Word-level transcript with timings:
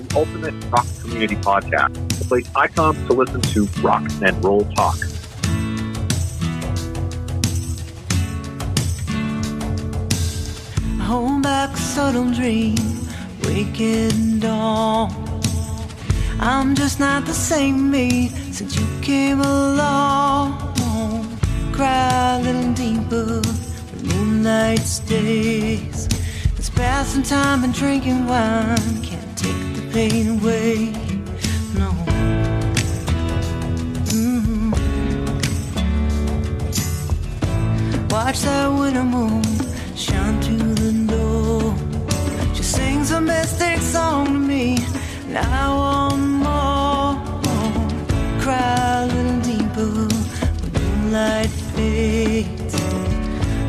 the 0.00 0.16
ultimate 0.16 0.54
rock 0.70 0.86
community 1.00 1.36
podcast, 1.36 1.94
the 2.18 2.24
place 2.24 2.48
I 2.54 2.68
come 2.68 2.94
to 3.06 3.12
listen 3.12 3.40
to 3.40 3.64
rock 3.82 4.02
and 4.22 4.44
roll 4.44 4.64
talk. 4.74 4.96
Hold 11.02 11.42
back 11.42 11.70
a 11.70 11.76
subtle 11.76 12.30
dream, 12.30 12.76
waking 13.44 14.40
dawn. 14.40 15.12
I'm 16.40 16.74
just 16.74 17.00
not 17.00 17.26
the 17.26 17.34
same 17.34 17.90
me 17.90 18.28
since 18.52 18.78
you 18.78 18.86
came 19.02 19.40
along. 19.40 20.68
Cry 21.72 22.38
a 22.38 22.42
little 22.42 22.72
deeper, 22.72 23.40
the 23.40 24.14
moonlight 24.14 24.80
stays. 24.80 26.08
It's 26.56 26.70
passing 26.70 27.22
time 27.22 27.64
and 27.64 27.74
drinking 27.74 28.26
wine. 28.26 29.09
Can't 29.92 30.12
pain 30.12 30.28
away. 30.38 30.92
No. 31.74 31.90
Mm-hmm. 34.12 34.72
Watch 38.08 38.40
that 38.40 38.68
winter 38.68 39.04
moon 39.04 39.42
shine 39.96 40.40
through 40.42 40.74
the 40.74 40.92
door. 41.12 41.74
She 42.54 42.62
sings 42.62 43.10
a 43.10 43.20
mystic 43.20 43.78
song 43.80 44.26
to 44.26 44.38
me. 44.38 44.78
Now 45.28 45.76
want 45.76 46.22
more. 46.46 47.16
Cry 48.42 49.02
a 49.02 49.06
little 49.06 49.40
deeper 49.40 50.08
when 50.60 50.72
moonlight 50.72 51.50
fades. 51.74 52.74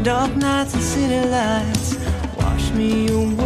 Dark 0.03 0.35
nights 0.35 0.73
and 0.73 0.83
city 0.83 1.27
lights 1.29 1.95
wash 2.37 2.71
me 2.71 3.07
away. 3.09 3.41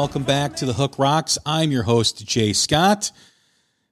Welcome 0.00 0.22
back 0.22 0.56
to 0.56 0.64
the 0.64 0.72
Hook 0.72 0.98
Rocks. 0.98 1.36
I'm 1.44 1.70
your 1.70 1.82
host, 1.82 2.26
Jay 2.26 2.54
Scott. 2.54 3.12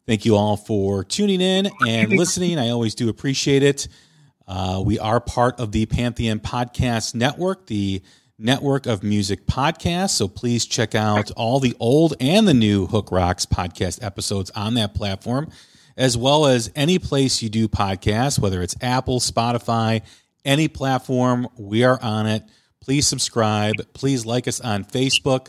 Thank 0.07 0.25
you 0.25 0.37
all 0.37 0.57
for 0.57 1.05
tuning 1.05 1.43
in 1.43 1.69
and 1.87 2.11
listening. 2.13 2.59
I 2.59 2.71
always 2.71 2.95
do 2.95 3.11
appreciate 3.11 3.63
it. 3.63 3.89
Uh, 4.47 4.83
we 4.83 4.99
are 4.99 5.21
part 5.21 5.61
of 5.61 5.71
the 5.71 5.85
Pantheon 5.85 6.41
Podcast 6.41 7.15
Network, 7.15 7.67
the 7.67 8.01
network 8.39 8.87
of 8.87 9.03
music 9.03 9.45
podcasts. 9.45 10.13
So 10.13 10.29
please 10.29 10.65
check 10.65 10.95
out 10.95 11.31
all 11.33 11.61
the 11.61 11.77
old 11.79 12.15
and 12.21 12.49
the 12.49 12.55
new 12.55 12.87
Hook 12.87 13.13
Rocks 13.13 13.45
podcast 13.45 14.03
episodes 14.03 14.51
on 14.53 14.73
that 14.75 14.95
platform, 14.95 15.51
as 15.95 16.17
well 16.17 16.47
as 16.47 16.73
any 16.75 16.99
place 16.99 17.43
you 17.43 17.51
do 17.51 17.69
podcasts, 17.69 18.39
whether 18.39 18.63
it's 18.63 18.75
Apple, 18.81 19.21
Spotify, 19.21 20.01
any 20.43 20.69
platform. 20.69 21.49
We 21.59 21.85
are 21.85 22.01
on 22.03 22.27
it. 22.27 22.45
Please 22.81 23.07
subscribe. 23.07 23.93
Please 23.93 24.25
like 24.25 24.49
us 24.49 24.59
on 24.59 24.87
Facebook. 24.87 25.49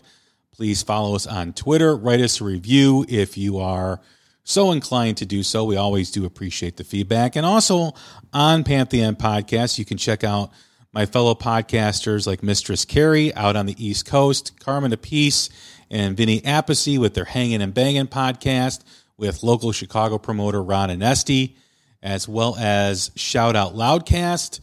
Please 0.59 0.83
follow 0.83 1.15
us 1.15 1.25
on 1.25 1.53
Twitter. 1.53 1.95
Write 1.95 2.19
us 2.19 2.41
a 2.41 2.43
review 2.43 3.05
if 3.07 3.37
you 3.37 3.59
are 3.59 4.01
so 4.43 4.73
inclined 4.73 5.15
to 5.15 5.25
do 5.25 5.41
so. 5.41 5.63
We 5.63 5.77
always 5.77 6.11
do 6.11 6.25
appreciate 6.25 6.75
the 6.75 6.83
feedback. 6.83 7.37
And 7.37 7.45
also 7.45 7.93
on 8.33 8.65
Pantheon 8.65 9.15
Podcasts, 9.15 9.79
you 9.79 9.85
can 9.85 9.97
check 9.97 10.25
out 10.25 10.51
my 10.91 11.05
fellow 11.05 11.33
podcasters 11.33 12.27
like 12.27 12.43
Mistress 12.43 12.83
Carrie 12.83 13.33
out 13.35 13.55
on 13.55 13.67
the 13.67 13.75
East 13.81 14.05
Coast, 14.05 14.59
Carmine 14.59 14.91
Appice, 14.91 15.49
and 15.89 16.17
Vinny 16.17 16.41
Appice 16.41 16.99
with 16.99 17.13
their 17.13 17.23
Hanging 17.23 17.61
and 17.61 17.73
Banging 17.73 18.07
podcast 18.07 18.81
with 19.17 19.43
local 19.43 19.71
Chicago 19.71 20.17
promoter 20.17 20.61
Ron 20.61 20.89
Onesti, 20.89 21.55
as 22.03 22.27
well 22.27 22.57
as 22.59 23.11
Shout 23.15 23.55
Out 23.55 23.75
Loudcast, 23.75 24.59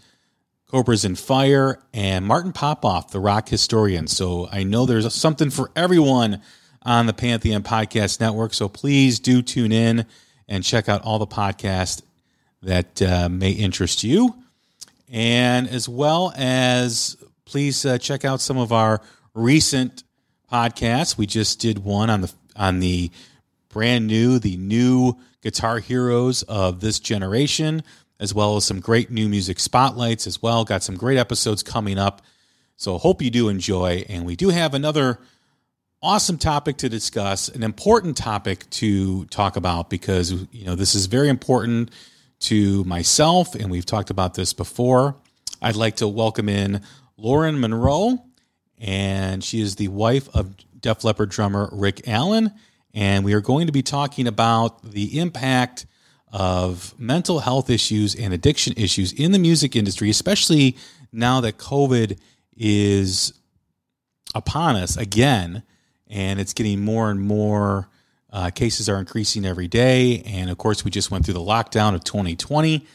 Cobras 0.71 1.04
in 1.04 1.15
Fire, 1.15 1.78
and 1.94 2.25
Martin 2.25 2.53
Popoff, 2.53 3.10
the 3.10 3.21
rock 3.21 3.49
historian. 3.49 4.06
So 4.09 4.49
I 4.50 4.65
know 4.65 4.84
there's 4.84 5.12
something 5.15 5.50
for 5.50 5.71
everyone 5.77 6.43
on 6.82 7.06
the 7.06 7.12
Pantheon 7.12 7.62
Podcast 7.62 8.21
Network. 8.21 8.53
So 8.53 8.69
please 8.69 9.21
do 9.21 9.43
tune 9.43 9.72
in 9.72 10.06
and 10.49 10.65
check 10.65 10.88
out 10.88 11.03
all 11.03 11.19
the 11.19 11.27
podcasts 11.27 12.03
that 12.62 13.00
uh, 13.03 13.28
may 13.28 13.50
interest 13.50 14.03
you. 14.03 14.34
And 15.09 15.69
as 15.69 15.88
well 15.88 16.32
as 16.37 17.16
please 17.45 17.84
uh, 17.86 17.98
check 17.98 18.24
out 18.24 18.41
some 18.41 18.59
of 18.59 18.72
our 18.72 19.01
recent 19.34 20.03
podcasts. 20.53 21.16
We 21.16 21.27
just 21.27 21.60
did 21.60 21.78
one 21.78 22.10
on 22.10 22.22
the 22.22 22.33
on 22.57 22.80
the 22.80 23.10
brand 23.69 24.07
new, 24.07 24.39
the 24.39 24.57
new 24.57 25.15
guitar 25.42 25.78
heroes 25.78 26.42
of 26.45 26.80
this 26.80 26.98
generation, 26.98 27.83
as 28.18 28.34
well 28.34 28.57
as 28.57 28.65
some 28.65 28.80
great 28.80 29.10
new 29.10 29.28
music 29.28 29.60
spotlights 29.60 30.27
as 30.27 30.42
well. 30.42 30.65
Got 30.65 30.83
some 30.83 30.97
great 30.97 31.18
episodes 31.18 31.63
coming 31.63 31.98
up. 31.98 32.22
So 32.77 32.98
hope 32.98 33.22
you 33.22 33.30
do 33.30 33.48
enjoy. 33.48 34.04
And 34.09 34.24
we 34.24 34.36
do 34.36 34.51
have 34.51 34.74
another 34.74 35.18
awesome 36.03 36.39
topic 36.39 36.77
to 36.78 36.89
discuss, 36.89 37.48
an 37.48 37.63
important 37.63 38.16
topic 38.16 38.68
to 38.71 39.24
talk 39.27 39.57
about 39.57 39.91
because 39.91 40.33
you 40.53 40.65
know 40.65 40.74
this 40.74 40.95
is 40.95 41.07
very 41.07 41.28
important 41.28 41.91
to 42.39 42.84
myself, 42.84 43.54
and 43.54 43.71
we've 43.71 43.86
talked 43.86 44.10
about 44.10 44.34
this 44.34 44.53
before. 44.53 45.16
I'd 45.62 45.77
like 45.77 45.97
to 45.97 46.09
welcome 46.09 46.48
in 46.48 46.83
Lauren 47.16 47.59
Monroe, 47.59 48.22
and 48.78 49.42
she 49.42 49.60
is 49.60 49.77
the 49.77 49.89
wife 49.89 50.28
of 50.34 50.54
Def 50.78 51.03
Leppard 51.03 51.30
drummer 51.30 51.71
Rick 51.72 52.07
Allen, 52.07 52.53
and 52.92 53.24
we 53.24 53.33
are 53.33 53.41
going 53.41 53.66
to 53.66 53.72
be 53.72 53.83
talking 53.83 54.27
about 54.27 54.83
the 54.83 55.19
impact 55.19 55.86
of 56.36 56.94
mental 56.98 57.41
health 57.41 57.71
issues 57.71 58.15
and 58.15 58.34
addiction 58.34 58.74
issues 58.77 59.10
in 59.10 59.33
the 59.33 59.38
music 59.38 59.74
industry, 59.74 60.10
especially 60.10 60.77
now 61.10 61.41
that 61.41 61.56
COVID 61.56 62.18
is 62.54 63.33
upon 64.34 64.77
us 64.77 64.98
again, 64.98 65.62
and 66.09 66.38
it's 66.38 66.53
getting 66.53 66.84
more 66.84 67.10
and 67.10 67.22
more. 67.22 67.88
Uh, 68.30 68.50
cases 68.50 68.86
are 68.86 68.98
increasing 68.98 69.47
every 69.47 69.66
day, 69.66 70.22
and 70.27 70.50
of 70.50 70.59
course, 70.59 70.84
we 70.84 70.91
just 70.91 71.10
went 71.10 71.24
through 71.24 71.33
the 71.33 71.41
lockdown 71.41 71.94
of 71.94 72.04
2020. 72.04 72.86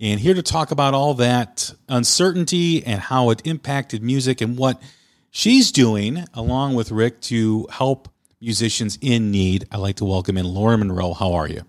And 0.00 0.18
here 0.18 0.34
to 0.34 0.42
talk 0.42 0.72
about 0.72 0.92
all 0.92 1.14
that 1.14 1.72
uncertainty 1.88 2.84
and 2.84 3.00
how 3.00 3.30
it 3.30 3.40
impacted 3.44 4.02
music 4.02 4.40
and 4.40 4.58
what 4.58 4.82
she's 5.30 5.70
doing, 5.70 6.24
along 6.34 6.74
with 6.74 6.90
Rick, 6.90 7.20
to 7.22 7.68
help 7.70 8.08
musicians 8.40 8.98
in 9.00 9.30
need. 9.30 9.68
I'd 9.70 9.76
like 9.76 9.96
to 9.96 10.04
welcome 10.04 10.36
in 10.36 10.46
Lauren 10.46 10.80
Monroe. 10.80 11.12
How 11.12 11.34
are 11.34 11.46
you? 11.46 11.62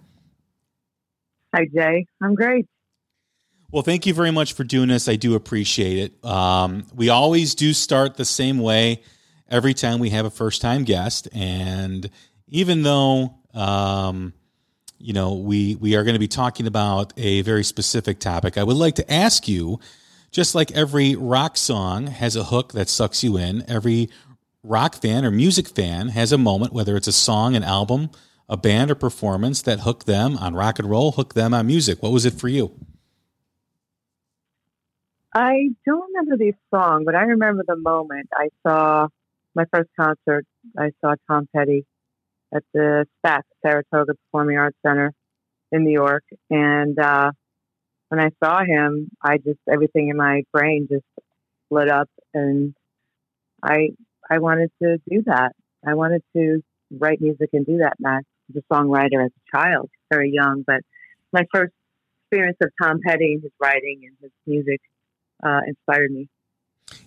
Hi, 1.53 1.67
Jay. 1.73 2.05
I'm 2.21 2.35
great. 2.35 2.67
Well, 3.71 3.83
thank 3.83 4.05
you 4.05 4.13
very 4.13 4.31
much 4.31 4.53
for 4.53 4.63
doing 4.63 4.89
this. 4.89 5.07
I 5.07 5.15
do 5.15 5.35
appreciate 5.35 5.97
it. 5.97 6.25
Um, 6.25 6.85
we 6.93 7.09
always 7.09 7.55
do 7.55 7.73
start 7.73 8.15
the 8.15 8.25
same 8.25 8.59
way 8.59 9.01
every 9.49 9.73
time 9.73 9.99
we 9.99 10.09
have 10.09 10.25
a 10.25 10.29
first 10.29 10.61
time 10.61 10.83
guest. 10.83 11.27
And 11.33 12.09
even 12.47 12.83
though, 12.83 13.35
um, 13.53 14.33
you 14.97 15.13
know, 15.13 15.35
we, 15.35 15.75
we 15.75 15.95
are 15.95 16.03
going 16.03 16.15
to 16.15 16.19
be 16.19 16.27
talking 16.27 16.67
about 16.67 17.13
a 17.17 17.41
very 17.41 17.63
specific 17.63 18.19
topic, 18.19 18.57
I 18.57 18.63
would 18.63 18.77
like 18.77 18.95
to 18.95 19.11
ask 19.11 19.47
you 19.47 19.79
just 20.31 20.55
like 20.55 20.71
every 20.71 21.15
rock 21.15 21.57
song 21.57 22.07
has 22.07 22.35
a 22.35 22.45
hook 22.45 22.73
that 22.73 22.89
sucks 22.89 23.23
you 23.23 23.37
in, 23.37 23.69
every 23.69 24.09
rock 24.63 24.95
fan 24.95 25.25
or 25.25 25.31
music 25.31 25.67
fan 25.67 26.09
has 26.09 26.31
a 26.31 26.37
moment, 26.37 26.73
whether 26.73 26.95
it's 26.95 27.07
a 27.07 27.13
song, 27.13 27.55
an 27.55 27.63
album, 27.63 28.09
a 28.51 28.57
band, 28.57 28.91
or 28.91 28.95
performance 28.95 29.61
that 29.61 29.79
hooked 29.79 30.05
them 30.05 30.37
on 30.37 30.53
rock 30.53 30.77
and 30.77 30.89
roll, 30.89 31.13
hooked 31.13 31.35
them 31.35 31.53
on 31.53 31.65
music. 31.65 32.03
What 32.03 32.11
was 32.11 32.25
it 32.25 32.33
for 32.33 32.49
you? 32.49 32.77
I 35.33 35.69
don't 35.85 36.03
remember 36.13 36.35
the 36.35 36.53
song, 36.69 37.03
but 37.05 37.15
I 37.15 37.21
remember 37.21 37.63
the 37.65 37.77
moment 37.77 38.27
I 38.35 38.49
saw 38.67 39.07
my 39.55 39.63
first 39.73 39.89
concert. 39.97 40.45
I 40.77 40.91
saw 40.99 41.15
Tom 41.29 41.47
Petty 41.55 41.85
at 42.53 42.63
the 42.73 43.07
SPAC, 43.25 43.43
Saratoga 43.65 44.15
Performing 44.25 44.57
Arts 44.57 44.77
Center 44.85 45.13
in 45.71 45.85
New 45.85 45.93
York. 45.93 46.25
And 46.49 46.99
uh, 46.99 47.31
when 48.09 48.19
I 48.19 48.31
saw 48.43 48.65
him, 48.65 49.09
I 49.23 49.37
just, 49.37 49.59
everything 49.71 50.09
in 50.09 50.17
my 50.17 50.43
brain 50.51 50.89
just 50.91 51.05
lit 51.69 51.87
up. 51.89 52.09
And 52.33 52.75
I, 53.63 53.91
I 54.29 54.39
wanted 54.39 54.71
to 54.81 54.97
do 55.09 55.23
that. 55.27 55.53
I 55.87 55.93
wanted 55.93 56.23
to 56.35 56.61
write 56.91 57.21
music 57.21 57.51
and 57.53 57.65
do 57.65 57.77
that. 57.77 57.93
I 58.05 58.19
was 58.53 58.63
a 58.63 58.73
songwriter 58.73 59.23
as 59.25 59.31
a 59.31 59.57
child, 59.57 59.89
very 60.11 60.31
young. 60.31 60.63
But 60.65 60.81
my 61.31 61.45
first 61.53 61.73
experience 62.25 62.57
of 62.61 62.71
Tom 62.81 62.99
Petty 63.05 63.33
and 63.33 63.43
his 63.43 63.51
writing 63.59 64.01
and 64.03 64.15
his 64.21 64.31
music 64.45 64.81
uh, 65.43 65.61
inspired 65.67 66.11
me. 66.11 66.29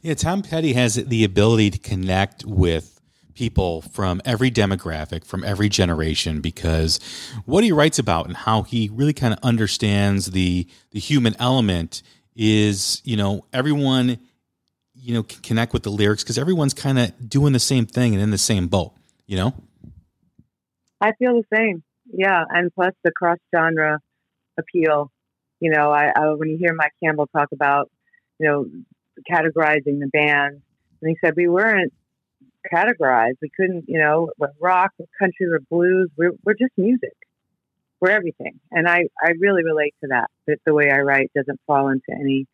Yeah, 0.02 0.14
Tom 0.14 0.42
Petty 0.42 0.72
has 0.74 0.94
the 0.94 1.24
ability 1.24 1.70
to 1.70 1.78
connect 1.78 2.44
with 2.44 3.00
people 3.34 3.82
from 3.82 4.22
every 4.24 4.50
demographic, 4.50 5.24
from 5.24 5.44
every 5.44 5.68
generation, 5.68 6.40
because 6.40 7.00
what 7.44 7.64
he 7.64 7.72
writes 7.72 7.98
about 7.98 8.26
and 8.26 8.36
how 8.36 8.62
he 8.62 8.88
really 8.92 9.12
kind 9.12 9.32
of 9.32 9.40
understands 9.42 10.26
the 10.26 10.66
the 10.92 11.00
human 11.00 11.34
element 11.38 12.02
is, 12.36 13.00
you 13.04 13.16
know, 13.16 13.44
everyone, 13.52 14.18
you 14.94 15.14
know, 15.14 15.22
can 15.22 15.42
connect 15.42 15.72
with 15.72 15.82
the 15.82 15.90
lyrics 15.90 16.22
because 16.22 16.38
everyone's 16.38 16.74
kind 16.74 16.98
of 16.98 17.28
doing 17.28 17.52
the 17.52 17.60
same 17.60 17.86
thing 17.86 18.14
and 18.14 18.22
in 18.22 18.30
the 18.30 18.38
same 18.38 18.68
boat, 18.68 18.92
you 19.26 19.36
know. 19.36 19.54
I 21.08 21.12
feel 21.18 21.34
the 21.34 21.56
same. 21.56 21.82
Yeah, 22.12 22.44
and 22.48 22.72
plus 22.74 22.92
the 23.02 23.12
cross 23.12 23.38
genre 23.54 23.98
appeal. 24.58 25.10
You 25.60 25.70
know, 25.70 25.90
I, 25.90 26.12
I 26.14 26.34
when 26.34 26.50
you 26.50 26.58
hear 26.58 26.74
Mike 26.74 26.92
Campbell 27.02 27.28
talk 27.34 27.48
about 27.52 27.90
you 28.38 28.48
know, 28.48 28.66
categorizing 29.30 30.00
the 30.00 30.10
band. 30.12 30.60
And 31.00 31.10
he 31.10 31.16
said 31.24 31.34
we 31.36 31.48
weren't 31.48 31.92
categorized. 32.72 33.36
We 33.42 33.50
couldn't, 33.56 33.84
you 33.88 33.98
know, 33.98 34.30
we're 34.38 34.48
rock, 34.60 34.92
we're 34.98 35.06
country, 35.18 35.46
we're 35.48 35.60
blues. 35.70 36.10
We're 36.16 36.32
we're 36.44 36.54
just 36.54 36.72
music. 36.76 37.14
We're 38.00 38.10
everything. 38.10 38.60
And 38.70 38.88
I 38.88 39.04
I 39.22 39.32
really 39.38 39.64
relate 39.64 39.94
to 40.02 40.08
that. 40.10 40.28
That 40.46 40.58
the 40.66 40.74
way 40.74 40.90
I 40.90 41.00
write 41.00 41.30
doesn't 41.34 41.60
fall 41.66 41.88
into 41.88 42.10
any, 42.10 42.46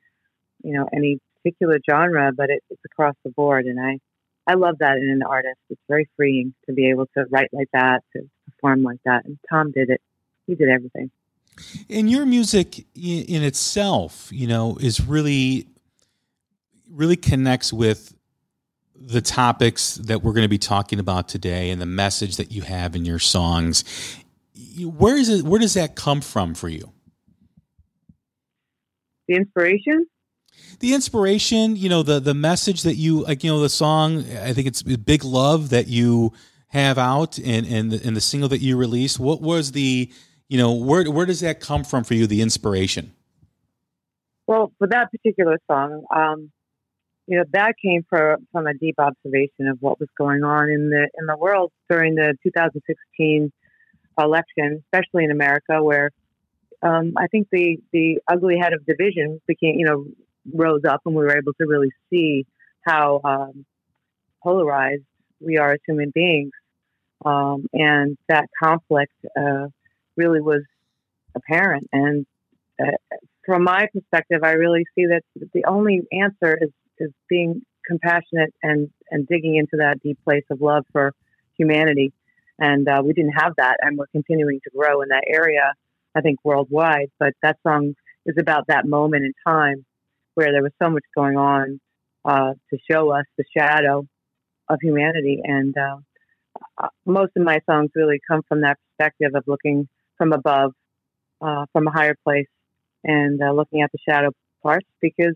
you 0.62 0.72
know, 0.72 0.88
any 0.92 1.18
particular 1.42 1.78
genre, 1.88 2.32
but 2.36 2.50
it, 2.50 2.62
it's 2.70 2.82
across 2.84 3.14
the 3.24 3.30
board. 3.30 3.66
And 3.66 3.80
I 3.80 3.98
I 4.46 4.54
love 4.54 4.76
that 4.80 4.96
in 4.96 5.08
an 5.08 5.22
artist. 5.22 5.58
It's 5.70 5.80
very 5.88 6.08
freeing 6.16 6.54
to 6.66 6.72
be 6.72 6.90
able 6.90 7.06
to 7.16 7.24
write 7.30 7.48
like 7.52 7.68
that, 7.72 8.02
to 8.16 8.22
perform 8.50 8.82
like 8.82 9.00
that. 9.04 9.24
And 9.24 9.38
Tom 9.48 9.72
did 9.72 9.90
it. 9.90 10.00
He 10.46 10.54
did 10.54 10.68
everything. 10.68 11.10
And 11.88 12.10
your 12.10 12.26
music 12.26 12.86
in 12.94 13.42
itself, 13.42 14.28
you 14.32 14.46
know, 14.46 14.76
is 14.80 15.00
really, 15.00 15.66
really 16.90 17.16
connects 17.16 17.72
with 17.72 18.14
the 18.94 19.20
topics 19.20 19.96
that 19.96 20.22
we're 20.22 20.32
going 20.32 20.44
to 20.44 20.48
be 20.48 20.58
talking 20.58 20.98
about 20.98 21.28
today 21.28 21.70
and 21.70 21.80
the 21.80 21.86
message 21.86 22.36
that 22.36 22.52
you 22.52 22.62
have 22.62 22.94
in 22.94 23.04
your 23.04 23.18
songs. 23.18 23.84
Where 24.78 25.16
is 25.16 25.28
it? 25.28 25.44
Where 25.44 25.60
does 25.60 25.74
that 25.74 25.96
come 25.96 26.20
from 26.20 26.54
for 26.54 26.68
you? 26.68 26.92
The 29.26 29.36
inspiration. 29.36 30.06
The 30.80 30.94
inspiration, 30.94 31.76
you 31.76 31.88
know, 31.88 32.02
the 32.02 32.20
the 32.20 32.34
message 32.34 32.82
that 32.82 32.96
you 32.96 33.22
like, 33.22 33.42
you 33.44 33.50
know, 33.50 33.60
the 33.60 33.68
song. 33.68 34.24
I 34.32 34.52
think 34.52 34.66
it's 34.66 34.82
"Big 34.82 35.24
Love" 35.24 35.70
that 35.70 35.88
you 35.88 36.32
have 36.70 36.98
out, 36.98 37.38
and 37.38 37.66
and 37.66 37.92
the, 37.92 38.06
and 38.06 38.16
the 38.16 38.20
single 38.20 38.48
that 38.48 38.60
you 38.60 38.76
released. 38.76 39.20
What 39.20 39.40
was 39.40 39.72
the 39.72 40.10
you 40.50 40.58
know 40.58 40.72
where 40.72 41.10
where 41.10 41.24
does 41.24 41.40
that 41.40 41.60
come 41.60 41.84
from 41.84 42.04
for 42.04 42.12
you 42.12 42.26
the 42.26 42.42
inspiration 42.42 43.12
well 44.46 44.72
for 44.78 44.88
that 44.88 45.10
particular 45.10 45.56
song 45.70 46.04
um, 46.14 46.50
you 47.26 47.38
know 47.38 47.44
that 47.52 47.74
came 47.82 48.04
for, 48.10 48.36
from 48.52 48.66
a 48.66 48.74
deep 48.74 48.96
observation 48.98 49.68
of 49.68 49.78
what 49.80 49.98
was 49.98 50.08
going 50.18 50.42
on 50.42 50.68
in 50.68 50.90
the 50.90 51.08
in 51.18 51.26
the 51.26 51.36
world 51.38 51.72
during 51.88 52.16
the 52.16 52.34
2016 52.42 53.50
election 54.18 54.82
especially 54.84 55.24
in 55.24 55.30
america 55.30 55.82
where 55.82 56.10
um, 56.82 57.12
i 57.16 57.26
think 57.28 57.46
the 57.52 57.78
the 57.92 58.18
ugly 58.28 58.58
head 58.60 58.74
of 58.74 58.84
division 58.84 59.40
became 59.46 59.76
you 59.78 59.86
know 59.86 60.04
rose 60.52 60.82
up 60.86 61.00
and 61.06 61.14
we 61.14 61.22
were 61.22 61.36
able 61.36 61.52
to 61.52 61.66
really 61.66 61.90
see 62.10 62.44
how 62.82 63.20
um, 63.24 63.64
polarized 64.42 65.04
we 65.38 65.58
are 65.58 65.72
as 65.72 65.78
human 65.86 66.10
beings 66.12 66.50
um, 67.24 67.66
and 67.72 68.16
that 68.28 68.46
conflict 68.62 69.12
uh, 69.38 69.66
really 70.16 70.40
was 70.40 70.62
apparent. 71.34 71.88
And 71.92 72.26
uh, 72.80 72.92
from 73.44 73.64
my 73.64 73.86
perspective, 73.92 74.40
I 74.42 74.52
really 74.52 74.84
see 74.94 75.06
that 75.06 75.22
the 75.52 75.64
only 75.66 76.02
answer 76.12 76.58
is 76.60 76.70
is 76.98 77.10
being 77.28 77.62
compassionate 77.86 78.52
and 78.62 78.90
and 79.10 79.26
digging 79.26 79.56
into 79.56 79.76
that 79.78 80.00
deep 80.02 80.18
place 80.24 80.44
of 80.50 80.60
love 80.60 80.84
for 80.92 81.12
humanity. 81.56 82.12
And 82.58 82.86
uh, 82.88 83.02
we 83.04 83.14
didn't 83.14 83.32
have 83.32 83.54
that, 83.56 83.78
and 83.80 83.96
we're 83.96 84.06
continuing 84.12 84.60
to 84.64 84.70
grow 84.76 85.00
in 85.00 85.08
that 85.08 85.24
area. 85.26 85.72
I 86.14 86.20
think 86.20 86.40
worldwide. 86.44 87.10
But 87.18 87.34
that 87.42 87.58
song 87.66 87.94
is 88.26 88.36
about 88.38 88.66
that 88.66 88.86
moment 88.86 89.24
in 89.24 89.32
time 89.46 89.84
where 90.34 90.52
there 90.52 90.62
was 90.62 90.72
so 90.82 90.90
much 90.90 91.04
going 91.14 91.36
on 91.36 91.80
uh, 92.24 92.52
to 92.70 92.78
show 92.90 93.10
us 93.12 93.24
the 93.38 93.44
shadow 93.56 94.06
of 94.68 94.78
humanity. 94.82 95.40
And 95.42 95.76
uh, 95.76 95.98
most 97.06 97.32
of 97.36 97.42
my 97.42 97.60
songs 97.68 97.90
really 97.94 98.20
come 98.26 98.42
from 98.48 98.62
that 98.62 98.78
perspective 98.86 99.32
of 99.34 99.44
looking 99.46 99.88
from 100.16 100.32
above, 100.32 100.72
uh, 101.40 101.66
from 101.72 101.86
a 101.86 101.90
higher 101.90 102.16
place, 102.24 102.48
and 103.04 103.42
uh, 103.42 103.52
looking 103.52 103.82
at 103.82 103.90
the 103.92 103.98
shadow 104.06 104.30
parts 104.62 104.86
because 105.00 105.34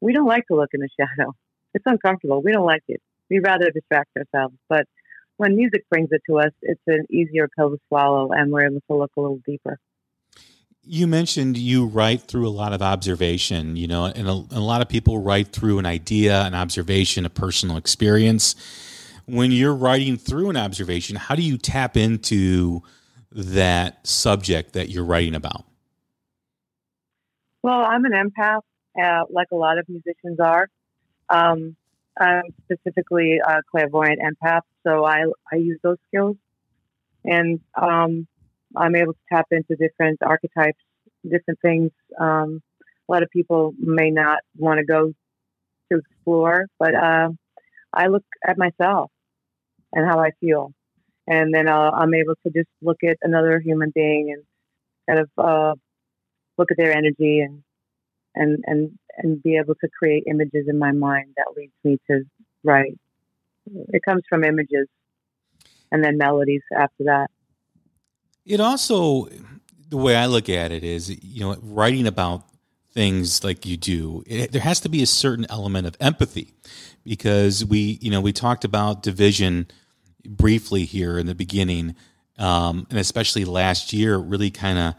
we 0.00 0.12
don't 0.12 0.26
like 0.26 0.46
to 0.48 0.56
look 0.56 0.70
in 0.72 0.80
the 0.80 0.88
shadow. 1.00 1.32
It's 1.74 1.84
uncomfortable. 1.86 2.42
We 2.42 2.52
don't 2.52 2.66
like 2.66 2.82
it. 2.88 3.00
We'd 3.28 3.40
rather 3.40 3.70
distract 3.70 4.10
ourselves. 4.16 4.56
But 4.68 4.86
when 5.36 5.56
music 5.56 5.88
brings 5.88 6.08
it 6.10 6.22
to 6.28 6.38
us, 6.38 6.52
it's 6.62 6.80
an 6.86 7.06
easier 7.10 7.48
pill 7.56 7.70
to 7.70 7.78
swallow, 7.88 8.30
and 8.32 8.50
we're 8.50 8.66
able 8.66 8.82
to 8.90 8.96
look 8.96 9.12
a 9.16 9.20
little 9.20 9.40
deeper. 9.46 9.78
You 10.82 11.06
mentioned 11.06 11.56
you 11.56 11.86
write 11.86 12.22
through 12.22 12.48
a 12.48 12.50
lot 12.50 12.72
of 12.72 12.82
observation, 12.82 13.76
you 13.76 13.86
know, 13.86 14.06
and 14.06 14.26
a, 14.26 14.32
and 14.32 14.52
a 14.52 14.60
lot 14.60 14.80
of 14.80 14.88
people 14.88 15.18
write 15.18 15.48
through 15.48 15.78
an 15.78 15.86
idea, 15.86 16.42
an 16.42 16.54
observation, 16.54 17.24
a 17.24 17.30
personal 17.30 17.76
experience. 17.76 18.56
When 19.30 19.52
you're 19.52 19.74
writing 19.74 20.16
through 20.16 20.50
an 20.50 20.56
observation, 20.56 21.14
how 21.14 21.36
do 21.36 21.42
you 21.42 21.56
tap 21.56 21.96
into 21.96 22.82
that 23.30 24.04
subject 24.04 24.72
that 24.72 24.88
you're 24.88 25.04
writing 25.04 25.36
about? 25.36 25.64
Well, 27.62 27.80
I'm 27.80 28.04
an 28.06 28.12
empath, 28.12 28.62
uh, 29.00 29.24
like 29.30 29.48
a 29.52 29.56
lot 29.56 29.78
of 29.78 29.88
musicians 29.88 30.40
are. 30.40 30.68
Um, 31.28 31.76
I'm 32.18 32.42
specifically 32.64 33.38
a 33.38 33.62
clairvoyant 33.70 34.18
empath, 34.20 34.62
so 34.84 35.04
I, 35.04 35.24
I 35.52 35.56
use 35.56 35.78
those 35.82 35.98
skills. 36.08 36.36
And 37.24 37.60
um, 37.80 38.26
I'm 38.76 38.96
able 38.96 39.12
to 39.12 39.18
tap 39.32 39.46
into 39.52 39.76
different 39.76 40.18
archetypes, 40.22 40.80
different 41.22 41.60
things. 41.60 41.92
Um, 42.18 42.62
a 43.08 43.12
lot 43.12 43.22
of 43.22 43.30
people 43.30 43.74
may 43.78 44.10
not 44.10 44.40
want 44.56 44.78
to 44.78 44.84
go 44.84 45.12
to 45.92 45.98
explore, 45.98 46.66
but 46.80 46.94
uh, 46.96 47.28
I 47.92 48.08
look 48.08 48.24
at 48.44 48.58
myself 48.58 49.12
and 49.92 50.06
how 50.06 50.20
I 50.20 50.30
feel 50.40 50.72
and 51.30 51.54
then 51.54 51.68
uh, 51.68 51.90
I'm 51.92 52.12
able 52.12 52.34
to 52.44 52.52
just 52.52 52.68
look 52.82 52.98
at 53.08 53.16
another 53.22 53.60
human 53.60 53.92
being 53.94 54.34
and 54.34 54.44
kind 55.08 55.20
of 55.20 55.30
uh, 55.38 55.74
look 56.58 56.72
at 56.72 56.76
their 56.76 56.92
energy 56.92 57.40
and 57.40 57.62
and 58.34 58.64
and 58.66 58.98
and 59.16 59.42
be 59.42 59.56
able 59.56 59.76
to 59.76 59.88
create 59.96 60.24
images 60.26 60.66
in 60.68 60.78
my 60.78 60.90
mind 60.90 61.34
that 61.36 61.46
leads 61.56 61.72
me 61.84 61.98
to 62.10 62.24
write. 62.64 62.98
It 63.92 64.02
comes 64.02 64.22
from 64.28 64.42
images 64.42 64.88
and 65.92 66.02
then 66.02 66.18
melodies 66.18 66.62
after 66.74 67.04
that. 67.04 67.30
It 68.44 68.60
also, 68.60 69.28
the 69.88 69.96
way 69.96 70.16
I 70.16 70.26
look 70.26 70.48
at 70.48 70.72
it 70.72 70.82
is, 70.82 71.10
you 71.22 71.40
know, 71.42 71.56
writing 71.62 72.08
about 72.08 72.44
things 72.92 73.44
like 73.44 73.64
you 73.64 73.76
do, 73.76 74.24
it, 74.26 74.50
there 74.50 74.62
has 74.62 74.80
to 74.80 74.88
be 74.88 75.02
a 75.02 75.06
certain 75.06 75.46
element 75.48 75.86
of 75.86 75.96
empathy 76.00 76.54
because 77.04 77.64
we, 77.64 77.98
you 78.00 78.10
know, 78.10 78.20
we 78.20 78.32
talked 78.32 78.64
about 78.64 79.02
division 79.02 79.68
briefly 80.24 80.84
here 80.84 81.18
in 81.18 81.26
the 81.26 81.34
beginning, 81.34 81.94
um, 82.38 82.86
and 82.90 82.98
especially 82.98 83.44
last 83.44 83.92
year, 83.92 84.16
really 84.16 84.50
kind 84.50 84.78
of. 84.78 84.94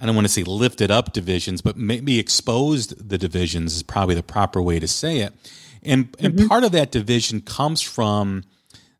I 0.00 0.06
don't 0.06 0.16
want 0.16 0.26
to 0.26 0.32
say 0.32 0.42
lifted 0.42 0.90
up 0.90 1.12
divisions, 1.12 1.62
but 1.62 1.76
maybe 1.76 2.18
exposed 2.18 3.08
the 3.08 3.16
divisions 3.16 3.76
is 3.76 3.82
probably 3.82 4.14
the 4.14 4.24
proper 4.24 4.60
way 4.60 4.78
to 4.80 4.88
say 4.88 5.20
it. 5.20 5.32
And 5.82 6.14
and 6.18 6.34
mm-hmm. 6.34 6.48
part 6.48 6.64
of 6.64 6.72
that 6.72 6.90
division 6.90 7.40
comes 7.40 7.80
from 7.80 8.42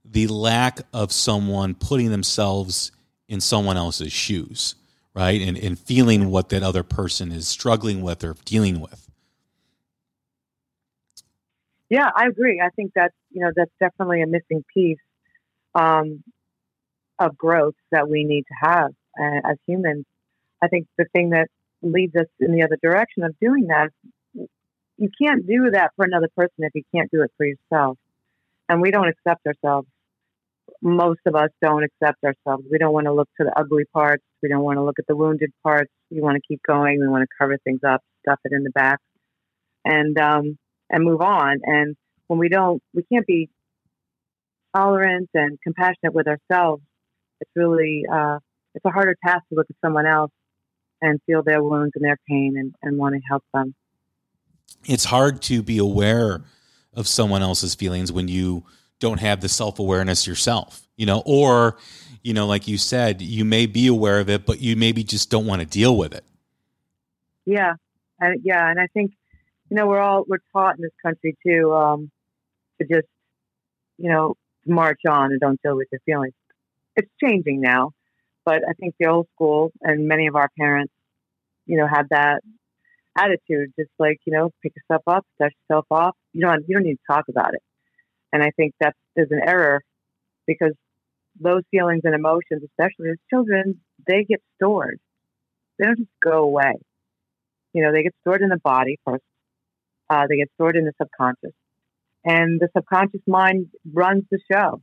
the 0.05 0.29
lack 0.29 0.83
of 0.93 1.13
someone 1.13 1.75
putting 1.75 2.11
themselves 2.11 2.93
in 3.29 3.41
someone 3.41 3.77
else's 3.77 4.13
shoes, 4.13 4.77
right? 5.15 5.41
And, 5.43 5.59
and 5.59 5.79
feeling 5.79 6.31
what 6.31 6.51
that 6.51 6.63
other 6.63 6.85
person 6.85 7.33
is 7.33 7.49
struggling 7.49 8.01
with 8.01 8.23
or 8.23 8.37
dealing 8.45 8.81
with. 8.81 9.11
Yeah, 11.91 12.11
I 12.15 12.27
agree. 12.27 12.63
I 12.65 12.71
think 12.71 12.93
that's, 12.95 13.15
you 13.35 13.41
know, 13.41 13.51
that's 13.55 13.71
definitely 13.81 14.23
a 14.23 14.27
missing 14.27 14.65
piece 14.73 14.99
um, 15.75 16.23
of 17.19 17.37
growth 17.37 17.75
that 17.91 18.09
we 18.09 18.25
need 18.25 18.43
to 18.43 18.55
have 18.61 18.91
uh, 19.21 19.51
as 19.51 19.57
humans. 19.67 20.05
I 20.63 20.69
think 20.69 20.87
the 20.97 21.07
thing 21.13 21.31
that 21.31 21.49
leads 21.83 22.15
us 22.17 22.27
in 22.41 22.53
the 22.53 22.63
other 22.63 22.79
direction 22.83 23.25
of 23.25 23.35
doing 23.41 23.67
that, 23.67 23.91
you 24.97 25.11
can't 25.21 25.47
do 25.47 25.71
that 25.73 25.91
for 25.97 26.05
another 26.05 26.29
person 26.37 26.55
if 26.59 26.71
you 26.75 26.83
can't 26.95 27.11
do 27.11 27.23
it 27.23 27.33
for 27.37 27.45
yourself. 27.45 27.99
And 28.69 28.81
we 28.81 28.91
don't 28.91 29.09
accept 29.09 29.47
ourselves 29.47 29.89
most 30.85 31.21
of 31.27 31.35
us 31.35 31.49
don't 31.63 31.85
accept 31.85 32.23
ourselves. 32.25 32.65
We 32.71 32.79
don't 32.79 32.93
want 32.93 33.07
to 33.07 33.13
look 33.13 33.29
to 33.41 33.45
the 33.45 33.59
ugly 33.59 33.85
parts. 33.93 34.23
We 34.43 34.49
don't 34.49 34.63
want 34.63 34.77
to 34.77 34.83
look 34.83 34.99
at 34.99 35.07
the 35.07 35.17
wounded 35.17 35.51
parts. 35.63 35.91
We 36.11 36.21
want 36.21 36.37
to 36.37 36.43
keep 36.47 36.61
going. 36.67 37.01
We 37.01 37.09
want 37.09 37.23
to 37.23 37.37
cover 37.39 37.57
things 37.65 37.81
up, 37.87 38.03
stuff 38.21 38.39
it 38.45 38.53
in 38.53 38.65
the 38.65 38.71
back, 38.71 38.99
and 39.85 40.19
um, 40.19 40.59
and 40.91 41.05
move 41.05 41.21
on. 41.21 41.61
And 41.65 41.97
when 42.27 42.39
we 42.39 42.49
don't, 42.49 42.83
we 42.93 43.03
can't 43.13 43.27
be 43.27 43.51
tolerant 44.75 45.31
and 45.35 45.59
compassionate 45.63 46.15
with 46.15 46.27
ourselves. 46.27 46.83
It's 47.41 47.51
really 47.55 48.05
uh, 48.11 48.39
it's 48.75 48.85
a 48.85 48.91
harder 48.91 49.17
task 49.25 49.45
to 49.49 49.55
look 49.55 49.67
at 49.71 49.77
someone 49.85 50.07
else 50.07 50.33
and 51.01 51.21
feel 51.27 51.43
their 51.43 51.63
wounds 51.63 51.93
and 51.95 52.05
their 52.05 52.19
pain 52.29 52.55
and, 52.57 52.75
and 52.83 52.99
want 52.99 53.15
to 53.15 53.21
help 53.29 53.45
them. 53.53 53.75
It's 54.87 55.05
hard 55.05 55.43
to 55.43 55.63
be 55.63 55.79
aware 55.79 56.43
of 56.95 57.07
someone 57.09 57.43
else's 57.43 57.75
feelings 57.75 58.13
when 58.13 58.29
you 58.29 58.65
don't 59.01 59.21
have 59.21 59.41
the 59.41 59.49
self 59.49 59.79
awareness 59.79 60.27
yourself, 60.27 60.87
you 60.97 61.07
know, 61.07 61.23
or, 61.27 61.77
you 62.23 62.33
know, 62.33 62.47
like 62.47 62.67
you 62.69 62.79
said, 62.79 63.21
you 63.21 63.45
may 63.45 63.67
be 63.67 63.87
aware 63.87 64.21
of 64.21 64.29
it, 64.29 64.47
but 64.47 64.61
you 64.61 64.77
maybe 64.77 65.05
just 65.05 65.31
don't 65.31 65.47
want 65.47 65.61
to 65.61 65.67
deal 65.67 65.97
with 65.97 66.15
it. 66.15 66.25
Yeah. 67.45 67.75
and 68.21 68.41
yeah. 68.43 68.71
And 68.71 68.81
I 68.81 68.87
think, 68.89 69.13
you 69.71 69.77
know, 69.77 69.87
we're 69.87 70.01
all, 70.01 70.25
we're 70.27 70.39
taught 70.53 70.77
in 70.77 70.83
this 70.83 70.93
country 71.05 71.37
to, 71.47 71.75
um, 71.75 72.11
to 72.81 72.87
just, 72.87 73.09
you 73.99 74.11
know, 74.11 74.35
march 74.67 75.01
on 75.09 75.33
and 75.33 75.41
don't 75.41 75.61
deal 75.63 75.77
with 75.77 75.89
your 75.93 76.01
feelings. 76.07 76.35
It's 76.97 77.11
changing 77.23 77.61
now, 77.61 77.93
but 78.45 78.63
I 78.69 78.73
think 78.75 78.95
the 78.99 79.09
old 79.09 79.27
school 79.35 79.73
and 79.81 80.07
many 80.07 80.27
of 80.27 80.37
our 80.37 80.49
parents, 80.59 80.93
you 81.67 81.77
know, 81.77 81.87
had 81.87 82.09
that 82.11 82.41
attitude, 83.17 83.73
just 83.79 83.91
like, 83.99 84.19
you 84.27 84.33
know, 84.33 84.51
pick 84.63 84.73
yourself 84.77 85.03
up, 85.07 85.27
dust 85.41 85.55
yourself 85.69 85.87
off. 85.91 86.17
You 86.33 86.43
don't, 86.43 86.65
you 86.69 86.77
don't 86.77 86.85
need 86.85 86.97
to 86.97 87.13
talk 87.13 87.25
about 87.29 87.55
it. 87.55 87.63
And 88.33 88.43
I 88.43 88.51
think 88.57 88.75
that 88.81 88.95
is 89.17 89.29
an 89.31 89.41
error 89.47 89.83
because 90.47 90.73
those 91.41 91.63
feelings 91.71 92.03
and 92.05 92.15
emotions, 92.15 92.63
especially 92.65 93.11
as 93.11 93.17
children, 93.31 93.81
they 94.07 94.25
get 94.25 94.41
stored. 94.57 94.99
They 95.79 95.87
don't 95.87 95.99
just 95.99 96.11
go 96.23 96.45
away. 96.45 96.75
You 97.73 97.83
know, 97.83 97.93
they 97.93 98.03
get 98.03 98.15
stored 98.21 98.43
in 98.43 98.49
the 98.49 98.61
body 98.63 98.99
first. 99.05 99.25
Uh, 100.09 100.27
they 100.29 100.37
get 100.37 100.51
stored 100.55 100.77
in 100.77 100.85
the 100.85 100.93
subconscious. 101.01 101.55
And 102.25 102.61
the 102.61 102.69
subconscious 102.77 103.21
mind 103.27 103.67
runs 103.93 104.25
the 104.31 104.39
show 104.51 104.81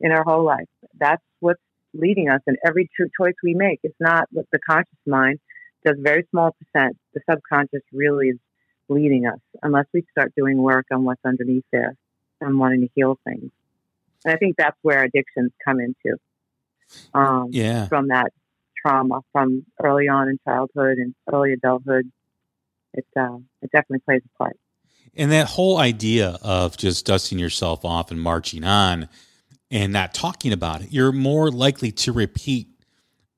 in 0.00 0.12
our 0.12 0.24
whole 0.24 0.44
life. 0.44 0.68
That's 0.98 1.22
what's 1.40 1.60
leading 1.94 2.28
us 2.28 2.40
in 2.46 2.56
every 2.66 2.90
true 2.94 3.08
choice 3.18 3.34
we 3.42 3.54
make. 3.54 3.80
It's 3.82 4.00
not 4.00 4.24
what 4.30 4.46
the 4.52 4.58
conscious 4.58 4.98
mind 5.06 5.38
does 5.84 5.96
very 6.00 6.26
small 6.30 6.50
percent. 6.52 6.96
The 7.14 7.20
subconscious 7.30 7.82
really 7.92 8.28
is 8.28 8.38
leading 8.88 9.26
us 9.26 9.38
unless 9.62 9.86
we 9.92 10.04
start 10.10 10.32
doing 10.36 10.58
work 10.58 10.86
on 10.92 11.04
what's 11.04 11.24
underneath 11.24 11.64
there 11.72 11.94
and 12.40 12.58
wanting 12.58 12.82
to 12.82 12.88
heal 12.94 13.18
things. 13.24 13.50
And 14.24 14.34
I 14.34 14.36
think 14.36 14.56
that's 14.56 14.76
where 14.82 15.02
addictions 15.02 15.52
come 15.64 15.80
into. 15.80 16.18
Um, 17.14 17.48
yeah. 17.50 17.86
From 17.86 18.08
that 18.08 18.32
trauma 18.80 19.20
from 19.32 19.64
early 19.82 20.08
on 20.08 20.28
in 20.28 20.38
childhood 20.44 20.98
and 20.98 21.14
early 21.32 21.52
adulthood, 21.52 22.10
it 22.94 23.06
uh, 23.18 23.38
it 23.62 23.70
definitely 23.72 24.00
plays 24.00 24.22
a 24.24 24.38
part. 24.38 24.56
And 25.16 25.32
that 25.32 25.48
whole 25.48 25.78
idea 25.78 26.38
of 26.42 26.76
just 26.76 27.06
dusting 27.06 27.38
yourself 27.38 27.84
off 27.84 28.10
and 28.10 28.20
marching 28.20 28.64
on 28.64 29.08
and 29.70 29.92
not 29.92 30.12
talking 30.14 30.52
about 30.52 30.82
it, 30.82 30.92
you're 30.92 31.12
more 31.12 31.50
likely 31.50 31.90
to 31.90 32.12
repeat 32.12 32.68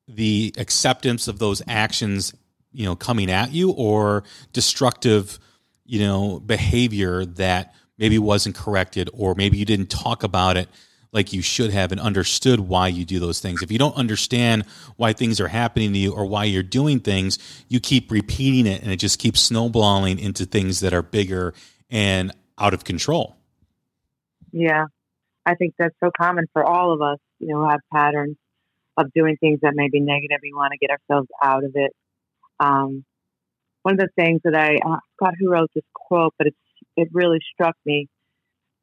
the 0.08 0.52
acceptance 0.58 1.28
of 1.28 1.38
those 1.38 1.62
actions, 1.68 2.34
you 2.72 2.84
know, 2.84 2.96
coming 2.96 3.30
at 3.30 3.52
you 3.52 3.70
or 3.70 4.24
destructive, 4.52 5.38
you 5.84 6.00
know, 6.00 6.40
behavior 6.40 7.24
that 7.24 7.74
maybe 7.96 8.18
wasn't 8.18 8.54
corrected 8.54 9.08
or 9.12 9.34
maybe 9.34 9.56
you 9.58 9.64
didn't 9.64 9.90
talk 9.90 10.24
about 10.24 10.56
it 10.56 10.68
like 11.12 11.32
you 11.32 11.42
should 11.42 11.70
have 11.72 11.92
and 11.92 12.00
understood 12.00 12.60
why 12.60 12.88
you 12.88 13.04
do 13.04 13.18
those 13.18 13.40
things. 13.40 13.62
If 13.62 13.72
you 13.72 13.78
don't 13.78 13.96
understand 13.96 14.64
why 14.96 15.12
things 15.12 15.40
are 15.40 15.48
happening 15.48 15.92
to 15.92 15.98
you 15.98 16.12
or 16.12 16.26
why 16.26 16.44
you're 16.44 16.62
doing 16.62 17.00
things, 17.00 17.38
you 17.68 17.80
keep 17.80 18.10
repeating 18.10 18.70
it 18.70 18.82
and 18.82 18.92
it 18.92 18.96
just 18.96 19.18
keeps 19.18 19.40
snowballing 19.40 20.18
into 20.18 20.44
things 20.44 20.80
that 20.80 20.92
are 20.92 21.02
bigger 21.02 21.54
and 21.90 22.32
out 22.58 22.74
of 22.74 22.84
control. 22.84 23.36
Yeah. 24.52 24.86
I 25.46 25.54
think 25.54 25.74
that's 25.78 25.94
so 26.02 26.10
common 26.16 26.46
for 26.52 26.64
all 26.64 26.92
of 26.92 27.00
us, 27.00 27.18
you 27.38 27.48
know, 27.48 27.66
have 27.68 27.80
patterns 27.92 28.36
of 28.96 29.12
doing 29.14 29.36
things 29.38 29.60
that 29.62 29.72
may 29.74 29.88
be 29.88 30.00
negative. 30.00 30.40
We 30.42 30.52
want 30.52 30.72
to 30.72 30.78
get 30.78 30.90
ourselves 30.90 31.28
out 31.42 31.64
of 31.64 31.72
it. 31.74 31.92
Um, 32.60 33.04
one 33.82 33.94
of 33.94 34.00
the 34.00 34.08
things 34.16 34.40
that 34.44 34.54
I, 34.54 34.76
I 34.84 34.98
forgot 35.18 35.34
who 35.38 35.50
wrote 35.50 35.70
this 35.74 35.84
quote, 35.94 36.34
but 36.36 36.48
it's 36.48 36.56
it 36.96 37.08
really 37.12 37.38
struck 37.54 37.76
me. 37.86 38.08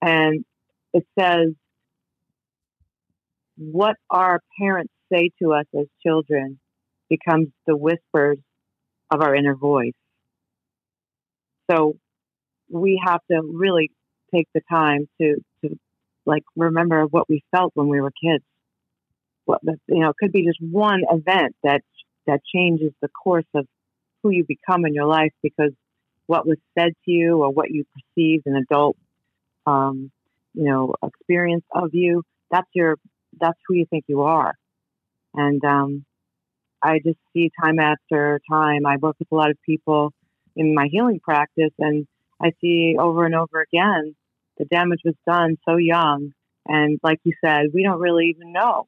And 0.01 0.45
it 0.93 1.05
says, 1.19 1.49
what 3.57 3.95
our 4.09 4.41
parents 4.59 4.93
say 5.11 5.31
to 5.41 5.53
us 5.53 5.65
as 5.77 5.85
children 6.05 6.59
becomes 7.09 7.47
the 7.67 7.75
whispers 7.75 8.37
of 9.11 9.21
our 9.21 9.35
inner 9.35 9.55
voice. 9.55 9.93
So 11.69 11.95
we 12.69 13.01
have 13.05 13.21
to 13.31 13.41
really 13.43 13.91
take 14.33 14.47
the 14.53 14.61
time 14.69 15.07
to, 15.21 15.35
to 15.63 15.77
like 16.25 16.43
remember 16.55 17.05
what 17.05 17.29
we 17.29 17.43
felt 17.55 17.71
when 17.75 17.87
we 17.87 18.01
were 18.01 18.11
kids. 18.11 18.43
What 19.45 19.61
you 19.63 19.99
know, 19.99 20.09
it 20.09 20.15
could 20.19 20.31
be 20.31 20.43
just 20.45 20.59
one 20.59 21.03
event 21.09 21.55
that 21.63 21.81
that 22.25 22.41
changes 22.53 22.91
the 23.01 23.07
course 23.09 23.45
of 23.53 23.67
who 24.23 24.31
you 24.31 24.43
become 24.47 24.85
in 24.85 24.93
your 24.93 25.05
life 25.05 25.31
because 25.43 25.71
what 26.25 26.47
was 26.47 26.57
said 26.77 26.93
to 27.05 27.11
you 27.11 27.43
or 27.43 27.51
what 27.51 27.69
you 27.69 27.85
perceived 27.93 28.47
an 28.47 28.55
adult, 28.55 28.97
um, 29.67 30.11
you 30.53 30.63
know, 30.63 30.95
experience 31.03 31.63
of 31.71 31.89
you. 31.93 32.23
That's 32.49 32.67
your, 32.73 32.97
that's 33.39 33.59
who 33.67 33.75
you 33.75 33.85
think 33.89 34.05
you 34.07 34.21
are. 34.21 34.53
And 35.33 35.63
um, 35.65 36.05
I 36.81 36.99
just 37.05 37.19
see 37.33 37.51
time 37.61 37.79
after 37.79 38.39
time. 38.49 38.85
I 38.85 38.97
work 38.97 39.15
with 39.19 39.31
a 39.31 39.35
lot 39.35 39.51
of 39.51 39.57
people 39.65 40.13
in 40.55 40.73
my 40.73 40.87
healing 40.89 41.19
practice, 41.21 41.73
and 41.79 42.07
I 42.41 42.51
see 42.61 42.95
over 42.99 43.25
and 43.25 43.35
over 43.35 43.61
again 43.61 44.15
the 44.57 44.65
damage 44.65 45.01
was 45.03 45.15
done 45.27 45.57
so 45.67 45.77
young. 45.77 46.31
And 46.67 46.99
like 47.03 47.19
you 47.23 47.33
said, 47.43 47.67
we 47.73 47.83
don't 47.83 47.99
really 47.99 48.33
even 48.35 48.53
know 48.53 48.87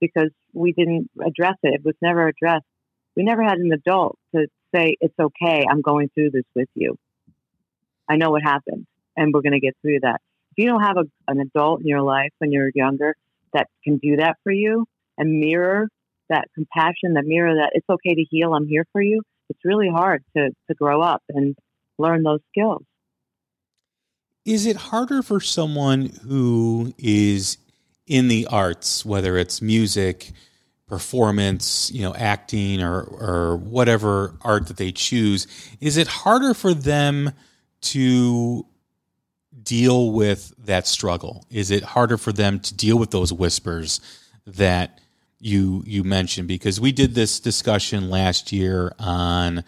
because 0.00 0.30
we 0.52 0.72
didn't 0.72 1.10
address 1.24 1.56
it. 1.62 1.74
It 1.74 1.84
was 1.84 1.94
never 2.02 2.28
addressed. 2.28 2.66
We 3.16 3.22
never 3.22 3.42
had 3.42 3.58
an 3.58 3.70
adult 3.72 4.18
to 4.34 4.46
say, 4.74 4.96
it's 5.00 5.14
okay, 5.18 5.64
I'm 5.70 5.80
going 5.80 6.10
through 6.14 6.30
this 6.30 6.44
with 6.54 6.68
you. 6.74 6.96
I 8.08 8.16
know 8.16 8.30
what 8.30 8.42
happened, 8.42 8.86
and 9.16 9.32
we're 9.32 9.40
going 9.40 9.52
to 9.52 9.60
get 9.60 9.76
through 9.80 10.00
that. 10.02 10.20
If 10.56 10.64
you 10.64 10.68
don't 10.68 10.82
have 10.82 10.96
a, 10.96 11.04
an 11.28 11.40
adult 11.40 11.80
in 11.80 11.86
your 11.86 12.02
life 12.02 12.32
when 12.38 12.52
you're 12.52 12.70
younger 12.74 13.14
that 13.54 13.68
can 13.82 13.98
do 13.98 14.16
that 14.16 14.36
for 14.42 14.52
you 14.52 14.86
and 15.16 15.40
mirror 15.40 15.88
that 16.28 16.48
compassion, 16.54 17.14
that 17.14 17.24
mirror 17.24 17.54
that 17.54 17.70
it's 17.74 17.88
okay 17.88 18.14
to 18.14 18.24
heal, 18.30 18.54
I'm 18.54 18.66
here 18.66 18.86
for 18.92 19.02
you, 19.02 19.22
it's 19.48 19.60
really 19.64 19.88
hard 19.88 20.22
to, 20.36 20.50
to 20.68 20.74
grow 20.74 21.00
up 21.00 21.22
and 21.28 21.56
learn 21.98 22.22
those 22.22 22.40
skills. 22.50 22.82
Is 24.44 24.66
it 24.66 24.76
harder 24.76 25.22
for 25.22 25.40
someone 25.40 26.10
who 26.26 26.92
is 26.98 27.56
in 28.06 28.28
the 28.28 28.46
arts, 28.50 29.04
whether 29.04 29.38
it's 29.38 29.62
music, 29.62 30.32
performance, 30.86 31.90
you 31.92 32.02
know, 32.02 32.14
acting 32.14 32.82
or 32.82 33.02
or 33.02 33.56
whatever 33.56 34.34
art 34.42 34.66
that 34.68 34.76
they 34.76 34.92
choose, 34.92 35.46
is 35.80 35.96
it 35.96 36.06
harder 36.06 36.52
for 36.52 36.74
them 36.74 37.32
to 37.80 38.66
deal 39.64 40.12
with 40.12 40.52
that 40.58 40.86
struggle? 40.86 41.46
Is 41.50 41.70
it 41.70 41.82
harder 41.82 42.16
for 42.18 42.32
them 42.32 42.60
to 42.60 42.74
deal 42.74 42.98
with 42.98 43.10
those 43.10 43.32
whispers 43.32 44.00
that 44.46 45.00
you 45.38 45.82
you 45.86 46.04
mentioned? 46.04 46.48
Because 46.48 46.80
we 46.80 46.92
did 46.92 47.14
this 47.14 47.40
discussion 47.40 48.10
last 48.10 48.52
year 48.52 48.94
on 48.98 49.64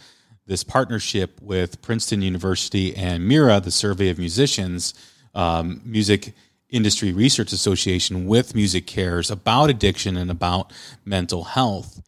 this 0.47 0.62
partnership 0.62 1.41
with 1.43 1.83
Princeton 1.83 2.23
University 2.23 2.95
and 2.95 3.26
MIRA, 3.26 3.61
the 3.61 3.71
Survey 3.71 4.11
of 4.11 4.19
Musicians, 4.19 4.95
um, 5.35 5.81
Music 5.85 6.35
Industry 6.69 7.12
Research 7.12 7.53
Association, 7.53 8.26
with 8.26 8.53
MusiCares 8.53 9.31
about 9.31 9.71
addiction 9.71 10.17
and 10.17 10.31
about 10.31 10.73
mental 11.05 11.45
health. 11.45 12.00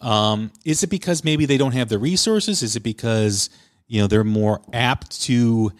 Um, 0.00 0.52
is 0.64 0.82
it 0.82 0.90
because 0.90 1.24
maybe 1.24 1.46
they 1.46 1.56
don't 1.56 1.72
have 1.72 1.88
the 1.88 1.98
resources? 1.98 2.62
Is 2.62 2.76
it 2.76 2.82
because 2.82 3.50
you 3.86 4.00
know 4.00 4.06
they're 4.06 4.22
more 4.22 4.60
apt 4.72 5.22
to 5.22 5.72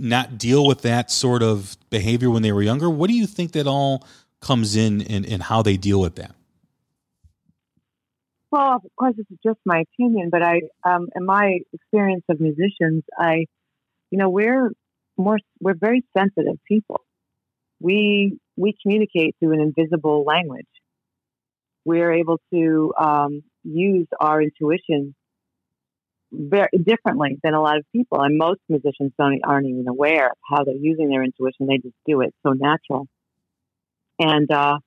not 0.00 0.38
deal 0.38 0.66
with 0.66 0.82
that 0.82 1.10
sort 1.10 1.42
of 1.42 1.76
behavior 1.90 2.30
when 2.30 2.42
they 2.42 2.52
were 2.52 2.62
younger? 2.62 2.88
What 2.90 3.08
do 3.08 3.14
you 3.14 3.26
think 3.26 3.52
that 3.52 3.66
all 3.66 4.06
comes 4.40 4.76
in 4.76 5.02
and 5.02 5.42
how 5.42 5.62
they 5.62 5.76
deal 5.76 6.00
with 6.00 6.16
that? 6.16 6.34
Well, 8.50 8.76
of 8.76 8.82
course, 8.96 9.14
this 9.16 9.26
is 9.30 9.38
just 9.44 9.58
my 9.66 9.82
opinion, 9.92 10.30
but 10.30 10.42
I, 10.42 10.62
um, 10.82 11.08
in 11.14 11.26
my 11.26 11.58
experience 11.72 12.24
of 12.30 12.40
musicians, 12.40 13.04
I, 13.18 13.44
you 14.10 14.18
know, 14.18 14.30
we're 14.30 14.70
more, 15.18 15.38
we're 15.60 15.74
very 15.74 16.02
sensitive 16.16 16.56
people. 16.66 17.00
We 17.80 18.38
we 18.56 18.74
communicate 18.82 19.36
through 19.38 19.52
an 19.52 19.60
invisible 19.60 20.24
language. 20.24 20.66
We're 21.84 22.12
able 22.12 22.40
to 22.52 22.92
um, 22.98 23.42
use 23.62 24.08
our 24.18 24.42
intuition 24.42 25.14
very 26.30 26.68
differently 26.82 27.38
than 27.42 27.54
a 27.54 27.60
lot 27.60 27.78
of 27.78 27.84
people, 27.92 28.20
and 28.20 28.36
most 28.38 28.60
musicians 28.68 29.12
don't 29.18 29.40
aren't 29.44 29.66
even 29.66 29.88
aware 29.88 30.26
of 30.26 30.36
how 30.48 30.64
they're 30.64 30.74
using 30.74 31.08
their 31.08 31.22
intuition. 31.22 31.66
They 31.66 31.78
just 31.78 31.96
do 32.06 32.20
it 32.20 32.34
so 32.46 32.52
natural, 32.52 33.06
and 34.18 34.50
uh, 34.50 34.78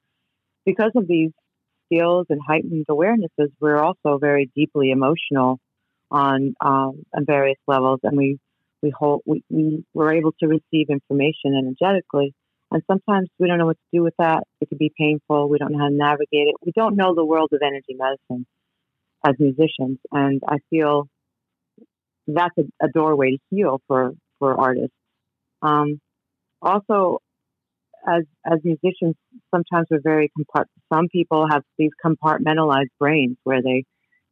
because 0.66 0.92
of 0.96 1.08
these 1.08 1.32
skills 1.86 2.28
and 2.30 2.40
heightened 2.46 2.86
awarenesses, 2.90 3.50
we're 3.60 3.80
also 3.80 4.18
very 4.18 4.50
deeply 4.56 4.92
emotional 4.92 5.60
on 6.10 6.54
um, 6.62 7.04
on 7.14 7.26
various 7.26 7.60
levels, 7.68 8.00
and 8.04 8.18
we 8.18 8.40
we 8.82 8.92
hold 8.92 9.22
we, 9.26 9.44
we 9.50 9.84
we're 9.94 10.14
able 10.14 10.34
to 10.40 10.48
receive 10.48 10.90
information 10.90 11.56
energetically. 11.58 12.34
And 12.74 12.82
sometimes 12.90 13.28
we 13.38 13.48
don't 13.50 13.58
know 13.58 13.66
what 13.66 13.78
to 13.78 13.98
do 13.98 14.02
with 14.02 14.14
that. 14.18 14.44
It 14.62 14.70
can 14.70 14.78
be 14.78 14.94
painful. 14.98 15.50
We 15.50 15.58
don't 15.58 15.74
know 15.74 15.80
how 15.80 15.90
to 15.90 15.94
navigate 15.94 16.48
it. 16.48 16.56
We 16.66 16.72
don't 16.74 16.96
know 16.96 17.14
the 17.14 17.26
world 17.26 17.50
of 17.52 17.60
energy 17.62 17.98
medicine 17.98 18.46
as 19.26 19.36
musicians. 19.40 20.00
And 20.12 20.42
I 20.48 20.58
feel 20.70 21.10
that's 22.36 22.58
a, 22.58 22.86
a 22.86 22.90
doorway 22.90 23.32
to 23.32 23.40
heal 23.50 23.82
for, 23.88 24.12
for 24.40 24.60
artists. 24.60 24.96
Um, 25.62 26.00
also, 26.62 27.20
as 28.08 28.24
as 28.46 28.60
musicians, 28.64 29.16
sometimes 29.54 29.88
we're 29.90 30.02
very 30.02 30.32
compart. 30.38 30.66
Some 30.92 31.08
people 31.10 31.48
have 31.50 31.64
these 31.78 31.92
compartmentalized 32.04 32.90
brains 33.00 33.38
where 33.44 33.62
they, 33.62 33.84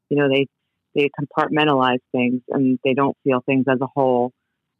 you 0.09 0.17
know, 0.17 0.27
they 0.29 0.47
they 0.95 1.09
compartmentalize 1.19 1.99
things 2.11 2.41
and 2.49 2.79
they 2.83 2.93
don't 2.93 3.15
feel 3.23 3.41
things 3.45 3.65
as 3.69 3.79
a 3.81 3.87
whole. 3.93 4.31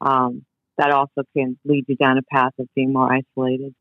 Um, 0.02 0.46
that 0.78 0.92
also 0.92 1.24
can 1.36 1.60
lead 1.66 1.86
you 1.88 1.96
down 1.98 2.18
a 2.18 2.22
path 2.22 2.54
of 2.58 2.68
being 2.74 2.94
more 2.94 3.12
isolated. 3.12 3.76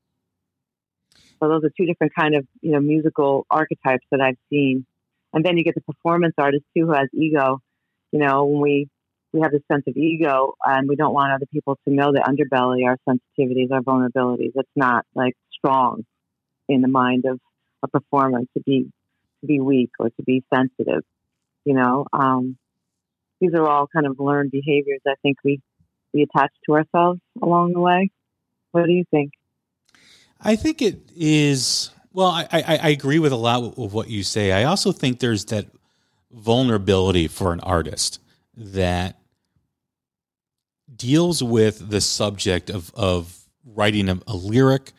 So 1.40 1.49
those 1.49 1.62
are 1.64 1.71
two 1.76 1.87
different 1.87 2.12
kind 2.14 2.35
of 2.35 2.47
you 2.61 2.73
know 2.73 2.80
musical 2.80 3.47
archetypes 3.50 4.04
that 4.11 4.21
I've 4.21 4.38
seen. 4.50 4.85
And 5.33 5.45
then 5.45 5.57
you 5.59 5.64
get 5.64 5.75
the 5.75 5.83
performance 5.83 6.35
artist 6.38 6.64
too, 6.76 6.87
who 6.87 6.92
has 6.92 7.09
ego. 7.12 7.61
You 8.12 8.21
know, 8.21 8.47
when 8.47 8.61
we 8.61 8.88
we 9.32 9.40
have 9.40 9.52
this 9.52 9.62
sense 9.70 9.85
of 9.87 9.97
ego 9.97 10.54
and 10.64 10.88
we 10.88 10.97
don't 10.97 11.12
want 11.12 11.32
other 11.32 11.47
people 11.52 11.78
to 11.87 11.94
know 11.94 12.12
the 12.12 12.20
underbelly, 12.20 12.87
our 12.87 12.97
sensitivities, 13.08 13.71
our 13.71 13.80
vulnerabilities. 13.80 14.52
It's 14.54 14.69
not 14.75 15.04
like 15.14 15.34
strong 15.52 16.04
in 16.69 16.80
the 16.80 16.88
mind 16.88 17.25
of 17.26 17.38
a 17.82 17.88
performer 17.88 18.41
to 18.41 18.62
be 18.64 18.91
to 19.41 19.47
be 19.47 19.60
weak 19.60 19.91
or 19.99 20.08
to 20.10 20.23
be 20.25 20.43
sensitive. 20.52 21.02
You 21.64 21.75
know, 21.75 22.06
um, 22.12 22.56
these 23.41 23.52
are 23.54 23.67
all 23.67 23.86
kind 23.86 24.06
of 24.06 24.19
learned 24.19 24.50
behaviors. 24.50 25.00
I 25.06 25.14
think 25.23 25.38
we 25.45 25.60
we 26.12 26.23
attach 26.23 26.50
to 26.67 26.75
ourselves 26.75 27.21
along 27.43 27.73
the 27.73 27.80
way. 27.80 28.10
What 28.73 28.86
do 28.86 28.93
you 28.93 29.04
think? 29.10 29.32
I 30.41 30.56
think 30.56 30.80
it 30.80 31.00
is. 31.14 31.91
Well, 32.12 32.28
I, 32.28 32.49
I, 32.50 32.78
I 32.82 32.88
agree 32.88 33.19
with 33.19 33.32
a 33.32 33.36
lot 33.36 33.78
of 33.78 33.93
what 33.93 34.08
you 34.08 34.23
say. 34.23 34.52
I 34.52 34.64
also 34.64 34.93
think 34.93 35.21
there's 35.21 35.45
that 35.47 35.67
vulnerability 36.30 37.28
for 37.28 37.52
an 37.52 37.60
artist 37.60 38.21
that 38.58 39.18
deals 40.94 41.42
with 41.42 41.90
the 41.90 42.00
subject 42.00 42.71
of, 42.71 42.92
of 42.94 43.38
writing 43.64 44.08
a, 44.08 44.18
a 44.26 44.34
lyric 44.34 44.92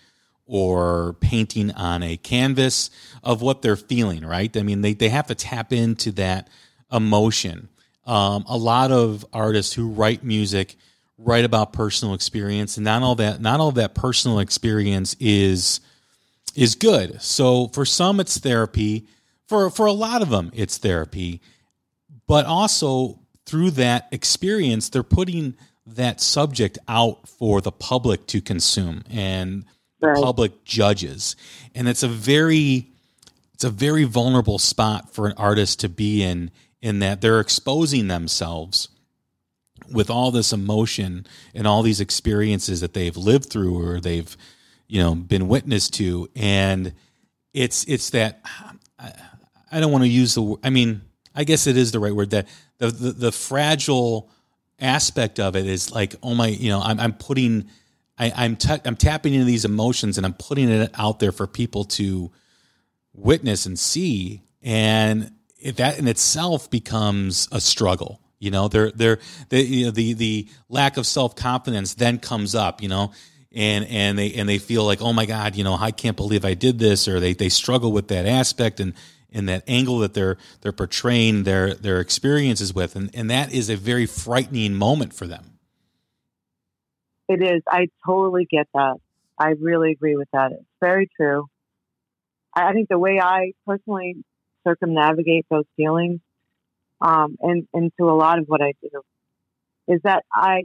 or 0.45 1.13
painting 1.19 1.71
on 1.71 2.01
a 2.01 2.17
canvas 2.17 2.89
of 3.23 3.41
what 3.41 3.61
they're 3.61 3.75
feeling, 3.75 4.25
right? 4.25 4.55
I 4.55 4.63
mean, 4.63 4.81
they, 4.81 4.93
they 4.93 5.09
have 5.09 5.27
to 5.27 5.35
tap 5.35 5.71
into 5.73 6.11
that 6.13 6.47
emotion. 6.91 7.69
Um, 8.05 8.45
a 8.47 8.57
lot 8.57 8.91
of 8.91 9.25
artists 9.31 9.73
who 9.73 9.89
write 9.89 10.23
music 10.23 10.75
write 11.19 11.45
about 11.45 11.73
personal 11.73 12.13
experience, 12.15 12.77
and 12.77 12.85
not 12.85 13.03
all 13.03 13.15
that 13.15 13.41
not 13.41 13.59
all 13.59 13.71
that 13.73 13.93
personal 13.93 14.39
experience 14.39 15.15
is 15.19 15.81
is 16.55 16.75
good. 16.75 17.21
So 17.21 17.67
for 17.67 17.85
some, 17.85 18.19
it's 18.19 18.39
therapy. 18.39 19.07
For 19.47 19.69
for 19.69 19.85
a 19.85 19.91
lot 19.91 20.21
of 20.21 20.29
them, 20.29 20.49
it's 20.55 20.77
therapy. 20.77 21.41
But 22.25 22.45
also 22.45 23.19
through 23.49 23.71
that 23.71 24.07
experience, 24.12 24.89
they're 24.89 25.01
putting 25.01 25.55
that 25.88 26.21
subject 26.21 26.77
out 26.88 27.27
for 27.27 27.62
the 27.62 27.71
public 27.71 28.27
to 28.27 28.41
consume 28.41 29.03
and 29.09 29.65
the 29.99 30.13
public 30.21 30.63
judges. 30.63 31.35
And 31.73 31.88
it's 31.88 32.03
a 32.03 32.07
very 32.07 32.88
it's 33.55 33.63
a 33.63 33.71
very 33.71 34.03
vulnerable 34.03 34.59
spot 34.59 35.13
for 35.13 35.25
an 35.25 35.33
artist 35.35 35.79
to 35.79 35.89
be 35.89 36.21
in 36.21 36.51
in 36.81 36.99
that 36.99 37.21
they're 37.21 37.39
exposing 37.39 38.07
themselves 38.07 38.89
with 39.91 40.12
all 40.12 40.29
this 40.29 40.53
emotion 40.53 41.25
and 41.55 41.65
all 41.65 41.81
these 41.81 41.99
experiences 41.99 42.81
that 42.81 42.93
they've 42.93 43.17
lived 43.17 43.49
through 43.49 43.83
or 43.83 43.99
they've 43.99 44.38
you 44.88 45.01
know 45.01 45.15
been 45.15 45.47
witness 45.47 45.89
to 45.89 46.29
and 46.35 46.93
it's 47.53 47.83
it's 47.85 48.12
that 48.12 48.41
I, 48.99 49.12
I 49.71 49.79
don't 49.79 49.91
want 49.91 50.03
to 50.03 50.09
use 50.09 50.35
the 50.35 50.55
I 50.63 50.69
mean 50.69 51.01
I 51.33 51.43
guess 51.45 51.67
it 51.67 51.77
is 51.77 51.91
the 51.91 51.99
right 51.99 52.13
word 52.13 52.29
that 52.29 52.47
the 52.79 53.11
the, 53.11 53.31
fragile 53.31 54.29
aspect 54.79 55.39
of 55.39 55.55
it 55.55 55.65
is 55.65 55.91
like, 55.91 56.15
oh 56.23 56.33
my, 56.33 56.47
you 56.47 56.69
know, 56.69 56.81
I'm, 56.81 56.99
I'm 56.99 57.13
putting, 57.13 57.69
I, 58.17 58.31
I'm, 58.35 58.55
t- 58.55 58.81
I'm 58.85 58.95
tapping 58.95 59.33
into 59.33 59.45
these 59.45 59.65
emotions 59.65 60.17
and 60.17 60.25
I'm 60.25 60.33
putting 60.33 60.69
it 60.69 60.91
out 60.97 61.19
there 61.19 61.31
for 61.31 61.47
people 61.47 61.83
to 61.85 62.31
witness 63.13 63.65
and 63.65 63.77
see. 63.77 64.41
And 64.61 65.31
that 65.73 65.99
in 65.99 66.07
itself 66.07 66.71
becomes 66.71 67.47
a 67.51 67.59
struggle. 67.59 68.21
You 68.39 68.51
know, 68.51 68.69
they're, 68.69 68.91
they're, 68.91 69.19
they, 69.49 69.61
you 69.63 69.85
know, 69.85 69.91
the, 69.91 70.13
the 70.13 70.47
lack 70.69 70.95
of 70.95 71.05
self 71.05 71.35
confidence 71.35 71.95
then 71.95 72.19
comes 72.19 72.55
up, 72.55 72.81
you 72.81 72.87
know, 72.87 73.11
and, 73.53 73.85
and 73.85 74.17
they, 74.17 74.33
and 74.33 74.47
they 74.47 74.59
feel 74.59 74.85
like, 74.85 75.01
oh 75.01 75.11
my 75.11 75.25
God, 75.25 75.57
you 75.57 75.65
know, 75.65 75.75
I 75.75 75.91
can't 75.91 76.15
believe 76.15 76.45
I 76.45 76.53
did 76.53 76.79
this, 76.79 77.09
or 77.09 77.19
they, 77.19 77.33
they 77.33 77.49
struggle 77.49 77.91
with 77.91 78.07
that 78.07 78.25
aspect. 78.25 78.79
And, 78.79 78.93
in 79.31 79.45
that 79.45 79.63
angle 79.67 79.99
that 79.99 80.13
they're 80.13 80.37
they're 80.61 80.71
portraying 80.71 81.43
their 81.43 81.73
their 81.73 81.99
experiences 81.99 82.73
with. 82.73 82.95
And, 82.95 83.09
and 83.13 83.29
that 83.29 83.53
is 83.53 83.69
a 83.69 83.75
very 83.75 84.05
frightening 84.05 84.75
moment 84.75 85.13
for 85.13 85.27
them. 85.27 85.57
It 87.27 87.41
is. 87.43 87.61
I 87.69 87.87
totally 88.05 88.47
get 88.49 88.67
that. 88.73 88.95
I 89.37 89.49
really 89.59 89.91
agree 89.91 90.15
with 90.15 90.29
that. 90.33 90.51
It's 90.51 90.63
very 90.81 91.09
true. 91.15 91.47
I 92.55 92.73
think 92.73 92.89
the 92.89 92.97
way 92.97 93.19
i 93.21 93.53
personally 93.65 94.17
circumnavigate 94.67 95.45
those 95.49 95.65
feelings 95.77 96.19
um, 96.99 97.37
and 97.39 97.67
into 97.73 98.09
a 98.09 98.15
lot 98.15 98.39
of 98.39 98.45
what 98.47 98.61
i 98.61 98.73
do 98.81 99.01
is 99.87 100.01
that 100.03 100.25
i 100.33 100.63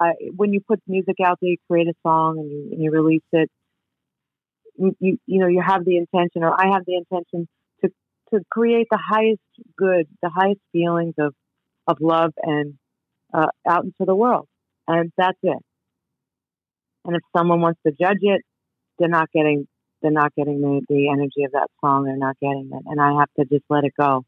I, 0.00 0.12
when 0.34 0.54
you 0.54 0.60
put 0.66 0.80
music 0.86 1.16
out 1.22 1.38
there, 1.42 1.50
you 1.50 1.56
create 1.68 1.86
a 1.86 1.94
song 2.02 2.38
and 2.38 2.50
you, 2.50 2.68
and 2.72 2.82
you 2.82 2.90
release 2.90 3.20
it. 3.32 3.50
You, 4.78 4.96
you, 4.98 5.18
you 5.26 5.40
know, 5.40 5.46
you 5.46 5.60
have 5.60 5.84
the 5.84 5.98
intention, 5.98 6.42
or 6.42 6.58
I 6.58 6.72
have 6.72 6.86
the 6.86 6.96
intention 6.96 7.46
to 8.32 8.40
create 8.50 8.86
the 8.90 8.98
highest 8.98 9.40
good, 9.76 10.06
the 10.22 10.30
highest 10.34 10.60
feelings 10.72 11.14
of, 11.18 11.34
of 11.86 11.98
love 12.00 12.32
and 12.42 12.74
uh, 13.32 13.46
out 13.68 13.84
into 13.84 14.04
the 14.06 14.14
world. 14.14 14.46
And 14.86 15.12
that's 15.16 15.38
it. 15.42 15.58
And 17.04 17.16
if 17.16 17.22
someone 17.36 17.60
wants 17.60 17.80
to 17.86 17.92
judge 17.92 18.18
it, 18.22 18.42
they're 18.98 19.08
not 19.08 19.30
getting 19.32 19.66
they're 20.02 20.10
not 20.10 20.34
getting 20.34 20.60
the, 20.60 20.80
the 20.88 21.10
energy 21.10 21.44
of 21.44 21.52
that 21.52 21.68
song. 21.80 22.04
They're 22.04 22.16
not 22.16 22.38
getting 22.40 22.70
it. 22.72 22.82
And 22.86 23.00
I 23.00 23.18
have 23.18 23.28
to 23.38 23.44
just 23.44 23.64
let 23.68 23.84
it 23.84 23.92
go 24.00 24.24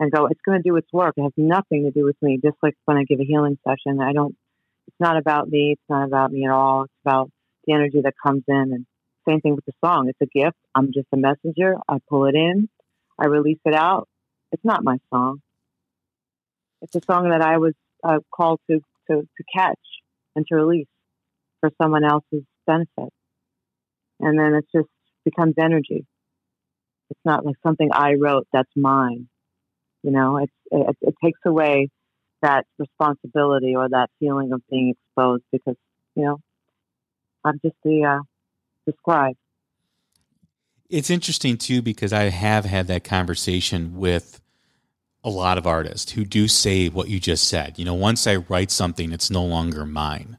and 0.00 0.10
go, 0.10 0.26
it's 0.26 0.40
going 0.44 0.60
to 0.60 0.68
do 0.68 0.76
its 0.76 0.88
work. 0.92 1.14
It 1.16 1.22
has 1.22 1.32
nothing 1.36 1.84
to 1.84 1.90
do 1.90 2.04
with 2.04 2.16
me. 2.22 2.40
Just 2.42 2.56
like 2.62 2.74
when 2.86 2.96
I 2.96 3.04
give 3.04 3.20
a 3.20 3.24
healing 3.24 3.58
session, 3.66 4.00
I 4.00 4.12
don't, 4.12 4.34
it's 4.88 4.96
not 4.98 5.16
about 5.16 5.48
me. 5.48 5.72
It's 5.72 5.88
not 5.88 6.06
about 6.06 6.32
me 6.32 6.44
at 6.44 6.50
all. 6.50 6.84
It's 6.84 6.92
about 7.04 7.30
the 7.66 7.74
energy 7.74 8.00
that 8.02 8.14
comes 8.26 8.42
in 8.48 8.72
and 8.72 8.86
same 9.28 9.40
thing 9.40 9.54
with 9.54 9.66
the 9.66 9.72
song. 9.84 10.08
It's 10.08 10.18
a 10.20 10.38
gift. 10.38 10.56
I'm 10.74 10.92
just 10.92 11.06
a 11.12 11.16
messenger. 11.16 11.76
I 11.88 11.98
pull 12.08 12.24
it 12.24 12.34
in, 12.34 12.68
I 13.20 13.26
release 13.26 13.60
it 13.64 13.74
out. 13.74 14.08
It's 14.52 14.64
not 14.64 14.82
my 14.82 14.96
song. 15.12 15.40
It's 16.82 16.96
a 16.96 17.00
song 17.04 17.28
that 17.30 17.42
I 17.42 17.58
was 17.58 17.74
uh, 18.02 18.18
called 18.34 18.60
to, 18.70 18.80
to, 19.10 19.20
to 19.20 19.44
catch 19.54 19.78
and 20.34 20.46
to 20.48 20.54
release 20.56 20.86
for 21.60 21.70
someone 21.80 22.04
else's 22.04 22.44
benefit. 22.66 23.12
And 24.18 24.38
then 24.38 24.54
it 24.54 24.64
just 24.74 24.88
becomes 25.24 25.54
energy. 25.60 26.06
It's 27.10 27.20
not 27.24 27.44
like 27.44 27.56
something 27.66 27.90
I 27.92 28.14
wrote 28.14 28.46
that's 28.52 28.70
mine. 28.74 29.28
You 30.02 30.12
know, 30.12 30.38
it's, 30.38 30.52
it, 30.70 30.96
it 31.02 31.14
takes 31.22 31.40
away 31.44 31.88
that 32.40 32.64
responsibility 32.78 33.76
or 33.76 33.88
that 33.88 34.08
feeling 34.18 34.52
of 34.52 34.62
being 34.70 34.94
exposed 34.94 35.42
because, 35.52 35.76
you 36.14 36.24
know, 36.24 36.38
I'm 37.44 37.60
just 37.62 37.76
the, 37.84 38.04
uh, 38.04 38.22
the 38.86 38.94
scribe. 38.98 39.36
It's 40.90 41.08
interesting 41.08 41.56
too 41.56 41.82
because 41.82 42.12
I 42.12 42.24
have 42.24 42.64
had 42.64 42.88
that 42.88 43.04
conversation 43.04 43.96
with 43.96 44.40
a 45.22 45.30
lot 45.30 45.56
of 45.56 45.66
artists 45.66 46.12
who 46.12 46.24
do 46.24 46.48
say 46.48 46.88
what 46.88 47.08
you 47.08 47.20
just 47.20 47.46
said. 47.46 47.78
You 47.78 47.84
know, 47.84 47.94
once 47.94 48.26
I 48.26 48.36
write 48.36 48.70
something, 48.70 49.12
it's 49.12 49.30
no 49.30 49.44
longer 49.44 49.86
mine. 49.86 50.36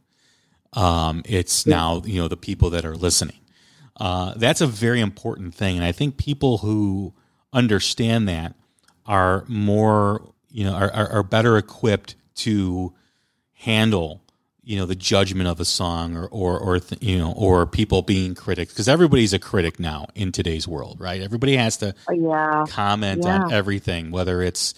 Um, 0.73 1.23
it's 1.25 1.65
now 1.65 2.01
you 2.05 2.21
know 2.21 2.27
the 2.27 2.37
people 2.37 2.69
that 2.71 2.85
are 2.85 2.95
listening. 2.95 3.39
Uh, 3.97 4.33
that's 4.35 4.61
a 4.61 4.67
very 4.67 4.99
important 4.99 5.53
thing, 5.53 5.77
and 5.77 5.85
I 5.85 5.91
think 5.91 6.17
people 6.17 6.59
who 6.59 7.13
understand 7.53 8.27
that 8.27 8.55
are 9.05 9.45
more 9.47 10.33
you 10.49 10.63
know 10.63 10.73
are, 10.73 10.91
are, 10.91 11.09
are 11.09 11.23
better 11.23 11.57
equipped 11.57 12.15
to 12.35 12.93
handle 13.53 14.21
you 14.63 14.77
know 14.77 14.85
the 14.85 14.95
judgment 14.95 15.47
of 15.49 15.59
a 15.59 15.65
song 15.65 16.15
or 16.15 16.27
or, 16.27 16.59
or 16.59 16.79
th- 16.79 17.01
you 17.01 17.17
know 17.17 17.33
or 17.35 17.65
people 17.65 18.01
being 18.03 18.35
critics 18.35 18.71
because 18.73 18.87
everybody's 18.87 19.33
a 19.33 19.39
critic 19.39 19.79
now 19.79 20.05
in 20.15 20.31
today's 20.31 20.67
world 20.67 20.99
right 20.99 21.21
everybody 21.21 21.55
has 21.57 21.77
to 21.77 21.95
Oh, 22.07 22.13
yeah. 22.13 22.65
comment 22.69 23.23
Yeah. 23.25 23.43
on 23.45 23.51
everything 23.53 24.11
whether 24.11 24.41
it's 24.41 24.73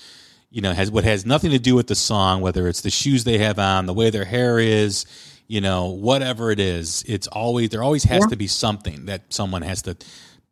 you 0.50 0.62
know 0.62 0.72
has 0.74 0.89
what 0.89 1.04
has 1.04 1.26
nothing 1.26 1.52
to 1.52 1.60
do 1.60 1.76
with 1.76 1.88
the 1.88 1.96
song 1.96 2.39
whether 2.41 2.67
it's 2.67 2.82
the 2.82 2.89
shoes 2.89 3.24
they 3.26 3.39
have 3.39 3.60
on 3.60 3.86
the 3.86 3.93
way 3.93 4.10
their 4.10 4.24
hair 4.26 4.58
is 4.60 5.06
you 5.48 5.60
know 5.60 5.88
whatever 5.89 6.50
it 6.52 6.60
is 6.62 7.04
it's 7.08 7.28
always 7.28 7.69
there 7.69 7.84
always 7.84 8.06
has 8.06 8.22
Yeah. 8.22 8.28
to 8.28 8.36
be 8.38 8.48
something 8.48 9.06
that 9.08 9.34
someone 9.34 9.63
has 9.63 9.82
to 9.82 9.98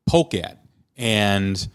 poke 0.08 0.34
at 0.34 0.58
and 0.98 1.68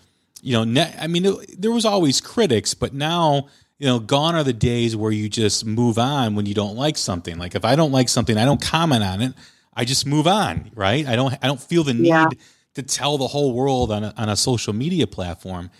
you 0.42 0.52
know 0.52 0.64
ne- 0.64 0.94
i 1.00 1.06
mean 1.06 1.24
it- 1.24 1.60
there 1.62 1.72
was 1.72 1.86
always 1.86 2.20
critics 2.20 2.74
but 2.74 2.92
now 2.92 3.48
you 3.78 3.86
know 3.86 3.98
gone 3.98 4.34
are 4.34 4.44
the 4.44 4.52
days 4.52 4.96
where 4.96 5.12
you 5.12 5.28
just 5.28 5.64
move 5.64 5.98
on 5.98 6.34
when 6.34 6.46
you 6.46 6.54
don't 6.54 6.76
like 6.76 6.96
something. 6.96 7.38
Like 7.38 7.54
if 7.54 7.64
i 7.64 7.76
don't 7.76 7.92
like 7.92 8.08
something 8.08 8.36
i 8.36 8.44
don't 8.44 8.60
comment 8.60 9.02
on 9.04 9.22
it. 9.22 9.32
I 9.74 9.84
just 9.84 10.06
move 10.06 10.26
on 10.26 10.70
right? 10.74 11.06
I 11.06 11.16
don't 11.16 11.34
i 11.42 11.46
don't 11.46 11.60
feel 11.60 11.84
the 11.84 11.94
need 11.94 12.08
Yeah. 12.08 12.28
to 12.74 12.82
tell 12.82 13.18
the 13.18 13.26
whole 13.28 13.52
world 13.54 13.90
on 13.92 14.04
a, 14.04 14.14
on 14.16 14.28
a 14.28 14.36
social 14.36 14.72
media 14.72 15.06
platform 15.06 15.70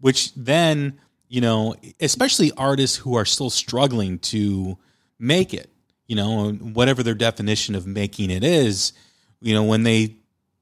which 0.00 0.34
then 0.34 0.98
you 1.28 1.40
know 1.40 1.74
especially 2.00 2.50
artists 2.56 2.96
who 2.96 3.14
are 3.16 3.24
still 3.24 3.50
struggling 3.50 4.18
to 4.18 4.76
make 5.18 5.54
it 5.54 5.70
you 6.06 6.16
know 6.16 6.52
whatever 6.52 7.02
their 7.02 7.14
definition 7.14 7.74
of 7.74 7.86
making 7.86 8.30
it 8.30 8.42
is 8.44 8.92
you 9.40 9.54
know 9.54 9.62
when 9.64 9.84
they 9.84 10.16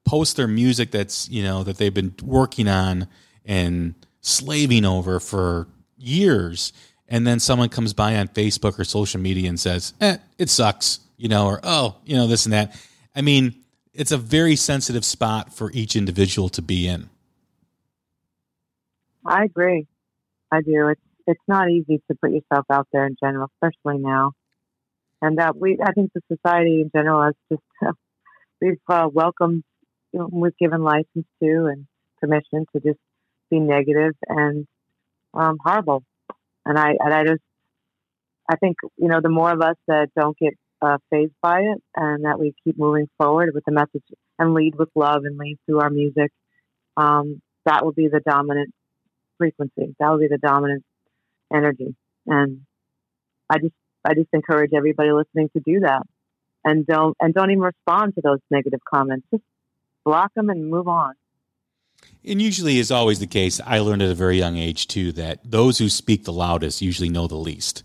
post 0.05 0.37
their 0.37 0.49
music 0.49 0.91
that's 0.91 1.29
you 1.31 1.43
know 1.43 1.63
that 1.65 1.79
they've 1.79 1.95
been 1.95 2.15
working 2.23 2.69
on 2.69 3.07
and 3.45 3.95
slaving 4.21 4.85
over 4.85 5.19
for 5.19 5.67
years 6.03 6.73
and 7.09 7.27
then 7.27 7.39
someone 7.41 7.69
comes 7.69 7.93
by 7.93 8.17
on 8.17 8.29
facebook 8.29 8.79
or 8.79 8.85
social 8.85 9.21
media 9.21 9.49
and 9.49 9.59
says 9.59 9.95
eh, 10.01 10.17
it 10.39 10.51
sucks 10.51 11.01
you 11.17 11.29
know 11.29 11.47
or 11.47 11.61
oh 11.63 11.97
you 12.05 12.17
know 12.17 12.27
this 12.27 12.45
and 12.47 12.53
that 12.53 12.79
i 13.15 13.21
mean 13.21 13.55
it's 13.95 14.13
a 14.13 14.19
very 14.19 14.57
sensitive 14.57 15.05
spot 15.05 15.53
for 15.53 15.71
each 15.73 15.97
individual 15.97 16.49
to 16.49 16.63
be 16.63 16.87
in 16.89 17.09
I 19.25 19.45
agree. 19.45 19.87
I 20.51 20.61
do. 20.61 20.89
It's 20.89 21.01
it's 21.27 21.43
not 21.47 21.71
easy 21.71 22.03
to 22.11 22.17
put 22.21 22.33
yourself 22.33 22.67
out 22.71 22.89
there 22.93 23.07
in 23.07 23.17
general, 23.23 23.49
especially 23.55 23.99
now. 23.99 24.33
And 25.21 25.39
that 25.39 25.57
we, 25.57 25.79
I 25.83 25.93
think, 25.93 26.11
the 26.13 26.21
society 26.29 26.81
in 26.81 26.91
general 26.95 27.23
has 27.23 27.35
just 27.51 27.63
we've 28.61 28.79
uh, 28.89 29.09
welcomed, 29.13 29.63
you 30.13 30.21
know, 30.21 30.29
we've 30.31 30.57
given 30.59 30.83
license 30.83 31.27
to 31.43 31.67
and 31.67 31.87
permission 32.21 32.67
to 32.75 32.81
just 32.81 32.99
be 33.51 33.61
negative 33.61 34.15
and 34.29 34.67
um, 35.35 35.59
horrible. 35.65 36.05
And 36.65 36.79
I 36.79 36.95
and 36.99 37.13
I 37.13 37.25
just, 37.25 37.43
I 38.51 38.57
think 38.57 38.77
you 38.97 39.09
know, 39.09 39.21
the 39.21 39.29
more 39.29 39.51
of 39.51 39.61
us 39.61 39.77
that 39.89 40.09
don't 40.17 40.37
get 40.39 40.55
uh, 40.81 40.99
phased 41.11 41.35
by 41.43 41.61
it, 41.61 41.83
and 41.97 42.25
that 42.25 42.39
we 42.39 42.55
keep 42.65 42.79
moving 42.79 43.09
forward 43.19 43.51
with 43.55 43.65
the 43.67 43.73
message 43.73 44.05
and 44.39 44.55
lead 44.55 44.75
with 44.77 44.89
love 44.95 45.25
and 45.25 45.39
lead 45.39 45.59
through 45.67 45.81
our 45.81 45.91
music, 45.91 46.31
um, 46.97 47.41
that 47.65 47.85
will 47.85 47.93
be 47.93 48.09
the 48.09 48.21
dominant 48.21 48.73
frequency. 49.39 49.95
That 49.99 50.11
will 50.11 50.19
be 50.19 50.29
the 50.29 50.39
dominant 50.39 50.85
energy. 51.53 51.95
And 52.27 52.63
I 53.51 53.59
just 53.59 53.75
I 54.05 54.15
just 54.15 54.29
encourage 54.33 54.71
everybody 54.77 55.11
listening 55.13 55.51
to 55.57 55.63
do 55.65 55.81
that. 55.81 56.03
And 56.65 56.87
don't 56.87 57.17
and 57.21 57.35
don't 57.35 57.51
even 57.51 57.63
respond 57.63 58.15
to 58.15 58.21
those 58.23 58.39
negative 58.51 58.81
comments. 58.89 59.27
Just 59.33 59.43
block 60.05 60.33
them 60.35 60.49
and 60.49 60.71
move 60.71 60.89
on. 60.89 61.15
And 62.25 62.41
usually 62.41 62.79
is 62.79 62.91
always 62.91 63.19
the 63.19 63.27
case. 63.27 63.61
I 63.65 63.81
learned 63.81 64.03
at 64.03 64.11
a 64.11 64.15
very 64.15 64.39
young 64.39 64.57
age 64.57 64.87
too 64.87 65.13
that 65.13 65.41
those 65.45 65.79
who 65.79 65.89
speak 65.89 66.25
the 66.25 66.33
loudest 66.33 66.81
usually 66.81 67.09
know 67.09 67.27
the 67.27 67.35
least. 67.35 67.83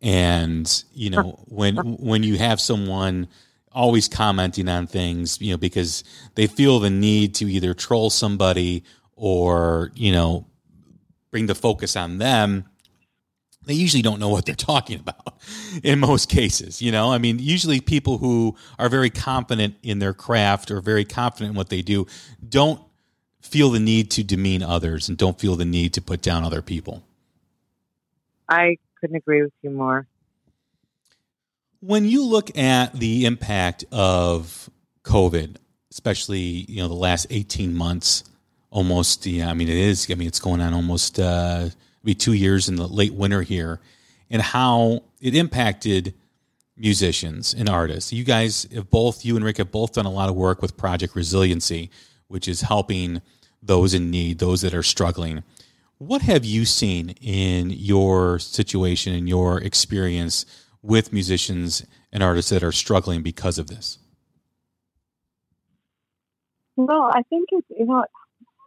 And 0.00 0.84
you 0.92 1.10
know 1.10 1.40
when 1.46 1.76
when 1.76 2.22
you 2.22 2.38
have 2.38 2.60
someone 2.60 3.28
always 3.72 4.08
commenting 4.08 4.68
on 4.68 4.86
things, 4.86 5.40
you 5.40 5.52
know, 5.52 5.56
because 5.56 6.04
they 6.34 6.46
feel 6.46 6.78
the 6.78 6.90
need 6.90 7.34
to 7.36 7.50
either 7.50 7.74
troll 7.74 8.10
somebody 8.10 8.84
or 9.16 9.90
you 9.94 10.12
know 10.12 10.46
bring 11.30 11.46
the 11.46 11.54
focus 11.54 11.96
on 11.96 12.18
them. 12.18 12.64
They 13.66 13.74
usually 13.74 14.02
don't 14.02 14.18
know 14.18 14.30
what 14.30 14.46
they're 14.46 14.54
talking 14.54 14.98
about 14.98 15.34
in 15.82 15.98
most 15.98 16.30
cases. 16.30 16.80
You 16.80 16.90
know, 16.90 17.12
I 17.12 17.18
mean, 17.18 17.38
usually 17.38 17.80
people 17.80 18.16
who 18.16 18.56
are 18.78 18.88
very 18.88 19.10
confident 19.10 19.74
in 19.82 19.98
their 19.98 20.14
craft 20.14 20.70
or 20.70 20.80
very 20.80 21.04
confident 21.04 21.50
in 21.50 21.56
what 21.56 21.68
they 21.68 21.82
do 21.82 22.06
don't 22.48 22.80
feel 23.40 23.70
the 23.70 23.80
need 23.80 24.10
to 24.12 24.24
demean 24.24 24.62
others 24.62 25.08
and 25.08 25.16
don't 25.16 25.38
feel 25.38 25.56
the 25.56 25.64
need 25.64 25.92
to 25.94 26.00
put 26.00 26.22
down 26.22 26.44
other 26.44 26.62
people. 26.62 27.02
I 28.48 28.76
couldn't 29.00 29.16
agree 29.16 29.42
with 29.42 29.52
you 29.62 29.70
more. 29.70 30.06
When 31.80 32.04
you 32.06 32.24
look 32.24 32.56
at 32.58 32.92
the 32.94 33.26
impact 33.26 33.84
of 33.92 34.68
COVID, 35.04 35.56
especially 35.90 36.38
you 36.38 36.82
know 36.82 36.88
the 36.88 36.94
last 36.94 37.26
eighteen 37.30 37.74
months, 37.74 38.24
almost 38.70 39.26
yeah, 39.26 39.48
I 39.48 39.54
mean 39.54 39.68
it 39.68 39.76
is. 39.76 40.10
I 40.10 40.14
mean 40.14 40.28
it's 40.28 40.40
going 40.40 40.60
on 40.60 40.74
almost 40.74 41.20
uh, 41.20 41.68
be 42.02 42.14
two 42.14 42.32
years 42.32 42.68
in 42.68 42.76
the 42.76 42.88
late 42.88 43.14
winter 43.14 43.42
here, 43.42 43.80
and 44.30 44.42
how 44.42 45.04
it 45.20 45.34
impacted 45.34 46.14
musicians 46.76 47.54
and 47.54 47.68
artists. 47.68 48.12
You 48.12 48.24
guys 48.24 48.66
have 48.72 48.90
both, 48.90 49.24
you 49.24 49.36
and 49.36 49.44
Rick 49.44 49.58
have 49.58 49.70
both 49.70 49.94
done 49.94 50.06
a 50.06 50.10
lot 50.10 50.28
of 50.28 50.36
work 50.36 50.62
with 50.62 50.76
Project 50.76 51.14
Resiliency, 51.16 51.90
which 52.28 52.46
is 52.46 52.62
helping 52.62 53.20
those 53.62 53.94
in 53.94 54.10
need, 54.10 54.38
those 54.38 54.60
that 54.62 54.74
are 54.74 54.82
struggling. 54.82 55.42
What 55.98 56.22
have 56.22 56.44
you 56.44 56.64
seen 56.64 57.10
in 57.20 57.70
your 57.70 58.38
situation, 58.38 59.14
in 59.14 59.26
your 59.26 59.60
experience 59.60 60.46
with 60.82 61.12
musicians 61.12 61.84
and 62.12 62.22
artists 62.22 62.50
that 62.50 62.62
are 62.62 62.72
struggling 62.72 63.22
because 63.22 63.58
of 63.58 63.66
this? 63.66 63.98
Well, 66.76 67.10
I 67.12 67.22
think 67.28 67.48
it's 67.50 67.66
you 67.76 67.86
know 67.86 68.04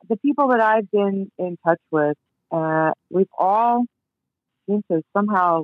the 0.10 0.18
people 0.18 0.50
that 0.50 0.60
I've 0.60 0.92
been 0.92 1.32
in 1.38 1.58
touch 1.66 1.80
with, 1.90 2.18
uh, 2.52 2.92
we've 3.10 3.30
all 3.38 3.86
seemed 4.68 4.84
to 4.92 5.02
somehow 5.16 5.64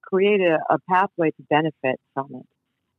create 0.00 0.40
a, 0.40 0.58
a 0.70 0.78
pathway 0.88 1.30
to 1.32 1.42
benefit 1.50 2.00
from 2.14 2.28
it, 2.36 2.46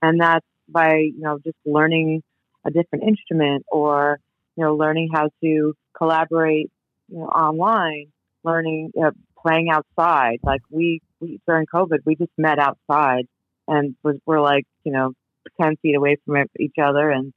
and 0.03 0.21
that's 0.21 0.45
by 0.67 0.97
you 0.97 1.19
know 1.19 1.39
just 1.43 1.57
learning 1.65 2.21
a 2.69 2.71
different 2.71 3.03
instrument 3.05 3.65
or 3.71 4.19
you 4.55 4.63
know 4.63 4.75
learning 4.75 5.09
how 5.13 5.29
to 5.41 5.73
collaborate 5.97 6.71
you 7.07 7.17
know 7.17 7.25
online, 7.25 8.07
learning 8.43 8.91
uh, 9.01 9.11
playing 9.41 9.69
outside. 9.69 10.39
Like 10.43 10.61
we, 10.69 11.01
we 11.19 11.39
during 11.47 11.65
COVID, 11.65 11.99
we 12.05 12.15
just 12.15 12.31
met 12.37 12.59
outside 12.59 13.27
and 13.67 13.95
was, 14.03 14.17
we're 14.25 14.41
like 14.41 14.65
you 14.83 14.91
know 14.91 15.13
ten 15.59 15.75
feet 15.81 15.95
away 15.95 16.17
from 16.25 16.45
each 16.59 16.75
other 16.81 17.09
and 17.09 17.33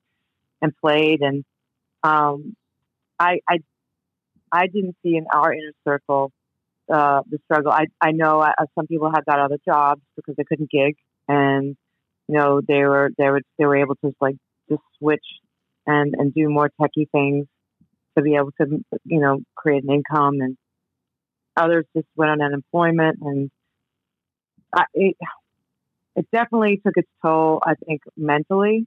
and 0.60 0.72
played 0.76 1.20
and 1.20 1.44
um, 2.04 2.56
I, 3.18 3.38
I 3.48 3.58
I 4.50 4.66
didn't 4.66 4.96
see 5.02 5.16
in 5.16 5.26
our 5.32 5.52
inner 5.52 5.72
circle 5.86 6.32
uh, 6.92 7.22
the 7.28 7.38
struggle. 7.44 7.72
I 7.72 7.86
I 8.00 8.10
know 8.12 8.40
uh, 8.40 8.52
some 8.74 8.86
people 8.86 9.10
have 9.14 9.24
got 9.24 9.38
other 9.38 9.58
jobs 9.64 10.02
because 10.16 10.34
they 10.36 10.44
couldn't 10.44 10.70
gig, 10.70 10.96
and 11.28 11.76
you 12.28 12.36
know 12.36 12.60
they 12.66 12.82
were 12.82 13.10
they 13.16 13.28
were 13.30 13.40
they 13.58 13.64
were 13.64 13.76
able 13.76 13.94
to 13.96 14.12
like 14.20 14.36
just 14.72 14.82
switch 14.98 15.24
and 15.86 16.14
and 16.18 16.34
do 16.34 16.48
more 16.48 16.70
techie 16.80 17.10
things 17.10 17.46
to 18.16 18.22
be 18.22 18.34
able 18.34 18.52
to 18.60 18.84
you 19.04 19.20
know 19.20 19.40
create 19.54 19.84
an 19.84 19.92
income, 19.92 20.40
and 20.40 20.56
others 21.56 21.86
just 21.96 22.08
went 22.16 22.30
on 22.30 22.42
unemployment, 22.42 23.18
and 23.20 23.50
I, 24.74 24.84
it 24.94 25.16
it 26.16 26.26
definitely 26.32 26.80
took 26.84 26.96
its 26.96 27.08
toll. 27.22 27.60
I 27.64 27.74
think 27.86 28.02
mentally 28.16 28.86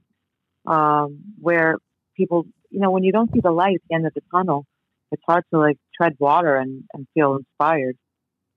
um, 0.66 1.20
where 1.40 1.76
people, 2.16 2.46
you 2.70 2.80
know, 2.80 2.90
when 2.90 3.04
you 3.04 3.12
don't 3.12 3.32
see 3.32 3.40
the 3.40 3.50
light 3.50 3.76
at 3.76 3.80
the 3.88 3.94
end 3.94 4.06
of 4.06 4.14
the 4.14 4.22
tunnel, 4.32 4.66
it's 5.12 5.22
hard 5.26 5.44
to 5.52 5.58
like 5.58 5.78
tread 5.96 6.14
water 6.18 6.56
and, 6.56 6.84
and 6.92 7.06
feel 7.14 7.36
inspired. 7.36 7.96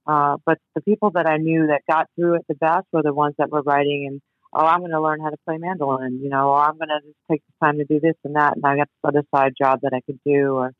Uh, 0.08 0.38
but 0.46 0.58
the 0.76 0.82
people 0.82 1.12
that 1.12 1.28
I 1.28 1.38
knew 1.38 1.68
that 1.68 1.82
got 1.90 2.08
through 2.16 2.36
it 2.36 2.46
the 2.50 2.56
best 2.56 2.88
were 2.92 3.04
the 3.04 3.14
ones 3.14 3.36
that 3.38 3.52
were 3.52 3.62
writing 3.62 4.08
and, 4.08 4.22
oh, 4.54 4.66
I'm 4.66 4.80
going 4.80 4.92
to 4.92 5.02
learn 5.02 5.22
how 5.22 5.30
to 5.30 5.38
play 5.46 5.58
mandolin, 5.58 6.20
you 6.22 6.30
know, 6.30 6.50
or 6.50 6.60
I'm 6.60 6.78
going 6.78 6.90
to 6.90 7.02
just 7.06 7.18
take 7.30 7.42
the 7.46 7.66
time 7.66 7.78
to 7.78 7.86
do 7.86 8.00
this 8.00 8.16
and 8.24 8.36
that. 8.36 8.56
And 8.56 8.66
I 8.66 8.78
got 8.78 8.88
this 8.88 9.10
other 9.10 9.24
side 9.34 9.54
job 9.60 9.80
that 9.84 9.94
I 9.94 10.02
could 10.02 10.20
do, 10.26 10.56
or, 10.56 10.72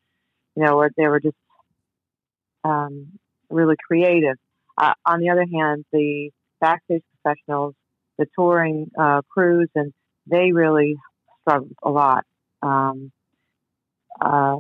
you 0.56 0.64
know, 0.64 0.78
or 0.78 0.90
they 0.96 1.08
were 1.08 1.20
just 1.20 1.38
um, 2.64 3.20
really 3.50 3.76
creative. 3.88 4.38
Uh, 4.78 4.94
on 5.06 5.20
the 5.20 5.30
other 5.30 5.46
hand, 5.52 5.86
the 5.92 6.32
backstage 6.62 7.04
professionals, 7.22 7.76
the 8.18 8.26
touring 8.38 8.90
uh, 8.98 9.22
crews, 9.30 9.70
and 9.76 9.94
they 10.26 10.52
really 10.52 10.96
struggled 11.42 11.76
a 11.84 11.90
lot 11.90 12.26
um, 12.62 13.12
uh, 14.22 14.58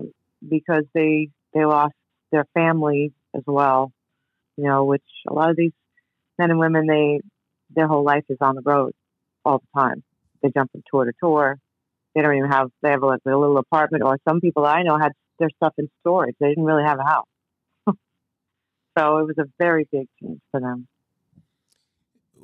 because 0.48 0.84
they 0.94 1.30
they 1.54 1.66
lost 1.66 1.94
their 2.32 2.46
families 2.54 3.12
as 3.36 3.44
well. 3.46 3.92
You 4.58 4.66
know, 4.66 4.84
which 4.84 5.04
a 5.28 5.34
lot 5.34 5.50
of 5.50 5.56
these 5.56 5.72
men 6.38 6.52
and 6.52 6.60
women 6.60 6.86
they 6.86 7.22
their 7.74 7.88
whole 7.88 8.04
life 8.04 8.26
is 8.30 8.38
on 8.42 8.56
the 8.56 8.62
road 8.62 8.94
all 9.50 9.60
the 9.60 9.80
time. 9.80 10.04
They 10.42 10.50
jump 10.50 10.72
from 10.72 10.84
tour 10.90 11.06
to 11.06 11.12
tour. 11.22 11.58
They 12.16 12.22
don't 12.22 12.36
even 12.36 12.52
have 12.52 12.70
they 12.82 12.92
have 12.92 13.04
like 13.04 13.22
a 13.26 13.30
little 13.30 13.58
apartment, 13.58 14.04
or 14.04 14.18
some 14.28 14.42
people 14.42 14.66
I 14.66 14.84
know 14.84 14.98
had 14.98 15.12
their 15.40 15.50
stuff 15.58 15.74
in 15.78 15.90
storage. 16.02 16.36
They 16.40 16.50
didn't 16.50 16.64
really 16.64 16.84
have 16.84 17.00
a 17.00 17.04
house. 17.04 17.28
so 18.98 19.18
it 19.18 19.28
was 19.28 19.38
a 19.38 19.46
very 19.58 19.88
big 19.92 20.08
change 20.22 20.40
for 20.52 20.60
them 20.60 20.88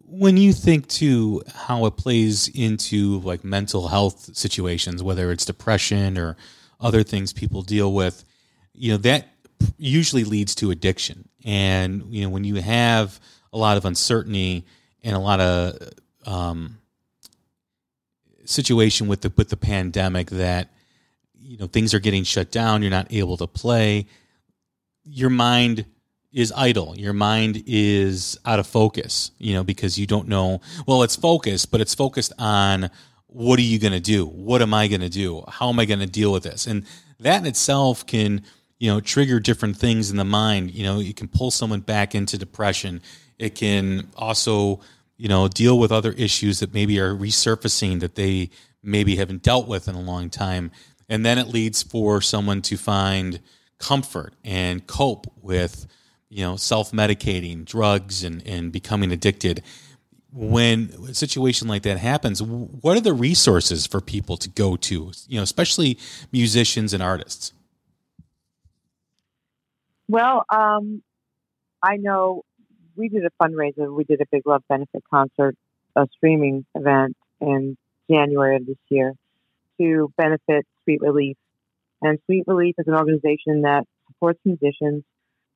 when 0.07 0.37
you 0.37 0.53
think 0.53 0.87
to 0.87 1.41
how 1.53 1.85
it 1.85 1.97
plays 1.97 2.47
into 2.49 3.19
like 3.21 3.43
mental 3.43 3.87
health 3.87 4.35
situations, 4.35 5.01
whether 5.01 5.31
it's 5.31 5.45
depression 5.45 6.17
or 6.17 6.37
other 6.79 7.03
things 7.03 7.33
people 7.33 7.61
deal 7.61 7.91
with, 7.93 8.23
you 8.73 8.91
know, 8.91 8.97
that 8.97 9.29
usually 9.77 10.23
leads 10.23 10.53
to 10.55 10.71
addiction. 10.71 11.27
And, 11.43 12.03
you 12.09 12.23
know, 12.23 12.29
when 12.29 12.43
you 12.43 12.55
have 12.55 13.19
a 13.51 13.57
lot 13.57 13.77
of 13.77 13.85
uncertainty 13.85 14.65
and 15.03 15.15
a 15.15 15.19
lot 15.19 15.39
of 15.39 15.89
um, 16.25 16.77
situation 18.45 19.07
with 19.07 19.21
the 19.21 19.33
with 19.35 19.49
the 19.49 19.57
pandemic 19.57 20.29
that 20.31 20.69
you 21.37 21.57
know 21.57 21.67
things 21.67 21.93
are 21.93 21.99
getting 21.99 22.23
shut 22.23 22.51
down, 22.51 22.81
you're 22.81 22.91
not 22.91 23.11
able 23.11 23.37
to 23.37 23.47
play, 23.47 24.07
your 25.03 25.29
mind 25.29 25.85
is 26.35 26.51
idle. 26.55 26.95
Your 26.97 27.13
mind 27.13 27.63
is 27.65 28.37
out 28.45 28.59
of 28.59 28.67
focus, 28.67 29.31
you 29.39 29.53
know, 29.53 29.63
because 29.63 29.97
you 29.97 30.05
don't 30.05 30.27
know. 30.27 30.59
Well, 30.85 31.01
it's 31.03 31.15
focused, 31.15 31.71
but 31.71 31.79
it's 31.79 31.95
focused 31.95 32.33
on 32.37 32.89
what 33.27 33.57
are 33.57 33.63
you 33.63 33.79
going 33.79 33.93
to 33.93 34.01
do? 34.01 34.25
What 34.25 34.61
am 34.61 34.73
I 34.73 34.87
going 34.87 35.01
to 35.01 35.09
do? 35.09 35.43
How 35.47 35.69
am 35.69 35.79
I 35.79 35.85
going 35.85 36.01
to 36.01 36.05
deal 36.05 36.33
with 36.33 36.43
this? 36.43 36.67
And 36.67 36.85
that 37.21 37.39
in 37.39 37.45
itself 37.45 38.05
can, 38.05 38.43
you 38.79 38.91
know, 38.91 38.99
trigger 38.99 39.39
different 39.39 39.77
things 39.77 40.11
in 40.11 40.17
the 40.17 40.25
mind. 40.25 40.71
You 40.71 40.83
know, 40.83 40.99
it 40.99 41.15
can 41.15 41.29
pull 41.29 41.51
someone 41.51 41.79
back 41.79 42.13
into 42.13 42.37
depression. 42.37 43.01
It 43.39 43.55
can 43.55 44.09
also, 44.17 44.81
you 45.17 45.27
know, 45.27 45.47
deal 45.47 45.79
with 45.79 45.91
other 45.91 46.11
issues 46.11 46.59
that 46.59 46.73
maybe 46.73 46.99
are 46.99 47.15
resurfacing 47.15 47.99
that 48.01 48.15
they 48.15 48.49
maybe 48.83 49.15
haven't 49.15 49.43
dealt 49.43 49.67
with 49.67 49.87
in 49.87 49.95
a 49.95 50.01
long 50.01 50.29
time. 50.29 50.71
And 51.07 51.25
then 51.25 51.37
it 51.37 51.47
leads 51.47 51.83
for 51.83 52.21
someone 52.21 52.61
to 52.63 52.77
find 52.77 53.39
comfort 53.79 54.33
and 54.43 54.85
cope 54.87 55.27
with 55.41 55.87
you 56.29 56.43
know, 56.43 56.57
self 56.57 56.91
medicating, 56.91 57.63
drugs, 57.63 58.23
and, 58.23 58.45
and 58.45 58.71
becoming 58.71 59.11
addicted. 59.11 59.63
When 60.33 60.91
a 61.07 61.13
situation 61.13 61.69
like 61.69 61.83
that 61.83 61.97
happens, 61.97 62.43
what 62.43 62.97
are 62.97 63.01
the 63.01 63.13
resources 63.13 63.87
for 63.87 64.01
people 64.01 64.35
to 64.37 64.49
go 64.49 64.75
to, 64.75 65.13
you 65.29 65.37
know, 65.37 65.43
especially 65.43 65.97
musicians 66.33 66.93
and 66.93 67.01
artists? 67.01 67.53
Well, 70.09 70.43
um, 70.49 71.03
I 71.81 71.95
know 71.95 72.43
we 72.95 73.09
did 73.09 73.23
a 73.25 73.31
fundraiser. 73.41 73.93
We 73.93 74.03
did 74.03 74.21
a 74.21 74.25
Big 74.31 74.45
Love 74.45 74.63
benefit 74.69 75.03
concert, 75.09 75.55
a 75.95 76.07
streaming 76.15 76.65
event 76.75 77.15
in 77.41 77.77
January 78.09 78.57
of 78.57 78.65
this 78.65 78.77
year 78.89 79.13
to 79.79 80.11
benefit 80.17 80.65
Sweet 80.83 81.01
Relief. 81.01 81.37
And 82.01 82.19
Sweet 82.25 82.43
Relief 82.47 82.75
is 82.77 82.87
an 82.87 82.95
organization 82.95 83.61
that 83.61 83.85
supports 84.07 84.39
musicians 84.45 85.03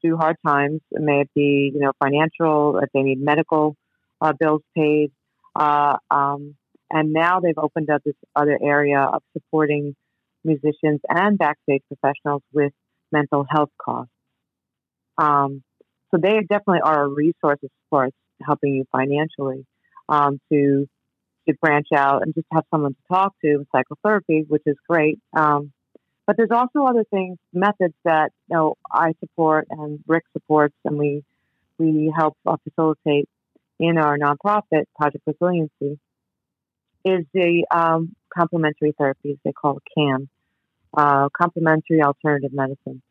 through 0.01 0.17
hard 0.17 0.37
times. 0.45 0.81
May 0.91 1.21
it 1.21 1.29
be, 1.35 1.71
you 1.73 1.79
know, 1.79 1.91
financial, 1.99 2.79
if 2.79 2.89
they 2.93 3.01
need 3.01 3.21
medical 3.21 3.75
uh, 4.21 4.33
bills 4.37 4.61
paid. 4.75 5.11
Uh, 5.55 5.97
um, 6.09 6.55
and 6.91 7.13
now 7.13 7.39
they've 7.39 7.57
opened 7.57 7.89
up 7.89 8.03
this 8.03 8.15
other 8.35 8.57
area 8.61 8.99
of 8.99 9.21
supporting 9.33 9.95
musicians 10.43 11.01
and 11.07 11.37
backstage 11.37 11.83
professionals 11.87 12.41
with 12.53 12.73
mental 13.11 13.45
health 13.49 13.69
costs. 13.77 14.11
Um, 15.17 15.63
so 16.11 16.17
they 16.21 16.39
definitely 16.41 16.81
are 16.83 17.03
a 17.03 17.07
resource 17.07 17.59
as 17.63 17.69
far 17.89 18.05
as 18.05 18.13
helping 18.45 18.75
you 18.75 18.85
financially 18.91 19.65
um, 20.07 20.39
to 20.51 20.87
to 21.47 21.53
branch 21.55 21.87
out 21.95 22.21
and 22.23 22.33
just 22.33 22.47
have 22.51 22.63
someone 22.71 22.93
to 22.93 22.99
talk 23.09 23.33
to 23.43 23.65
psychotherapy, 23.71 24.45
which 24.47 24.63
is 24.65 24.75
great. 24.87 25.19
Um, 25.33 25.71
but 26.27 26.37
there's 26.37 26.51
also 26.51 26.85
other 26.85 27.03
things, 27.09 27.37
methods 27.53 27.95
that 28.05 28.31
you 28.49 28.55
know 28.55 28.75
I 28.91 29.13
support 29.19 29.67
and 29.71 29.99
Rick 30.07 30.25
supports, 30.33 30.75
and 30.85 30.97
we 30.97 31.23
we 31.77 32.13
help 32.15 32.37
uh, 32.45 32.57
facilitate 32.63 33.27
in 33.79 33.97
our 33.97 34.17
nonprofit 34.17 34.83
Project 34.95 35.23
Resiliency. 35.25 35.99
Is 37.05 37.25
the 37.33 37.65
um, 37.71 38.15
complementary 38.31 38.93
therapies 38.99 39.39
they 39.43 39.53
call 39.53 39.79
CAM, 39.97 40.29
uh, 40.95 41.29
complementary 41.29 42.03
alternative 42.03 42.51
medicine, 42.53 43.01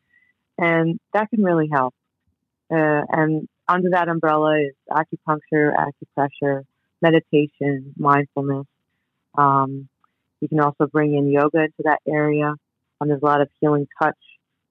and 0.57 0.99
that 1.13 1.29
can 1.29 1.43
really 1.43 1.69
help. 1.69 1.93
Uh, 2.71 3.01
and 3.09 3.47
under 3.67 3.89
that 3.91 4.09
umbrella 4.09 4.59
is 4.61 4.75
acupuncture, 4.89 5.71
acupressure, 5.75 6.63
meditation, 7.01 7.93
mindfulness. 7.97 8.65
Um, 9.37 9.87
you 10.41 10.47
can 10.47 10.59
also 10.59 10.87
bring 10.87 11.15
in 11.15 11.31
yoga 11.31 11.59
into 11.59 11.83
that 11.83 11.99
area. 12.07 12.53
Um, 13.01 13.07
there's 13.07 13.21
a 13.21 13.25
lot 13.25 13.41
of 13.41 13.49
healing 13.59 13.87
touch, 14.01 14.17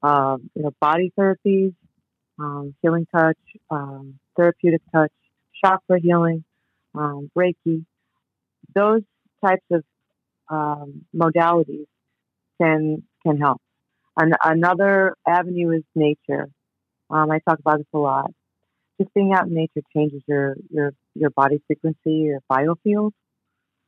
um, 0.02 0.50
you 0.54 0.62
know, 0.62 0.72
body 0.80 1.12
therapies, 1.18 1.74
um, 2.38 2.74
healing 2.82 3.06
touch, 3.14 3.38
um, 3.70 4.18
therapeutic 4.37 4.82
touch, 4.92 5.12
chakra 5.62 6.00
healing, 6.00 6.44
um, 6.94 7.30
Reiki. 7.37 7.84
Those 8.74 9.02
types 9.44 9.64
of 9.70 9.84
um, 10.48 11.04
modalities 11.14 11.87
can 12.61 13.02
can 13.24 13.38
help. 13.38 13.61
And 14.16 14.34
another 14.42 15.16
avenue 15.26 15.70
is 15.70 15.82
nature. 15.94 16.48
I 17.11 17.38
talk 17.49 17.59
about 17.59 17.79
this 17.79 17.87
a 17.94 17.99
lot. 17.99 18.31
Just 19.01 19.14
being 19.14 19.33
out 19.33 19.47
in 19.47 19.55
nature 19.55 19.81
changes 19.94 20.23
your 20.27 20.57
your 20.71 20.92
your 21.14 21.31
body 21.31 21.62
frequency, 21.66 22.29
your 22.31 22.40
biofield. 22.51 23.12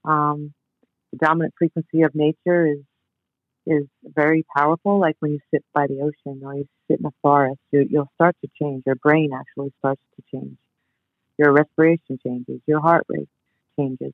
Um, 0.04 0.54
the 1.12 1.18
dominant 1.18 1.54
frequency 1.58 2.02
of 2.02 2.14
nature 2.14 2.66
is 2.66 2.78
is 3.66 3.84
very 4.04 4.44
powerful. 4.56 4.98
Like 4.98 5.16
when 5.20 5.32
you 5.32 5.40
sit 5.52 5.64
by 5.74 5.86
the 5.86 6.00
ocean 6.00 6.42
or 6.44 6.54
you 6.54 6.66
sit 6.88 7.00
in 7.00 7.06
a 7.06 7.10
forest, 7.22 7.60
you, 7.72 7.86
you'll 7.88 8.10
start 8.14 8.36
to 8.42 8.50
change. 8.60 8.84
Your 8.86 8.96
brain 8.96 9.30
actually 9.34 9.72
starts 9.78 10.02
to 10.16 10.22
change. 10.38 10.56
Your 11.38 11.52
respiration 11.52 12.18
changes. 12.24 12.60
Your 12.66 12.80
heart 12.80 13.04
rate 13.08 13.28
changes. 13.78 14.12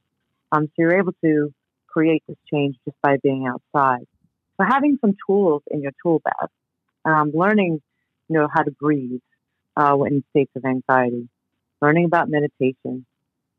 Um, 0.52 0.66
so 0.66 0.72
you're 0.78 0.98
able 0.98 1.14
to 1.24 1.52
create 1.88 2.22
this 2.28 2.36
change 2.52 2.76
just 2.84 2.96
by 3.02 3.16
being 3.22 3.46
outside. 3.46 4.06
So 4.58 4.66
having 4.68 4.98
some 5.00 5.14
tools 5.26 5.62
in 5.70 5.82
your 5.82 5.92
tool 6.02 6.20
bag, 6.24 6.48
um, 7.04 7.30
learning, 7.34 7.80
know, 8.28 8.48
how 8.52 8.62
to 8.62 8.70
breathe 8.70 9.20
uh, 9.76 9.96
in 10.02 10.24
states 10.30 10.50
of 10.56 10.64
anxiety, 10.64 11.28
learning 11.80 12.06
about 12.06 12.28
meditation. 12.28 13.06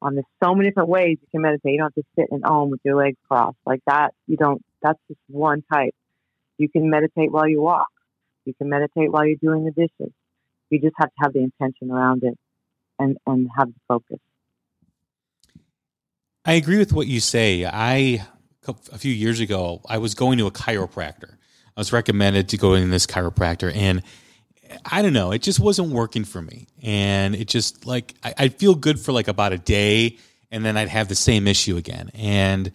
Um, 0.02 0.16
there's 0.16 0.26
so 0.44 0.54
many 0.54 0.70
different 0.70 0.90
ways 0.90 1.18
you 1.22 1.28
can 1.32 1.42
meditate. 1.42 1.74
You 1.74 1.80
don't 1.80 1.94
have 1.96 2.04
to 2.04 2.10
sit 2.16 2.28
in 2.32 2.42
home 2.44 2.70
with 2.70 2.82
your 2.84 2.96
legs 2.96 3.18
crossed 3.28 3.58
like 3.66 3.82
that. 3.88 4.14
You 4.28 4.38
don't 4.38 4.62
that's 4.82 5.00
just 5.08 5.20
one 5.28 5.64
type. 5.72 5.96
You 6.58 6.70
can 6.70 6.90
meditate 6.90 7.32
while 7.32 7.48
you 7.48 7.62
walk. 7.62 7.88
You 8.46 8.54
can 8.54 8.70
meditate 8.70 9.12
while 9.12 9.26
you're 9.26 9.38
doing 9.42 9.66
the 9.66 9.72
dishes. 9.72 10.14
You 10.70 10.80
just 10.80 10.96
have 10.98 11.10
to 11.10 11.16
have 11.22 11.34
the 11.34 11.40
intention 11.40 11.92
around 11.92 12.24
it 12.24 12.38
and, 13.00 13.18
and 13.26 13.50
have 13.58 13.68
the 13.68 13.80
focus. 13.88 14.20
I 16.46 16.54
agree 16.54 16.78
with 16.78 16.94
what 16.94 17.08
you 17.08 17.20
say. 17.20 17.66
I 17.66 18.26
a 18.68 18.98
few 18.98 19.14
years 19.14 19.40
ago, 19.40 19.82
I 19.88 19.98
was 19.98 20.14
going 20.14 20.38
to 20.40 20.48
a 20.48 20.52
chiropractor. 20.52 21.36
I 21.76 21.80
was 21.80 21.94
recommended 21.94 22.50
to 22.50 22.58
go 22.58 22.74
in 22.74 22.90
this 22.90 23.06
chiropractor, 23.06 23.74
and 23.74 24.02
I 24.86 25.02
don't 25.02 25.14
know, 25.14 25.32
it 25.32 25.42
just 25.42 25.60
wasn't 25.60 25.90
working 25.92 26.24
for 26.26 26.42
me. 26.42 26.68
And 26.82 27.36
it 27.36 27.48
just 27.48 27.86
like 27.86 28.14
I, 28.24 28.34
I'd 28.38 28.56
feel 28.56 28.76
good 28.76 29.00
for 29.00 29.12
like 29.12 29.28
about 29.28 29.54
a 29.54 29.58
day, 29.58 30.18
and 30.52 30.64
then 30.66 30.78
I'd 30.78 30.90
have 30.90 31.08
the 31.08 31.16
same 31.16 31.48
issue 31.48 31.78
again. 31.78 32.10
And 32.14 32.72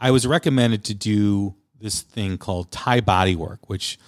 I 0.00 0.10
was 0.10 0.26
recommended 0.26 0.84
to 0.84 0.94
do 0.94 1.54
this 1.80 2.02
thing 2.02 2.38
called 2.38 2.70
Thai 2.70 3.00
body 3.00 3.36
work, 3.36 3.68
which 3.68 3.98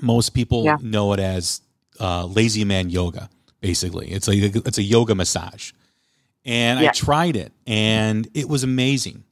most 0.00 0.30
people 0.30 0.64
yeah. 0.64 0.78
know 0.80 1.12
it 1.12 1.20
as 1.20 1.60
uh, 2.00 2.26
lazy 2.26 2.64
man 2.64 2.90
yoga. 2.90 3.28
Basically, 3.60 4.10
it's 4.10 4.28
a 4.28 4.34
it's 4.34 4.78
a 4.78 4.82
yoga 4.82 5.14
massage, 5.14 5.72
and 6.44 6.80
yeah. 6.80 6.88
I 6.88 6.92
tried 6.92 7.36
it, 7.36 7.52
and 7.66 8.28
it 8.34 8.48
was 8.48 8.62
amazing. 8.62 9.24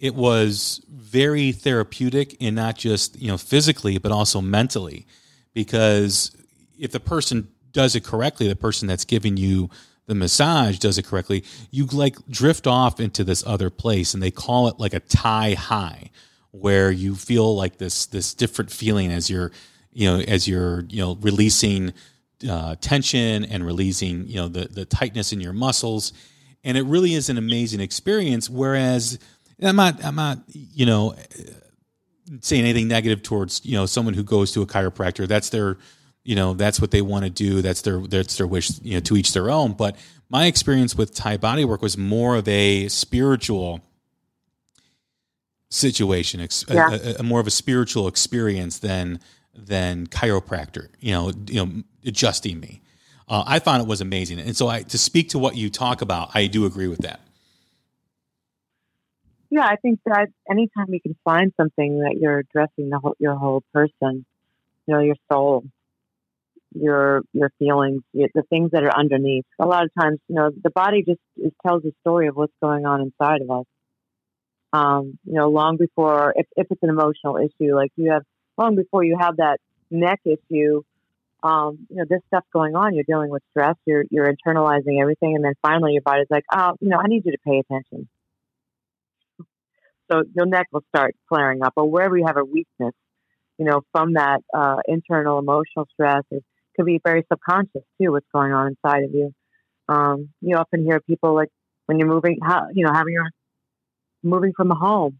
it 0.00 0.14
was 0.14 0.80
very 0.88 1.52
therapeutic 1.52 2.36
and 2.40 2.56
not 2.56 2.76
just 2.76 3.20
you 3.20 3.28
know 3.28 3.36
physically 3.36 3.98
but 3.98 4.10
also 4.10 4.40
mentally 4.40 5.06
because 5.54 6.32
if 6.80 6.92
the 6.92 7.00
person 7.00 7.48
does 7.72 7.94
it 7.94 8.04
correctly 8.04 8.48
the 8.48 8.56
person 8.56 8.88
that's 8.88 9.04
giving 9.04 9.36
you 9.36 9.70
the 10.06 10.14
massage 10.14 10.78
does 10.78 10.98
it 10.98 11.04
correctly 11.04 11.44
you 11.70 11.86
like 11.86 12.16
drift 12.28 12.66
off 12.66 12.98
into 12.98 13.22
this 13.22 13.44
other 13.46 13.70
place 13.70 14.12
and 14.14 14.22
they 14.22 14.30
call 14.30 14.66
it 14.66 14.78
like 14.78 14.94
a 14.94 15.00
Thai 15.00 15.54
high 15.54 16.10
where 16.50 16.90
you 16.90 17.14
feel 17.14 17.54
like 17.54 17.78
this 17.78 18.06
this 18.06 18.34
different 18.34 18.70
feeling 18.70 19.12
as 19.12 19.30
you're 19.30 19.52
you 19.92 20.08
know 20.08 20.20
as 20.20 20.48
you're 20.48 20.84
you 20.88 21.00
know 21.00 21.16
releasing 21.20 21.92
uh, 22.48 22.74
tension 22.80 23.44
and 23.44 23.64
releasing 23.64 24.26
you 24.26 24.36
know 24.36 24.48
the 24.48 24.66
the 24.66 24.84
tightness 24.84 25.32
in 25.32 25.40
your 25.40 25.52
muscles. 25.52 26.12
And 26.62 26.76
it 26.76 26.82
really 26.82 27.14
is 27.14 27.28
an 27.30 27.38
amazing 27.38 27.80
experience 27.80 28.50
whereas 28.50 29.18
I'm 29.62 29.76
not 29.76 30.04
I'm 30.04 30.16
not 30.16 30.38
you 30.48 30.86
know 30.86 31.14
saying 32.40 32.62
anything 32.62 32.88
negative 32.88 33.22
towards 33.22 33.64
you 33.64 33.76
know 33.76 33.86
someone 33.86 34.14
who 34.14 34.24
goes 34.24 34.52
to 34.52 34.62
a 34.62 34.66
chiropractor. 34.66 35.26
That's 35.26 35.50
their 35.50 35.78
you 36.22 36.34
know 36.34 36.54
that's 36.54 36.80
what 36.80 36.90
they 36.90 37.02
want 37.02 37.24
to 37.24 37.30
do 37.30 37.62
that's 37.62 37.82
their 37.82 38.00
that's 38.00 38.36
their 38.36 38.46
wish 38.46 38.70
you 38.82 38.94
know 38.94 39.00
to 39.00 39.16
each 39.16 39.32
their 39.32 39.50
own. 39.50 39.72
But 39.72 39.96
my 40.28 40.46
experience 40.46 40.94
with 40.94 41.14
Thai 41.14 41.38
bodywork 41.38 41.80
was 41.80 41.96
more 41.96 42.36
of 42.36 42.46
a 42.48 42.88
spiritual 42.88 43.80
situation 45.70 46.46
yeah. 46.68 46.90
a, 46.90 47.20
a, 47.20 47.22
more 47.22 47.38
of 47.38 47.46
a 47.46 47.50
spiritual 47.50 48.08
experience 48.08 48.80
than 48.80 49.20
than 49.54 50.06
chiropractor 50.08 50.88
you 50.98 51.12
know 51.12 51.32
you 51.46 51.64
know 51.64 51.82
adjusting 52.04 52.60
me. 52.60 52.80
Uh, 53.28 53.44
i 53.46 53.60
found 53.60 53.80
it 53.80 53.88
was 53.88 54.00
amazing. 54.00 54.40
And 54.40 54.56
so 54.56 54.68
i 54.68 54.82
to 54.82 54.98
speak 54.98 55.30
to 55.30 55.38
what 55.38 55.56
you 55.56 55.70
talk 55.70 56.02
about 56.02 56.30
i 56.34 56.46
do 56.46 56.66
agree 56.66 56.88
with 56.88 57.00
that. 57.00 57.20
Yeah, 59.50 59.66
I 59.66 59.76
think 59.76 59.98
that 60.06 60.28
anytime 60.48 60.86
you 60.90 61.00
can 61.00 61.16
find 61.24 61.52
something 61.56 62.00
that 62.00 62.16
you're 62.20 62.38
addressing 62.38 62.88
the 62.88 63.00
whole, 63.00 63.16
your 63.18 63.34
whole 63.34 63.64
person, 63.74 64.24
you 64.86 64.94
know, 64.94 65.00
your 65.00 65.16
soul, 65.30 65.64
your 66.72 67.22
your 67.32 67.50
feelings, 67.58 68.02
the 68.12 68.42
things 68.48 68.70
that 68.72 68.84
are 68.84 68.96
underneath. 68.96 69.44
A 69.58 69.66
lot 69.66 69.84
of 69.84 69.90
times, 69.98 70.18
you 70.28 70.36
know, 70.36 70.50
the 70.50 70.70
body 70.70 71.02
just 71.06 71.20
it 71.36 71.54
tells 71.66 71.84
a 71.84 71.92
story 72.00 72.28
of 72.28 72.36
what's 72.36 72.52
going 72.62 72.86
on 72.86 73.00
inside 73.00 73.42
of 73.42 73.50
us. 73.50 73.64
Um, 74.72 75.18
you 75.24 75.34
know, 75.34 75.48
long 75.48 75.76
before 75.76 76.32
if 76.36 76.46
if 76.56 76.68
it's 76.70 76.82
an 76.82 76.90
emotional 76.90 77.36
issue, 77.38 77.74
like 77.74 77.90
you 77.96 78.12
have 78.12 78.22
long 78.56 78.76
before 78.76 79.04
you 79.04 79.16
have 79.18 79.36
that 79.38 79.58
neck 79.90 80.20
issue, 80.24 80.82
um, 81.42 81.86
you 81.88 81.96
know, 81.96 82.04
this 82.08 82.20
stuff 82.28 82.44
going 82.52 82.76
on. 82.76 82.94
You're 82.94 83.04
dealing 83.04 83.30
with 83.30 83.42
stress. 83.50 83.74
You're 83.86 84.04
you're 84.10 84.32
internalizing 84.32 85.00
everything, 85.00 85.34
and 85.34 85.44
then 85.44 85.54
finally 85.62 85.92
your 85.92 86.02
body's 86.02 86.28
like, 86.30 86.44
oh, 86.52 86.76
you 86.80 86.88
know, 86.88 86.98
I 86.98 87.08
need 87.08 87.24
you 87.24 87.32
to 87.32 87.38
pay 87.44 87.58
attention. 87.58 88.08
So 90.10 90.22
your 90.34 90.46
neck 90.46 90.66
will 90.72 90.84
start 90.94 91.14
flaring 91.28 91.62
up, 91.62 91.72
or 91.76 91.88
wherever 91.88 92.16
you 92.16 92.26
have 92.26 92.36
a 92.36 92.44
weakness, 92.44 92.94
you 93.58 93.64
know, 93.64 93.82
from 93.92 94.14
that 94.14 94.40
uh, 94.54 94.76
internal 94.86 95.38
emotional 95.38 95.86
stress. 95.92 96.22
It 96.30 96.44
could 96.80 96.86
be 96.86 97.00
very 97.04 97.24
subconscious 97.30 97.82
too. 98.00 98.12
What's 98.12 98.26
going 98.32 98.52
on 98.52 98.68
inside 98.68 99.04
of 99.04 99.10
you? 99.12 99.34
Um, 99.88 100.30
you 100.40 100.56
often 100.56 100.82
hear 100.82 101.00
people 101.00 101.34
like 101.34 101.48
when 101.86 101.98
you're 101.98 102.08
moving, 102.08 102.38
how, 102.42 102.68
you 102.72 102.86
know, 102.86 102.92
having 102.92 103.12
your 103.12 103.30
moving 104.22 104.52
from 104.56 104.70
a 104.70 104.74
home, 104.74 105.18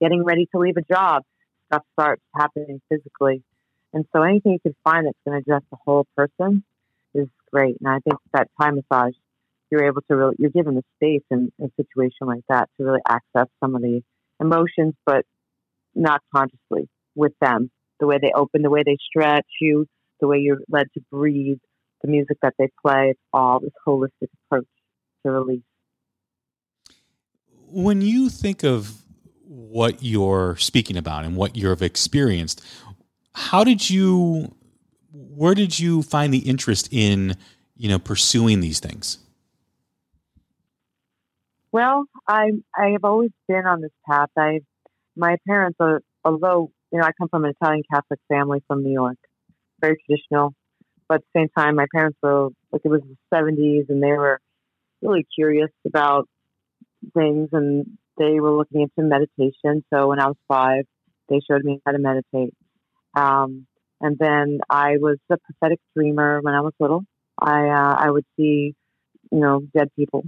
getting 0.00 0.24
ready 0.24 0.48
to 0.52 0.58
leave 0.58 0.76
a 0.78 0.82
job, 0.82 1.24
stuff 1.66 1.82
starts 1.92 2.22
happening 2.34 2.80
physically. 2.88 3.42
And 3.92 4.06
so 4.14 4.22
anything 4.22 4.52
you 4.52 4.60
can 4.60 4.74
find 4.82 5.06
that's 5.06 5.18
going 5.26 5.36
to 5.36 5.42
address 5.42 5.62
the 5.70 5.76
whole 5.84 6.06
person 6.16 6.64
is 7.14 7.28
great. 7.52 7.76
And 7.80 7.88
I 7.88 7.98
think 7.98 8.18
that 8.32 8.48
Thai 8.58 8.70
massage 8.70 9.14
you're 9.70 9.84
able 9.84 10.02
to 10.02 10.16
really, 10.16 10.36
you're 10.38 10.50
given 10.50 10.74
the 10.74 10.84
space 10.96 11.24
in, 11.30 11.50
in 11.58 11.66
a 11.66 11.82
situation 11.82 12.26
like 12.26 12.44
that 12.48 12.68
to 12.76 12.84
really 12.84 13.00
access 13.08 13.48
some 13.58 13.74
of 13.74 13.82
the 13.82 14.02
emotions, 14.40 14.94
but 15.04 15.24
not 15.94 16.20
consciously 16.34 16.88
with 17.14 17.32
them. 17.40 17.70
The 17.98 18.06
way 18.06 18.18
they 18.20 18.32
open, 18.34 18.62
the 18.62 18.70
way 18.70 18.82
they 18.84 18.98
stretch 19.08 19.46
you, 19.60 19.86
the 20.22 20.28
way 20.28 20.38
you're 20.38 20.60
led 20.70 20.86
to 20.94 21.00
breathe, 21.10 21.58
the 22.00 22.08
music 22.08 22.38
that 22.40 22.54
they 22.58 22.68
play, 22.80 23.10
it's 23.10 23.20
all 23.34 23.60
this 23.60 23.72
holistic 23.86 24.28
approach 24.46 24.66
to 25.26 25.32
release. 25.32 25.62
When 27.68 28.00
you 28.00 28.30
think 28.30 28.62
of 28.62 29.02
what 29.42 30.02
you're 30.02 30.56
speaking 30.56 30.96
about 30.96 31.24
and 31.24 31.36
what 31.36 31.56
you've 31.56 31.82
experienced, 31.82 32.64
how 33.34 33.64
did 33.64 33.90
you, 33.90 34.54
where 35.12 35.54
did 35.54 35.78
you 35.78 36.02
find 36.02 36.32
the 36.32 36.38
interest 36.38 36.88
in, 36.92 37.36
you 37.76 37.88
know, 37.88 37.98
pursuing 37.98 38.60
these 38.60 38.78
things? 38.78 39.18
Well, 41.72 42.04
I 42.28 42.50
I 42.76 42.90
have 42.90 43.04
always 43.04 43.30
been 43.48 43.66
on 43.66 43.80
this 43.80 43.92
path. 44.06 44.28
I 44.36 44.60
my 45.16 45.38
parents 45.46 45.78
are 45.80 46.02
although 46.22 46.70
you 46.92 46.98
know 46.98 47.04
I 47.06 47.12
come 47.18 47.30
from 47.30 47.46
an 47.46 47.54
Italian 47.58 47.82
Catholic 47.90 48.20
family 48.28 48.62
from 48.68 48.82
New 48.82 48.92
York, 48.92 49.16
very 49.82 49.96
traditional, 50.06 50.54
but 51.08 51.16
at 51.16 51.20
the 51.34 51.40
same 51.40 51.48
time 51.56 51.76
my 51.76 51.86
parents 51.94 52.18
were 52.22 52.48
like 52.70 52.82
it 52.84 52.88
was 52.88 53.02
the 53.02 53.16
seventies 53.34 53.86
and 53.88 54.02
they 54.02 54.12
were 54.12 54.40
really 55.02 55.26
curious 55.34 55.70
about 55.86 56.28
things 57.14 57.48
and 57.52 57.86
they 58.18 58.40
were 58.40 58.56
looking 58.56 58.82
into 58.82 59.08
meditation. 59.08 59.84
So 59.92 60.08
when 60.08 60.20
I 60.20 60.28
was 60.28 60.36
five, 60.48 60.84
they 61.28 61.40
showed 61.50 61.64
me 61.64 61.80
how 61.84 61.92
to 61.92 61.98
meditate. 61.98 62.54
Um, 63.14 63.66
and 64.00 64.16
then 64.18 64.60
I 64.68 64.96
was 64.98 65.18
a 65.30 65.36
prophetic 65.38 65.80
dreamer 65.96 66.40
when 66.42 66.54
I 66.54 66.60
was 66.60 66.72
little. 66.80 67.04
I 67.40 67.68
uh, 67.68 67.96
I 67.98 68.10
would 68.10 68.24
see, 68.36 68.74
you 69.30 69.40
know, 69.40 69.60
dead 69.76 69.88
people. 69.96 70.24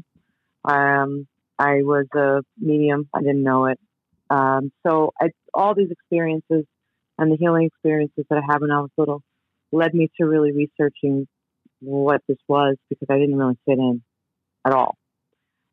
Um, 0.64 1.26
I 1.58 1.82
was 1.82 2.06
a 2.14 2.42
medium. 2.58 3.08
I 3.14 3.20
didn't 3.20 3.42
know 3.42 3.66
it. 3.66 3.78
Um, 4.30 4.72
so 4.86 5.12
I, 5.20 5.28
all 5.52 5.74
these 5.74 5.90
experiences 5.90 6.64
and 7.18 7.30
the 7.30 7.36
healing 7.36 7.66
experiences 7.66 8.24
that 8.30 8.38
I 8.38 8.52
had 8.52 8.60
when 8.60 8.70
I 8.70 8.80
was 8.80 8.90
little 8.96 9.22
led 9.74 9.94
me 9.94 10.10
to 10.18 10.26
really 10.26 10.52
researching 10.52 11.26
what 11.80 12.22
this 12.28 12.38
was 12.48 12.76
because 12.88 13.08
I 13.10 13.18
didn't 13.18 13.36
really 13.36 13.58
fit 13.66 13.78
in 13.78 14.02
at 14.66 14.72
all. 14.72 14.96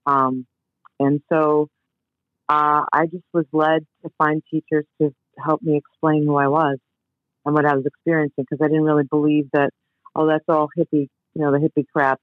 Um, 0.05 0.45
and 0.99 1.21
so 1.31 1.69
uh, 2.49 2.83
I 2.91 3.05
just 3.05 3.23
was 3.33 3.45
led 3.53 3.85
to 4.03 4.11
find 4.17 4.41
teachers 4.51 4.85
to 5.01 5.13
help 5.37 5.61
me 5.61 5.77
explain 5.77 6.25
who 6.25 6.35
I 6.35 6.47
was 6.47 6.77
and 7.45 7.55
what 7.55 7.65
I 7.65 7.75
was 7.75 7.85
experiencing 7.85 8.45
because 8.49 8.63
I 8.63 8.67
didn't 8.67 8.83
really 8.83 9.05
believe 9.09 9.49
that, 9.53 9.69
oh, 10.15 10.27
that's 10.27 10.45
all 10.49 10.67
hippie, 10.77 11.07
you 11.33 11.41
know, 11.41 11.51
the 11.51 11.57
hippie 11.57 11.85
crap, 11.93 12.19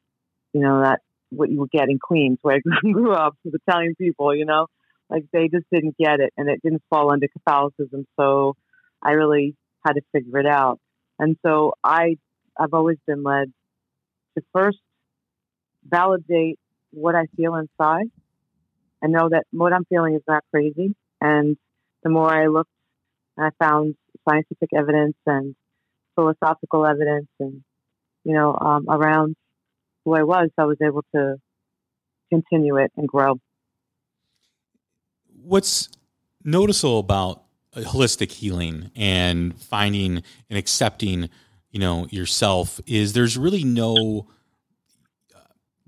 you 0.52 0.60
know, 0.60 0.82
that 0.82 1.00
what 1.30 1.50
you 1.50 1.58
would 1.60 1.70
get 1.70 1.88
in 1.88 1.98
Queens, 1.98 2.38
where 2.42 2.56
I 2.56 2.90
grew 2.92 3.12
up 3.12 3.36
with 3.44 3.54
Italian 3.66 3.94
people, 3.94 4.34
you 4.34 4.44
know, 4.44 4.66
like 5.08 5.24
they 5.32 5.48
just 5.48 5.64
didn't 5.72 5.96
get 5.96 6.20
it 6.20 6.32
and 6.36 6.48
it 6.48 6.60
didn't 6.62 6.82
fall 6.90 7.10
under 7.10 7.26
Catholicism. 7.28 8.06
So 8.18 8.54
I 9.02 9.12
really 9.12 9.56
had 9.86 9.94
to 9.94 10.02
figure 10.12 10.38
it 10.38 10.46
out. 10.46 10.78
And 11.18 11.36
so 11.44 11.74
I, 11.82 12.16
I've 12.58 12.74
always 12.74 12.98
been 13.06 13.22
led 13.22 13.52
to 14.36 14.44
first 14.52 14.78
validate 15.84 16.58
what 16.90 17.14
I 17.14 17.26
feel 17.36 17.54
inside 17.56 18.10
and 19.02 19.12
know 19.12 19.28
that 19.30 19.44
what 19.50 19.72
I'm 19.72 19.84
feeling 19.86 20.14
is 20.14 20.22
not 20.26 20.44
crazy. 20.52 20.94
And 21.20 21.56
the 22.02 22.10
more 22.10 22.32
I 22.32 22.46
looked, 22.46 22.70
I 23.38 23.50
found 23.58 23.94
scientific 24.28 24.70
evidence 24.76 25.16
and 25.26 25.54
philosophical 26.14 26.86
evidence 26.86 27.28
and, 27.38 27.62
you 28.24 28.34
know, 28.34 28.56
um, 28.60 28.86
around 28.88 29.36
who 30.04 30.14
I 30.14 30.22
was, 30.22 30.50
I 30.58 30.64
was 30.64 30.78
able 30.82 31.04
to 31.14 31.36
continue 32.30 32.76
it 32.76 32.92
and 32.96 33.06
grow. 33.06 33.38
What's 35.42 35.88
noticeable 36.44 36.98
about 36.98 37.42
holistic 37.76 38.32
healing 38.32 38.90
and 38.96 39.58
finding 39.60 40.22
and 40.48 40.58
accepting, 40.58 41.28
you 41.70 41.80
know, 41.80 42.06
yourself 42.10 42.80
is 42.86 43.12
there's 43.12 43.36
really 43.36 43.64
no 43.64 44.26
uh, 45.34 45.38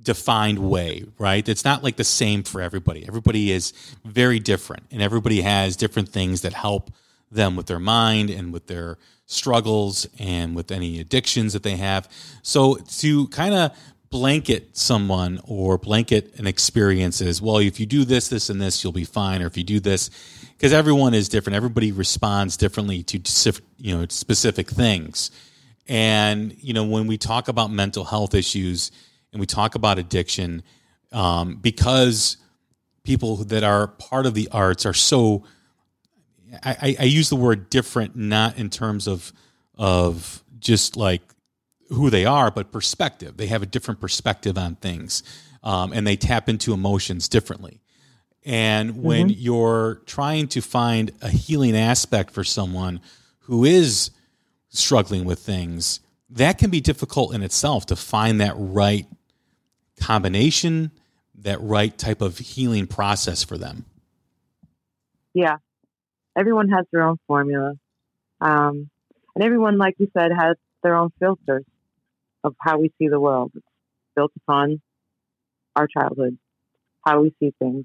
defined 0.02 0.58
way, 0.58 1.04
right? 1.18 1.48
It's 1.48 1.64
not 1.64 1.82
like 1.82 1.96
the 1.96 2.04
same 2.04 2.42
for 2.42 2.60
everybody. 2.60 3.06
Everybody 3.06 3.50
is 3.50 3.72
very 4.04 4.38
different 4.38 4.84
and 4.90 5.02
everybody 5.02 5.40
has 5.40 5.76
different 5.76 6.08
things 6.08 6.42
that 6.42 6.52
help 6.52 6.90
them 7.30 7.56
with 7.56 7.66
their 7.66 7.78
mind 7.78 8.30
and 8.30 8.52
with 8.52 8.66
their 8.66 8.98
struggles 9.26 10.06
and 10.18 10.56
with 10.56 10.72
any 10.72 10.98
addictions 10.98 11.52
that 11.52 11.62
they 11.62 11.76
have. 11.76 12.08
So 12.42 12.74
to 12.74 13.28
kind 13.28 13.54
of 13.54 13.72
blanket 14.10 14.76
someone 14.76 15.40
or 15.44 15.78
blanket 15.78 16.34
an 16.36 16.46
experience 16.46 17.22
as 17.22 17.40
well 17.40 17.58
if 17.58 17.78
you 17.78 17.86
do 17.86 18.04
this 18.04 18.26
this 18.26 18.50
and 18.50 18.60
this 18.60 18.82
you'll 18.82 18.92
be 18.92 19.04
fine 19.04 19.40
or 19.40 19.46
if 19.46 19.56
you 19.56 19.62
do 19.62 19.78
this 19.78 20.10
because 20.60 20.74
everyone 20.74 21.14
is 21.14 21.30
different 21.30 21.56
everybody 21.56 21.90
responds 21.90 22.58
differently 22.58 23.02
to 23.02 23.18
you 23.78 23.96
know 23.96 24.04
specific 24.10 24.68
things 24.68 25.30
and 25.88 26.54
you 26.60 26.74
know 26.74 26.84
when 26.84 27.06
we 27.06 27.16
talk 27.16 27.48
about 27.48 27.70
mental 27.70 28.04
health 28.04 28.34
issues 28.34 28.92
and 29.32 29.40
we 29.40 29.46
talk 29.46 29.74
about 29.74 29.98
addiction 29.98 30.62
um, 31.12 31.56
because 31.56 32.36
people 33.04 33.36
that 33.36 33.64
are 33.64 33.86
part 33.88 34.26
of 34.26 34.34
the 34.34 34.48
arts 34.52 34.84
are 34.84 34.92
so 34.92 35.44
I, 36.62 36.96
I 36.98 37.04
use 37.04 37.28
the 37.30 37.36
word 37.36 37.70
different 37.70 38.16
not 38.16 38.58
in 38.58 38.70
terms 38.70 39.06
of 39.06 39.32
of 39.78 40.42
just 40.58 40.96
like 40.96 41.22
who 41.90 42.10
they 42.10 42.24
are, 42.24 42.50
but 42.50 42.70
perspective. 42.70 43.36
They 43.36 43.46
have 43.46 43.62
a 43.62 43.66
different 43.66 44.00
perspective 44.00 44.56
on 44.56 44.76
things, 44.76 45.22
um, 45.62 45.92
and 45.92 46.06
they 46.06 46.16
tap 46.16 46.48
into 46.48 46.72
emotions 46.72 47.28
differently. 47.28 47.80
And 48.44 49.02
when 49.02 49.28
Mhm. 49.28 49.36
you're 49.38 49.94
trying 50.06 50.48
to 50.48 50.60
find 50.62 51.12
a 51.20 51.28
healing 51.28 51.76
aspect 51.76 52.30
for 52.30 52.42
someone 52.42 53.00
who 53.40 53.64
is 53.64 54.10
struggling 54.70 55.24
with 55.24 55.38
things, 55.40 56.00
that 56.30 56.58
can 56.58 56.70
be 56.70 56.80
difficult 56.80 57.34
in 57.34 57.42
itself 57.42 57.86
to 57.86 57.96
find 57.96 58.40
that 58.40 58.54
right 58.56 59.06
combination, 60.00 60.90
that 61.34 61.60
right 61.60 61.96
type 61.98 62.22
of 62.22 62.38
healing 62.38 62.86
process 62.86 63.44
for 63.44 63.58
them. 63.58 63.84
Yeah. 65.34 65.56
Everyone 66.36 66.68
has 66.70 66.86
their 66.92 67.02
own 67.02 67.18
formula. 67.26 67.74
Um, 68.40 68.88
and 69.34 69.44
everyone, 69.44 69.76
like 69.76 69.96
you 69.98 70.08
said, 70.16 70.30
has 70.32 70.56
their 70.82 70.96
own 70.96 71.10
filters 71.18 71.64
of 72.42 72.54
how 72.58 72.78
we 72.78 72.90
see 72.98 73.08
the 73.08 73.20
world. 73.20 73.52
It's 73.54 73.66
built 74.16 74.32
upon 74.36 74.80
our 75.76 75.86
childhood, 75.86 76.38
how 77.04 77.20
we 77.20 77.34
see 77.38 77.52
things. 77.58 77.84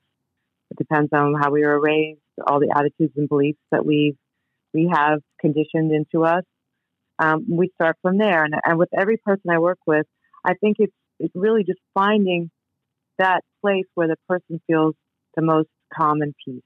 It 0.76 0.88
depends 0.88 1.10
on 1.14 1.36
how 1.40 1.52
we 1.52 1.66
were 1.66 1.80
raised, 1.80 2.20
all 2.46 2.60
the 2.60 2.74
attitudes 2.76 3.14
and 3.16 3.30
beliefs 3.30 3.60
that 3.72 3.86
we 3.86 4.16
we 4.74 4.92
have 4.94 5.20
conditioned 5.40 5.94
into 5.94 6.26
us. 6.26 6.44
Um, 7.18 7.46
we 7.50 7.72
start 7.76 7.96
from 8.02 8.18
there, 8.18 8.44
and, 8.44 8.54
and 8.66 8.78
with 8.78 8.90
every 8.98 9.18
person 9.18 9.50
I 9.50 9.60
work 9.60 9.80
with, 9.88 10.06
I 10.44 10.54
think 10.56 10.78
it's 10.80 10.94
it's 11.20 11.36
really 11.36 11.64
just 11.64 11.80
finding 11.94 12.52
that 13.18 13.42
place 13.62 13.86
where 13.94 14.10
the 14.10 14.18
person 14.28 14.60
feels 14.68 14.96
the 15.36 15.42
most 15.42 15.70
calm 15.96 16.22
and 16.22 16.34
peace. 16.46 16.62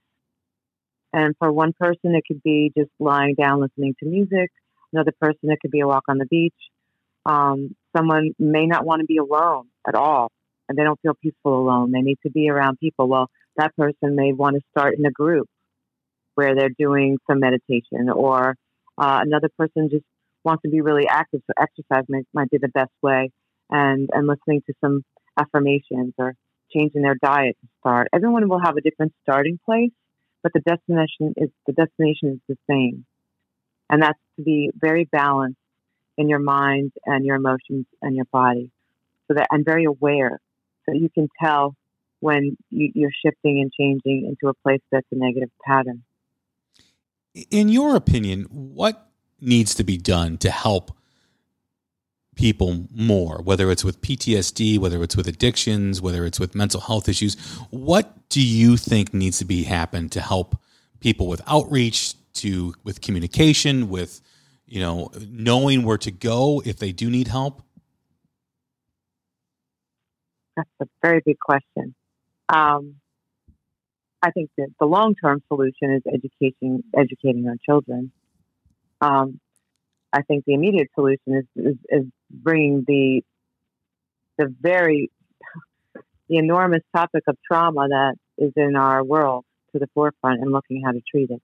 And 1.13 1.35
for 1.37 1.51
one 1.51 1.73
person, 1.79 2.15
it 2.15 2.23
could 2.27 2.41
be 2.41 2.71
just 2.75 2.89
lying 2.99 3.35
down 3.35 3.61
listening 3.61 3.93
to 3.99 4.09
music. 4.09 4.49
Another 4.91 5.13
person, 5.21 5.51
it 5.51 5.59
could 5.61 5.71
be 5.71 5.81
a 5.81 5.87
walk 5.87 6.03
on 6.07 6.17
the 6.17 6.25
beach. 6.25 6.53
Um, 7.27 7.75
someone 7.95 8.31
may 8.39 8.65
not 8.65 8.85
want 8.85 9.01
to 9.01 9.05
be 9.05 9.17
alone 9.17 9.67
at 9.87 9.93
all, 9.93 10.31
and 10.67 10.75
they 10.77 10.83
don't 10.83 10.99
feel 11.01 11.13
peaceful 11.21 11.59
alone. 11.59 11.91
They 11.91 12.01
need 12.01 12.17
to 12.23 12.31
be 12.31 12.49
around 12.49 12.79
people. 12.79 13.07
Well, 13.07 13.29
that 13.59 13.75
person 13.75 14.15
may 14.15 14.31
want 14.33 14.55
to 14.55 14.61
start 14.71 14.97
in 14.97 15.05
a 15.05 15.11
group 15.11 15.47
where 16.35 16.55
they're 16.55 16.77
doing 16.87 17.17
some 17.27 17.39
meditation, 17.39 18.09
or 18.09 18.55
uh, 18.97 19.19
another 19.27 19.49
person 19.57 19.89
just 19.89 20.05
wants 20.43 20.61
to 20.63 20.69
be 20.69 20.81
really 20.89 21.07
active. 21.07 21.41
So 21.47 21.53
exercise 21.65 22.05
might, 22.07 22.27
might 22.33 22.49
be 22.49 22.59
the 22.59 22.73
best 22.79 22.95
way, 23.01 23.29
and 23.69 24.09
and 24.13 24.27
listening 24.27 24.61
to 24.67 24.73
some 24.83 25.03
affirmations 25.41 26.13
or 26.17 26.33
changing 26.73 27.01
their 27.01 27.17
diet 27.21 27.57
to 27.61 27.67
start. 27.79 28.07
Everyone 28.13 28.47
will 28.47 28.63
have 28.67 28.77
a 28.77 28.81
different 28.81 29.13
starting 29.23 29.59
place, 29.65 29.91
but 30.43 30.51
the 30.53 30.61
destination 30.61 31.33
is 31.35 31.49
the 31.67 31.73
destination 31.73 32.27
is 32.35 32.41
the 32.47 32.57
same, 32.69 33.05
and 33.89 34.01
that's 34.03 34.19
to 34.37 34.43
be 34.43 34.71
very 34.87 35.05
balanced 35.11 35.57
in 36.17 36.29
your 36.29 36.39
mind 36.39 36.91
and 37.05 37.25
your 37.25 37.37
emotions 37.43 37.85
and 38.01 38.15
your 38.15 38.29
body, 38.31 38.71
so 39.27 39.33
that 39.33 39.47
and 39.51 39.65
very 39.65 39.85
aware, 39.85 40.39
so 40.85 40.93
you 40.93 41.09
can 41.17 41.27
tell 41.43 41.75
when 42.19 42.57
you, 42.69 42.91
you're 42.93 43.11
shifting 43.25 43.61
and 43.61 43.71
changing 43.71 44.25
into 44.27 44.49
a 44.49 44.53
place 44.63 44.81
that's 44.91 45.07
a 45.11 45.15
negative 45.15 45.49
pattern. 45.65 46.03
In 47.49 47.69
your 47.69 47.95
opinion, 47.95 48.43
what 48.49 49.09
needs 49.39 49.73
to 49.75 49.83
be 49.83 49.97
done 49.97 50.37
to 50.39 50.51
help 50.51 50.91
people 52.35 52.87
more, 52.93 53.41
whether 53.43 53.69
it's 53.69 53.83
with 53.83 54.01
PTSD, 54.01 54.79
whether 54.79 55.03
it's 55.03 55.17
with 55.17 55.27
addictions, 55.27 56.01
whether 56.01 56.25
it's 56.25 56.39
with 56.39 56.55
mental 56.55 56.79
health 56.79 57.09
issues? 57.09 57.35
What 57.69 58.29
do 58.29 58.41
you 58.41 58.77
think 58.77 59.13
needs 59.13 59.39
to 59.39 59.45
be 59.45 59.63
happen 59.63 60.09
to 60.09 60.21
help 60.21 60.57
people 61.01 61.27
with 61.27 61.41
outreach, 61.47 62.13
to 62.35 62.73
with 62.83 63.01
communication, 63.01 63.89
with 63.89 64.21
you 64.65 64.79
know 64.79 65.11
knowing 65.29 65.83
where 65.83 65.97
to 65.97 66.11
go 66.11 66.61
if 66.65 66.77
they 66.77 66.91
do 66.91 67.09
need 67.09 67.27
help? 67.27 67.61
That's 70.55 70.69
a 70.81 70.85
very 71.01 71.21
big 71.25 71.39
question. 71.39 71.95
Um, 72.51 72.95
I 74.21 74.31
think 74.31 74.49
that 74.57 74.69
the 74.79 74.85
long 74.85 75.15
term 75.15 75.41
solution 75.47 75.91
is 75.91 76.01
educating 76.07 76.83
educating 76.95 77.47
our 77.47 77.55
children. 77.65 78.11
Um, 79.01 79.39
I 80.11 80.23
think 80.23 80.43
the 80.45 80.55
immediate 80.55 80.89
solution 80.95 81.35
is, 81.35 81.45
is, 81.55 81.75
is 81.89 82.05
bringing 82.29 82.83
the 82.87 83.21
the 84.37 84.53
very 84.59 85.09
the 86.27 86.37
enormous 86.37 86.81
topic 86.95 87.23
of 87.27 87.37
trauma 87.47 87.87
that 87.87 88.15
is 88.37 88.51
in 88.55 88.75
our 88.75 89.03
world 89.03 89.45
to 89.73 89.79
the 89.79 89.87
forefront 89.93 90.41
and 90.41 90.51
looking 90.51 90.81
how 90.83 90.91
to 90.91 91.01
treat 91.09 91.29
it. 91.29 91.41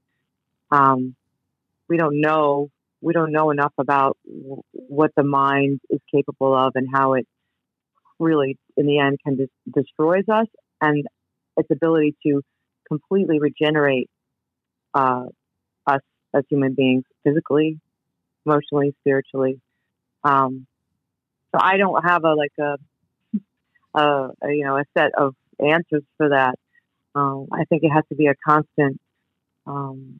Um, 0.71 1.15
we 1.87 1.97
don't 1.97 2.19
know 2.19 2.69
we 3.01 3.13
don't 3.13 3.31
know 3.31 3.51
enough 3.51 3.73
about 3.77 4.17
what 4.71 5.11
the 5.15 5.23
mind 5.23 5.79
is 5.89 5.99
capable 6.13 6.55
of 6.55 6.73
and 6.75 6.87
how 6.91 7.13
it 7.13 7.27
really, 8.17 8.57
in 8.77 8.87
the 8.87 8.99
end, 8.99 9.19
can 9.23 9.35
des- 9.35 9.71
destroys 9.71 10.27
us 10.27 10.47
and 10.81 11.05
its 11.57 11.69
ability 11.71 12.15
to 12.25 12.41
completely 12.87 13.39
regenerate 13.39 14.09
uh, 14.93 15.25
us 15.87 16.01
as 16.33 16.43
human 16.49 16.73
beings, 16.73 17.03
physically, 17.23 17.79
emotionally, 18.45 18.93
spiritually. 19.01 19.59
Um, 20.23 20.67
so 21.53 21.59
I 21.61 21.77
don't 21.77 22.03
have 22.03 22.23
a 22.23 22.33
like 22.33 22.53
a, 22.59 22.77
a, 23.99 24.29
a 24.43 24.51
you 24.51 24.65
know 24.65 24.77
a 24.77 24.83
set 24.97 25.11
of 25.17 25.35
answers 25.59 26.03
for 26.17 26.29
that. 26.29 26.55
Um, 27.13 27.47
I 27.53 27.63
think 27.65 27.83
it 27.83 27.89
has 27.89 28.03
to 28.09 28.15
be 28.15 28.27
a 28.27 28.35
constant 28.45 28.99
um, 29.65 30.19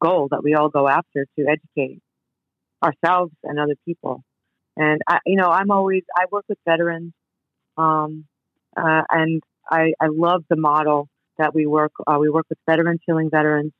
goal 0.00 0.28
that 0.30 0.42
we 0.42 0.54
all 0.54 0.68
go 0.68 0.88
after 0.88 1.26
to 1.36 1.46
educate 1.46 2.00
ourselves 2.82 3.32
and 3.42 3.58
other 3.58 3.74
people. 3.84 4.22
And 4.76 5.00
I, 5.08 5.18
you 5.26 5.36
know, 5.36 5.48
I'm 5.48 5.70
always 5.70 6.02
I 6.16 6.24
work 6.30 6.44
with 6.48 6.58
veterans, 6.66 7.12
um, 7.76 8.26
uh, 8.76 9.02
and 9.10 9.42
I, 9.70 9.92
I 10.00 10.08
love 10.10 10.44
the 10.50 10.56
model 10.56 11.08
that 11.38 11.54
we 11.54 11.66
work. 11.66 11.92
Uh, 12.06 12.18
we 12.20 12.28
work 12.28 12.46
with 12.48 12.58
veterans 12.68 13.00
healing 13.06 13.30
veterans, 13.30 13.72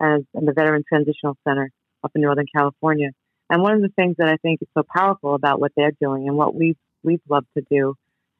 as 0.00 0.20
in 0.34 0.44
the 0.44 0.52
Veteran 0.52 0.84
Transitional 0.88 1.36
Center 1.46 1.70
up 2.04 2.12
in 2.14 2.22
Northern 2.22 2.46
California. 2.54 3.10
And 3.50 3.62
one 3.62 3.72
of 3.72 3.80
the 3.80 3.88
things 3.88 4.16
that 4.18 4.28
I 4.28 4.36
think 4.36 4.60
is 4.62 4.68
so 4.76 4.84
powerful 4.94 5.34
about 5.34 5.60
what 5.60 5.72
they're 5.76 5.92
doing 6.00 6.28
and 6.28 6.36
what 6.36 6.54
we've 6.54 6.76
we've 7.02 7.20
loved 7.28 7.46
to 7.56 7.64
do 7.70 7.94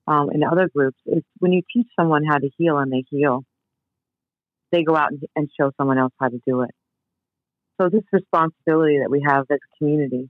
um, 0.07 0.31
in 0.33 0.43
other 0.43 0.69
groups 0.69 0.99
is 1.07 1.23
when 1.39 1.53
you 1.53 1.63
teach 1.73 1.87
someone 1.99 2.25
how 2.25 2.39
to 2.39 2.51
heal 2.59 2.79
and 2.79 2.93
they 2.93 3.05
heal, 3.09 3.45
they 4.73 4.83
go 4.83 4.97
out 4.97 5.13
and, 5.13 5.23
and 5.37 5.49
show 5.59 5.71
someone 5.77 5.99
else 5.99 6.13
how 6.21 6.29
to 6.29 6.41
do 6.47 6.63
it. 6.63 6.71
So 7.81 7.89
this 7.89 8.03
responsibility 8.13 8.99
that 8.99 9.11
we 9.11 9.25
have 9.27 9.47
as 9.51 9.59
a 9.59 9.79
community, 9.79 10.29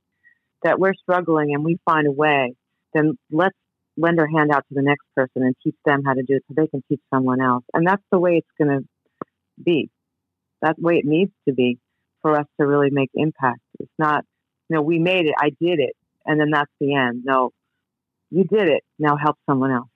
that 0.63 0.79
we're 0.79 0.95
struggling 0.95 1.55
and 1.55 1.65
we 1.65 1.79
find 1.85 2.07
a 2.07 2.13
way, 2.13 2.55
then 2.93 3.19
let's 3.31 3.57
lend 3.99 4.21
our 4.21 4.29
hand 4.29 4.51
out 4.51 4.65
to 4.69 4.75
the 4.75 4.83
next 4.83 5.05
person 5.15 5.43
and 5.43 5.55
teach 5.63 5.77
them 5.85 6.03
how 6.05 6.15
to 6.15 6.23
do 6.23 6.37
it 6.37 6.45
so 6.49 6.55
they 6.57 6.69
can 6.69 6.83
teach 6.89 7.01
someone 7.13 7.41
else. 7.41 7.65
And 7.75 7.87
that's 7.87 8.03
the 8.11 8.19
way 8.19 8.37
it's 8.37 8.49
going 8.57 8.79
to 8.79 8.87
be. 9.63 9.91
That's 10.63 10.79
the 10.79 10.87
way 10.87 10.95
it 10.95 11.05
needs 11.05 11.33
to 11.49 11.55
be 11.55 11.79
for 12.23 12.39
us 12.39 12.47
to 12.61 12.67
really 12.67 12.91
make 12.91 13.11
impact. 13.15 13.61
It's 13.81 13.91
not, 13.99 14.25
you 14.69 14.77
know, 14.77 14.83
we 14.83 14.99
made 14.99 15.27
it, 15.27 15.35
I 15.39 15.51
did 15.61 15.81
it, 15.81 15.95
and 16.25 16.41
then 16.41 16.51
that's 16.51 16.71
the 16.81 16.95
end. 16.95 17.23
No, 17.25 17.51
you 18.31 18.45
did 18.45 18.69
it. 18.69 18.83
Now 18.99 19.17
help 19.17 19.37
someone 19.49 19.73
else. 19.73 19.89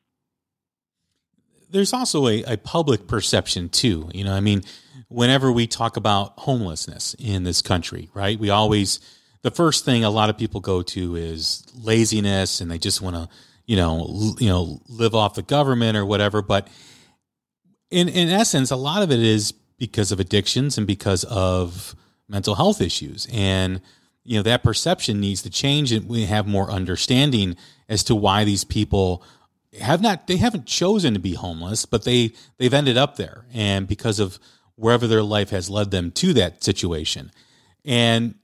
there's 1.70 1.92
also 1.92 2.28
a, 2.28 2.42
a 2.44 2.57
public 2.57 3.07
perception 3.07 3.68
too. 3.68 4.11
You 4.14 4.24
know, 4.24 4.34
I 4.34 4.40
mean, 4.40 4.62
whenever 5.09 5.50
we 5.50 5.66
talk 5.66 5.96
about 5.96 6.38
homelessness 6.38 7.14
in 7.18 7.44
this 7.44 7.62
country, 7.62 8.11
right? 8.14 8.38
We 8.38 8.50
always 8.50 9.00
the 9.42 9.50
first 9.50 9.84
thing 9.84 10.05
a 10.05 10.11
lot 10.11 10.30
of 10.30 10.38
people 10.38 10.61
go 10.61 10.82
to 10.82 11.16
is 11.16 11.64
laziness, 11.74 12.61
and 12.61 12.70
they 12.70 12.78
just 12.78 13.03
want 13.03 13.16
to, 13.16 13.28
you 13.72 13.78
know, 13.78 14.00
l- 14.00 14.36
you 14.38 14.50
know, 14.50 14.82
live 14.86 15.14
off 15.14 15.32
the 15.32 15.40
government 15.40 15.96
or 15.96 16.04
whatever. 16.04 16.42
But 16.42 16.68
in 17.90 18.06
in 18.06 18.28
essence, 18.28 18.70
a 18.70 18.76
lot 18.76 19.02
of 19.02 19.10
it 19.10 19.18
is 19.18 19.52
because 19.78 20.12
of 20.12 20.20
addictions 20.20 20.76
and 20.76 20.86
because 20.86 21.24
of 21.24 21.96
mental 22.28 22.54
health 22.54 22.82
issues, 22.82 23.26
and 23.32 23.80
you 24.24 24.36
know 24.36 24.42
that 24.42 24.62
perception 24.62 25.20
needs 25.20 25.40
to 25.40 25.48
change, 25.48 25.90
and 25.90 26.06
we 26.06 26.26
have 26.26 26.46
more 26.46 26.70
understanding 26.70 27.56
as 27.88 28.04
to 28.04 28.14
why 28.14 28.44
these 28.44 28.62
people 28.62 29.24
have 29.80 30.02
not 30.02 30.26
they 30.26 30.36
haven't 30.36 30.66
chosen 30.66 31.14
to 31.14 31.18
be 31.18 31.32
homeless 31.32 31.86
but 31.86 32.04
they 32.04 32.30
they've 32.58 32.74
ended 32.74 32.98
up 32.98 33.16
there 33.16 33.46
and 33.54 33.88
because 33.88 34.20
of 34.20 34.38
wherever 34.74 35.06
their 35.06 35.22
life 35.22 35.48
has 35.48 35.70
led 35.70 35.90
them 35.90 36.10
to 36.10 36.34
that 36.34 36.62
situation 36.62 37.30
and 37.82 38.34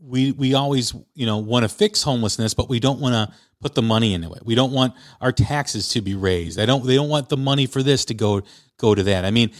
we 0.00 0.32
we 0.32 0.54
always 0.54 0.94
you 1.14 1.26
know 1.26 1.38
want 1.38 1.62
to 1.62 1.68
fix 1.68 2.02
homelessness 2.02 2.54
but 2.54 2.68
we 2.68 2.80
don't 2.80 3.00
want 3.00 3.14
to 3.14 3.36
put 3.60 3.74
the 3.74 3.82
money 3.82 4.14
into 4.14 4.32
it 4.32 4.44
we 4.44 4.54
don't 4.54 4.72
want 4.72 4.94
our 5.20 5.32
taxes 5.32 5.88
to 5.88 6.00
be 6.00 6.14
raised 6.14 6.60
i 6.60 6.66
don't 6.66 6.86
they 6.86 6.94
don't 6.94 7.08
want 7.08 7.28
the 7.28 7.36
money 7.36 7.66
for 7.66 7.82
this 7.82 8.04
to 8.04 8.14
go 8.14 8.42
go 8.78 8.94
to 8.94 9.02
that 9.02 9.24
i 9.24 9.30
mean 9.30 9.50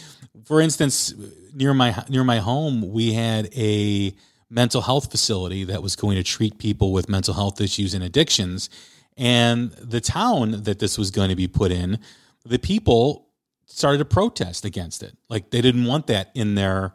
for 0.45 0.61
instance 0.61 1.13
near 1.53 1.73
my 1.73 2.03
near 2.07 2.23
my 2.23 2.37
home 2.37 2.91
we 2.91 3.13
had 3.13 3.49
a 3.55 4.13
mental 4.49 4.81
health 4.81 5.09
facility 5.11 5.63
that 5.63 5.81
was 5.81 5.95
going 5.95 6.15
to 6.15 6.23
treat 6.23 6.57
people 6.57 6.93
with 6.93 7.09
mental 7.09 7.33
health 7.33 7.59
issues 7.59 7.93
and 7.93 8.03
addictions 8.03 8.69
and 9.17 9.71
the 9.71 9.99
town 9.99 10.63
that 10.63 10.79
this 10.79 10.97
was 10.97 11.09
going 11.09 11.29
to 11.29 11.35
be 11.35 11.47
put 11.47 11.71
in, 11.71 11.99
the 12.45 12.59
people 12.59 13.27
started 13.65 13.97
to 13.97 14.05
protest 14.05 14.63
against 14.63 15.01
it. 15.01 15.17
Like 15.27 15.49
they 15.49 15.59
didn't 15.59 15.85
want 15.85 16.07
that 16.07 16.29
in 16.35 16.55
their 16.55 16.93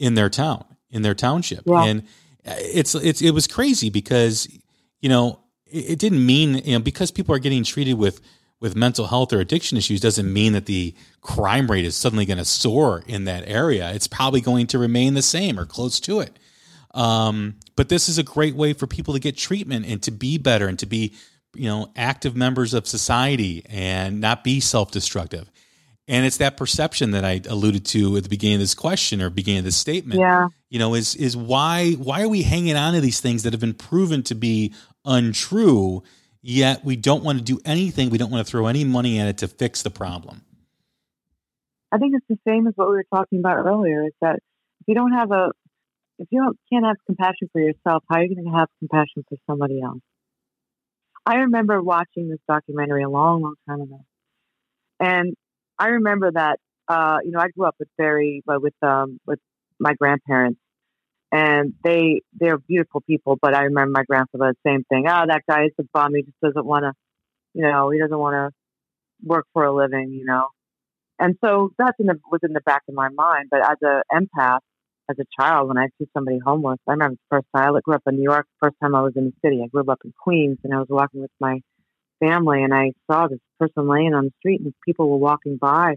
in 0.00 0.14
their 0.14 0.28
town, 0.28 0.64
in 0.90 1.02
their 1.02 1.14
township. 1.14 1.62
Yeah. 1.64 1.84
And 1.84 2.02
it's 2.44 2.94
it's 2.94 3.22
it 3.22 3.32
was 3.32 3.46
crazy 3.46 3.90
because 3.90 4.48
you 5.00 5.08
know 5.08 5.40
it, 5.66 5.92
it 5.92 5.98
didn't 5.98 6.24
mean 6.24 6.56
you 6.64 6.72
know 6.72 6.80
because 6.80 7.10
people 7.10 7.34
are 7.34 7.38
getting 7.38 7.64
treated 7.64 7.94
with 7.94 8.20
with 8.60 8.76
mental 8.76 9.06
health 9.06 9.32
or 9.32 9.40
addiction 9.40 9.76
issues 9.76 10.00
doesn't 10.00 10.32
mean 10.32 10.54
that 10.54 10.66
the 10.66 10.94
crime 11.20 11.70
rate 11.70 11.84
is 11.84 11.94
suddenly 11.94 12.24
going 12.24 12.38
to 12.38 12.44
soar 12.46 13.02
in 13.06 13.24
that 13.24 13.46
area. 13.46 13.92
It's 13.92 14.06
probably 14.06 14.40
going 14.40 14.68
to 14.68 14.78
remain 14.78 15.12
the 15.12 15.20
same 15.20 15.60
or 15.60 15.66
close 15.66 16.00
to 16.00 16.20
it. 16.20 16.38
Um, 16.94 17.56
but 17.76 17.90
this 17.90 18.08
is 18.08 18.16
a 18.16 18.22
great 18.22 18.54
way 18.54 18.72
for 18.72 18.86
people 18.86 19.12
to 19.12 19.20
get 19.20 19.36
treatment 19.36 19.84
and 19.84 20.02
to 20.04 20.10
be 20.10 20.38
better 20.38 20.66
and 20.68 20.78
to 20.78 20.86
be, 20.86 21.12
you 21.54 21.68
know, 21.68 21.92
active 21.94 22.36
members 22.36 22.72
of 22.72 22.86
society 22.86 23.66
and 23.68 24.20
not 24.20 24.44
be 24.44 24.60
self 24.60 24.90
destructive. 24.90 25.50
And 26.06 26.26
it's 26.26 26.36
that 26.36 26.58
perception 26.58 27.12
that 27.12 27.24
I 27.24 27.40
alluded 27.48 27.86
to 27.86 28.16
at 28.18 28.24
the 28.24 28.28
beginning 28.28 28.56
of 28.56 28.60
this 28.60 28.74
question 28.74 29.22
or 29.22 29.30
beginning 29.30 29.60
of 29.60 29.64
this 29.64 29.76
statement. 29.76 30.20
Yeah. 30.20 30.48
You 30.68 30.78
know, 30.78 30.94
is 30.94 31.14
is 31.14 31.36
why 31.36 31.92
why 31.92 32.22
are 32.22 32.28
we 32.28 32.42
hanging 32.42 32.76
on 32.76 32.94
to 32.94 33.00
these 33.00 33.20
things 33.20 33.42
that 33.44 33.52
have 33.52 33.60
been 33.60 33.74
proven 33.74 34.22
to 34.24 34.34
be 34.34 34.74
untrue, 35.04 36.02
yet 36.42 36.84
we 36.84 36.96
don't 36.96 37.24
want 37.24 37.38
to 37.38 37.44
do 37.44 37.58
anything, 37.64 38.10
we 38.10 38.18
don't 38.18 38.30
want 38.30 38.46
to 38.46 38.50
throw 38.50 38.66
any 38.66 38.84
money 38.84 39.18
at 39.18 39.28
it 39.28 39.38
to 39.38 39.48
fix 39.48 39.82
the 39.82 39.90
problem. 39.90 40.42
I 41.90 41.98
think 41.98 42.14
it's 42.16 42.26
the 42.28 42.38
same 42.46 42.66
as 42.66 42.74
what 42.76 42.88
we 42.88 42.96
were 42.96 43.06
talking 43.14 43.38
about 43.38 43.64
earlier. 43.64 44.04
Is 44.04 44.12
that 44.20 44.40
if 44.80 44.88
you 44.88 44.94
don't 44.94 45.12
have 45.12 45.30
a, 45.30 45.52
if 46.18 46.28
you 46.30 46.42
don't, 46.42 46.58
can't 46.70 46.84
have 46.84 46.96
compassion 47.06 47.48
for 47.52 47.60
yourself, 47.62 48.02
how 48.10 48.18
are 48.18 48.24
you 48.24 48.34
going 48.34 48.44
to 48.44 48.58
have 48.58 48.68
compassion 48.80 49.24
for 49.28 49.38
somebody 49.48 49.80
else? 49.80 50.00
I 51.24 51.36
remember 51.36 51.80
watching 51.80 52.28
this 52.28 52.40
documentary 52.46 53.04
a 53.04 53.08
long, 53.08 53.42
long 53.42 53.54
time 53.66 53.80
ago, 53.80 54.04
and 55.00 55.34
I 55.78 55.88
remember 55.88 56.30
that 56.32 56.58
uh, 56.88 57.18
you 57.24 57.32
know 57.32 57.40
I 57.40 57.48
grew 57.48 57.66
up 57.66 57.76
with 57.78 57.88
very 57.98 58.42
with 58.46 58.74
um, 58.82 59.20
with 59.26 59.38
my 59.78 59.94
grandparents, 59.94 60.60
and 61.32 61.74
they 61.82 62.22
they're 62.34 62.58
beautiful 62.58 63.00
people. 63.02 63.38
But 63.40 63.54
I 63.54 63.64
remember 63.64 63.92
my 63.92 64.04
grandfather 64.04 64.54
the 64.54 64.70
same 64.70 64.84
thing. 64.84 65.06
Oh, 65.08 65.24
that 65.26 65.42
guy 65.48 65.64
is 65.64 65.72
a 65.78 65.84
bum. 65.92 66.14
He 66.14 66.22
just 66.22 66.40
doesn't 66.42 66.64
want 66.64 66.84
to, 66.84 66.92
you 67.54 67.62
know, 67.62 67.90
he 67.90 67.98
doesn't 67.98 68.18
want 68.18 68.34
to 68.34 68.50
work 69.24 69.46
for 69.52 69.64
a 69.64 69.74
living, 69.74 70.10
you 70.12 70.24
know. 70.24 70.48
And 71.18 71.36
so 71.44 71.70
that's 71.78 71.98
in 71.98 72.06
the 72.06 72.18
was 72.30 72.40
in 72.42 72.52
the 72.52 72.60
back 72.60 72.82
of 72.88 72.94
my 72.94 73.08
mind. 73.08 73.48
But 73.50 73.60
as 73.60 73.76
a 73.82 74.02
empath, 74.12 74.60
as 75.10 75.16
a 75.18 75.24
child, 75.40 75.68
when 75.68 75.78
I 75.78 75.88
see 75.98 76.08
somebody 76.14 76.38
homeless, 76.44 76.78
I 76.88 76.92
remember 76.92 77.16
the 77.16 77.36
first 77.36 77.46
time 77.54 77.76
I 77.76 77.80
grew 77.80 77.94
up 77.94 78.02
in 78.06 78.16
New 78.16 78.22
York. 78.22 78.46
First 78.60 78.76
time 78.82 78.94
I 78.94 79.02
was 79.02 79.12
in 79.16 79.26
the 79.26 79.32
city, 79.44 79.62
I 79.64 79.68
grew 79.68 79.84
up 79.88 80.00
in 80.04 80.12
Queens, 80.22 80.58
and 80.64 80.74
I 80.74 80.78
was 80.78 80.88
walking 80.88 81.20
with 81.20 81.30
my 81.40 81.60
family, 82.20 82.62
and 82.62 82.74
I 82.74 82.92
saw 83.10 83.28
this 83.28 83.40
person 83.58 83.88
laying 83.88 84.14
on 84.14 84.24
the 84.24 84.32
street, 84.38 84.60
and 84.60 84.74
people 84.84 85.08
were 85.08 85.16
walking 85.16 85.56
by. 85.56 85.96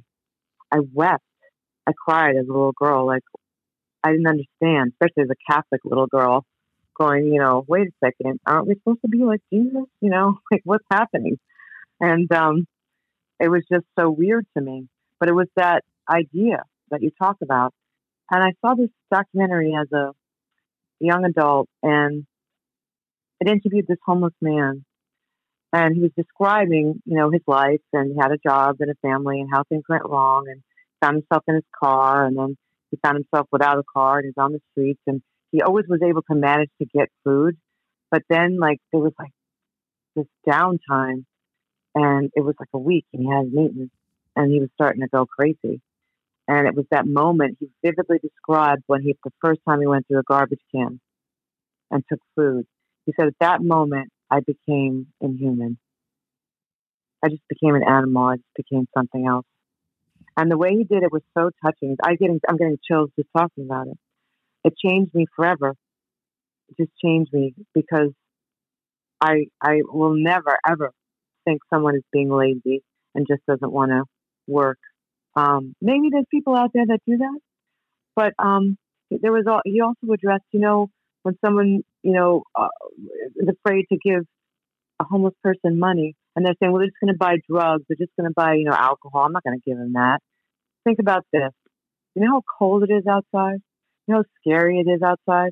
I 0.72 0.80
wept. 0.94 1.24
I 1.88 1.94
cried 1.94 2.36
as 2.36 2.48
a 2.48 2.52
little 2.52 2.74
girl. 2.74 3.06
Like 3.06 3.24
I 4.04 4.12
didn't 4.12 4.28
understand, 4.28 4.94
especially 4.94 5.24
as 5.24 5.30
a 5.30 5.52
Catholic 5.54 5.82
little 5.86 6.08
girl, 6.08 6.46
going, 6.98 7.28
you 7.28 7.40
know, 7.40 7.64
wait 7.68 7.88
a 7.88 8.06
second, 8.06 8.40
aren't 8.46 8.68
we 8.68 8.76
supposed 8.76 9.02
to 9.02 9.08
be 9.08 9.24
like 9.24 9.42
Jesus? 9.52 9.86
You 10.02 10.10
know, 10.10 10.40
like 10.52 10.62
what's 10.64 10.86
happening? 10.92 11.38
And 12.00 12.32
um, 12.32 12.68
it 13.40 13.50
was 13.50 13.64
just 13.72 13.86
so 13.98 14.10
weird 14.10 14.46
to 14.56 14.64
me. 14.64 14.88
But 15.20 15.30
it 15.30 15.34
was 15.34 15.48
that 15.56 15.84
idea 16.10 16.64
that 16.92 17.02
you 17.02 17.12
talk 17.22 17.38
about. 17.42 17.74
And 18.30 18.44
I 18.44 18.54
saw 18.62 18.76
this 18.76 18.90
documentary 19.12 19.74
as 19.80 19.92
a 19.92 20.12
young 21.00 21.26
adult, 21.26 21.70
and 21.82 22.26
it 23.40 23.48
interviewed 23.48 23.88
this 23.88 23.98
homeless 24.06 24.34
man. 24.42 24.84
And 25.74 25.96
he 25.96 26.02
was 26.02 26.12
describing, 26.16 27.02
you 27.06 27.18
know, 27.18 27.30
his 27.30 27.42
life, 27.46 27.82
and 27.92 28.12
he 28.12 28.18
had 28.20 28.32
a 28.32 28.38
job 28.38 28.78
and 28.80 28.90
a 28.90 28.96
family, 29.02 29.42
and 29.42 29.50
how 29.52 29.64
things 29.64 29.84
went 29.90 30.06
wrong, 30.06 30.46
and 30.48 30.62
found 31.02 31.16
himself 31.16 31.44
in 31.48 31.56
his 31.56 31.66
car, 31.78 32.26
and 32.26 32.38
then 32.38 32.58
he 32.90 32.98
found 33.04 33.18
himself 33.18 33.48
without 33.52 33.78
a 33.78 33.84
car, 33.84 34.18
and 34.18 34.26
he's 34.26 34.38
on 34.38 34.54
the 34.54 34.62
streets, 34.72 35.02
and 35.08 35.22
he 35.52 35.62
always 35.62 35.86
was 35.88 36.02
able 36.02 36.22
to 36.24 36.36
manage 36.36 36.70
to 36.82 36.88
get 36.88 37.10
food. 37.24 37.58
But 38.10 38.24
then, 38.30 38.58
like, 38.60 38.80
there 38.92 39.02
was 39.02 39.14
like 39.20 39.32
this 40.16 40.26
downtime, 40.48 41.26
and 41.94 42.32
it 42.34 42.42
was 42.42 42.56
like 42.60 42.70
a 42.74 42.80
week, 42.80 43.06
and 43.14 43.24
he 43.24 43.30
had 43.30 43.52
maintenance, 43.52 43.92
and 44.36 44.52
he 44.52 44.60
was 44.62 44.70
starting 44.76 45.02
to 45.02 45.08
go 45.08 45.26
crazy. 45.26 45.82
And 46.48 46.66
it 46.66 46.76
was 46.76 46.86
that 46.92 47.06
moment 47.06 47.58
he 47.60 47.68
vividly 47.84 48.20
described 48.20 48.84
when 48.88 49.02
he, 49.02 49.18
the 49.24 49.32
first 49.44 49.60
time 49.68 49.82
he 49.82 49.88
went 49.88 50.08
through 50.08 50.20
a 50.20 50.24
garbage 50.24 50.62
can 50.74 51.02
and 51.92 52.04
took 52.10 52.22
food. 52.36 52.66
He 53.06 53.14
said, 53.20 53.28
at 53.28 53.36
that 53.42 53.62
moment, 53.62 54.10
I 54.30 54.40
became 54.42 55.08
inhuman. 55.22 55.78
I 57.24 57.30
just 57.30 57.42
became 57.50 57.76
an 57.76 57.84
animal. 57.84 58.26
I 58.26 58.36
just 58.36 58.56
became 58.56 58.88
something 58.96 59.26
else. 59.26 59.46
And 60.36 60.52
the 60.52 60.58
way 60.58 60.70
he 60.72 60.84
did 60.84 61.04
it 61.04 61.12
was 61.12 61.24
so 61.38 61.50
touching. 61.66 61.98
I 62.04 62.16
getting, 62.16 62.40
I'm 62.48 62.58
getting 62.58 62.78
chills 62.90 63.10
just 63.18 63.30
talking 63.36 63.66
about 63.66 63.88
it. 63.88 63.98
It 64.64 64.74
changed 64.78 65.14
me 65.16 65.26
forever. 65.36 65.74
It 66.70 66.78
just 66.78 66.92
changed 67.04 67.32
me 67.34 67.56
because 67.74 68.12
I, 69.22 69.46
I 69.62 69.82
will 69.84 70.14
never 70.16 70.58
ever 70.68 70.92
think 71.46 71.62
someone 71.74 71.96
is 71.96 72.04
being 72.12 72.30
lazy 72.30 72.84
and 73.16 73.26
just 73.28 73.42
doesn't 73.48 73.72
want 73.72 73.92
to 73.92 74.04
work. 74.46 74.78
Um, 75.36 75.76
maybe 75.82 76.10
there's 76.12 76.26
people 76.30 76.56
out 76.56 76.72
there 76.74 76.86
that 76.86 77.00
do 77.08 77.18
that, 77.18 77.40
but 78.16 78.34
um, 78.38 78.78
there 79.10 79.32
was 79.32 79.46
all, 79.48 79.62
he 79.64 79.82
also 79.82 80.12
addressed, 80.14 80.46
you 80.52 80.60
know, 80.60 80.90
when 81.28 81.38
someone 81.44 81.82
you 82.04 82.14
know 82.14 82.44
uh, 82.56 82.70
is 83.36 83.50
afraid 83.50 83.86
to 83.92 83.98
give 84.02 84.24
a 85.02 85.04
homeless 85.04 85.34
person 85.44 85.78
money, 85.78 86.16
and 86.36 86.46
they're 86.46 86.56
saying, 86.62 86.72
well, 86.72 86.80
they're 86.80 86.88
just 86.88 87.02
going 87.04 87.14
to 87.14 87.18
buy 87.18 87.36
drugs, 87.50 87.84
they're 87.88 87.98
just 87.98 88.16
going 88.18 88.30
to 88.30 88.34
buy 88.34 88.54
you 88.54 88.64
know 88.64 88.72
alcohol. 88.72 89.26
I'm 89.26 89.34
not 89.34 89.44
going 89.44 89.60
to 89.60 89.70
give 89.70 89.78
them 89.78 89.92
that. 89.94 90.20
Think 90.86 91.00
about 91.00 91.26
this. 91.34 91.52
You 92.16 92.22
know 92.24 92.32
how 92.32 92.44
cold 92.58 92.84
it 92.84 92.94
is 92.94 93.04
outside. 93.06 93.60
You 94.08 94.14
know 94.14 94.18
how 94.20 94.24
scary 94.40 94.80
it 94.80 94.90
is 94.90 95.02
outside. 95.02 95.52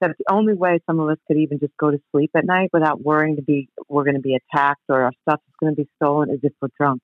That 0.00 0.12
the 0.18 0.32
only 0.32 0.54
way 0.54 0.80
some 0.86 0.98
of 0.98 1.10
us 1.10 1.18
could 1.28 1.36
even 1.36 1.58
just 1.58 1.76
go 1.78 1.90
to 1.90 2.00
sleep 2.10 2.30
at 2.34 2.46
night 2.46 2.70
without 2.72 3.02
worrying 3.02 3.36
to 3.36 3.42
be 3.42 3.68
we're 3.90 4.04
going 4.04 4.16
to 4.16 4.22
be 4.22 4.38
attacked 4.40 4.80
or 4.88 5.02
our 5.02 5.12
stuff 5.28 5.40
is 5.46 5.54
going 5.60 5.76
to 5.76 5.82
be 5.82 5.88
stolen 5.96 6.30
is 6.30 6.40
if 6.42 6.54
we're 6.62 6.68
drunk 6.78 7.02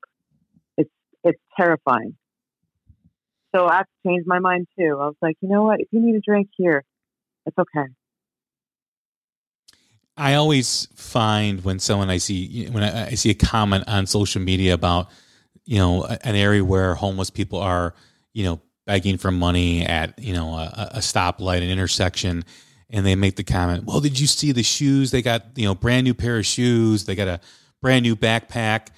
it's 0.79 0.91
it's 1.23 1.41
terrifying. 1.59 2.17
So 3.55 3.67
I 3.67 3.77
have 3.77 3.87
to 3.87 4.09
change 4.09 4.25
my 4.27 4.39
mind 4.39 4.67
too. 4.79 4.97
I 4.99 5.05
was 5.07 5.17
like, 5.21 5.37
you 5.43 5.51
know 5.51 5.65
what? 5.65 5.81
If 5.81 5.89
you 5.91 6.01
need 6.01 6.15
a 6.15 6.21
drink 6.21 6.49
here, 6.57 6.83
it's 7.47 7.57
okay. 7.59 7.89
I 10.17 10.35
always 10.35 10.89
find 10.95 11.63
when 11.63 11.79
someone 11.79 12.11
I 12.11 12.19
see 12.19 12.67
when 12.67 12.83
I, 12.83 13.09
I 13.09 13.15
see 13.15 13.31
a 13.31 13.35
comment 13.35 13.85
on 13.87 14.07
social 14.07 14.41
media 14.41 14.75
about 14.75 15.11
you 15.65 15.79
know 15.79 16.05
an 16.05 16.35
area 16.35 16.65
where 16.65 16.95
homeless 16.95 17.31
people 17.31 17.59
are 17.59 17.95
you 18.33 18.45
know 18.45 18.61
begging 18.87 19.19
for 19.19 19.31
money 19.31 19.85
at 19.85 20.19
you 20.19 20.33
know 20.33 20.55
a, 20.55 20.91
a 20.95 20.99
stoplight, 20.99 21.59
an 21.59 21.71
intersection, 21.71 22.45
and 22.89 23.05
they 23.05 23.15
make 23.15 23.37
the 23.37 23.45
comment, 23.45 23.85
"Well, 23.85 24.01
did 24.01 24.19
you 24.19 24.27
see 24.27 24.53
the 24.53 24.63
shoes? 24.63 25.11
They 25.11 25.23
got 25.23 25.45
you 25.57 25.67
know 25.67 25.75
brand 25.75 26.05
new 26.05 26.15
pair 26.15 26.39
of 26.39 26.47
shoes. 26.47 27.05
They 27.05 27.15
got 27.15 27.29
a 27.29 27.41
brand 27.83 28.03
new 28.05 28.17
backpack." 28.17 28.89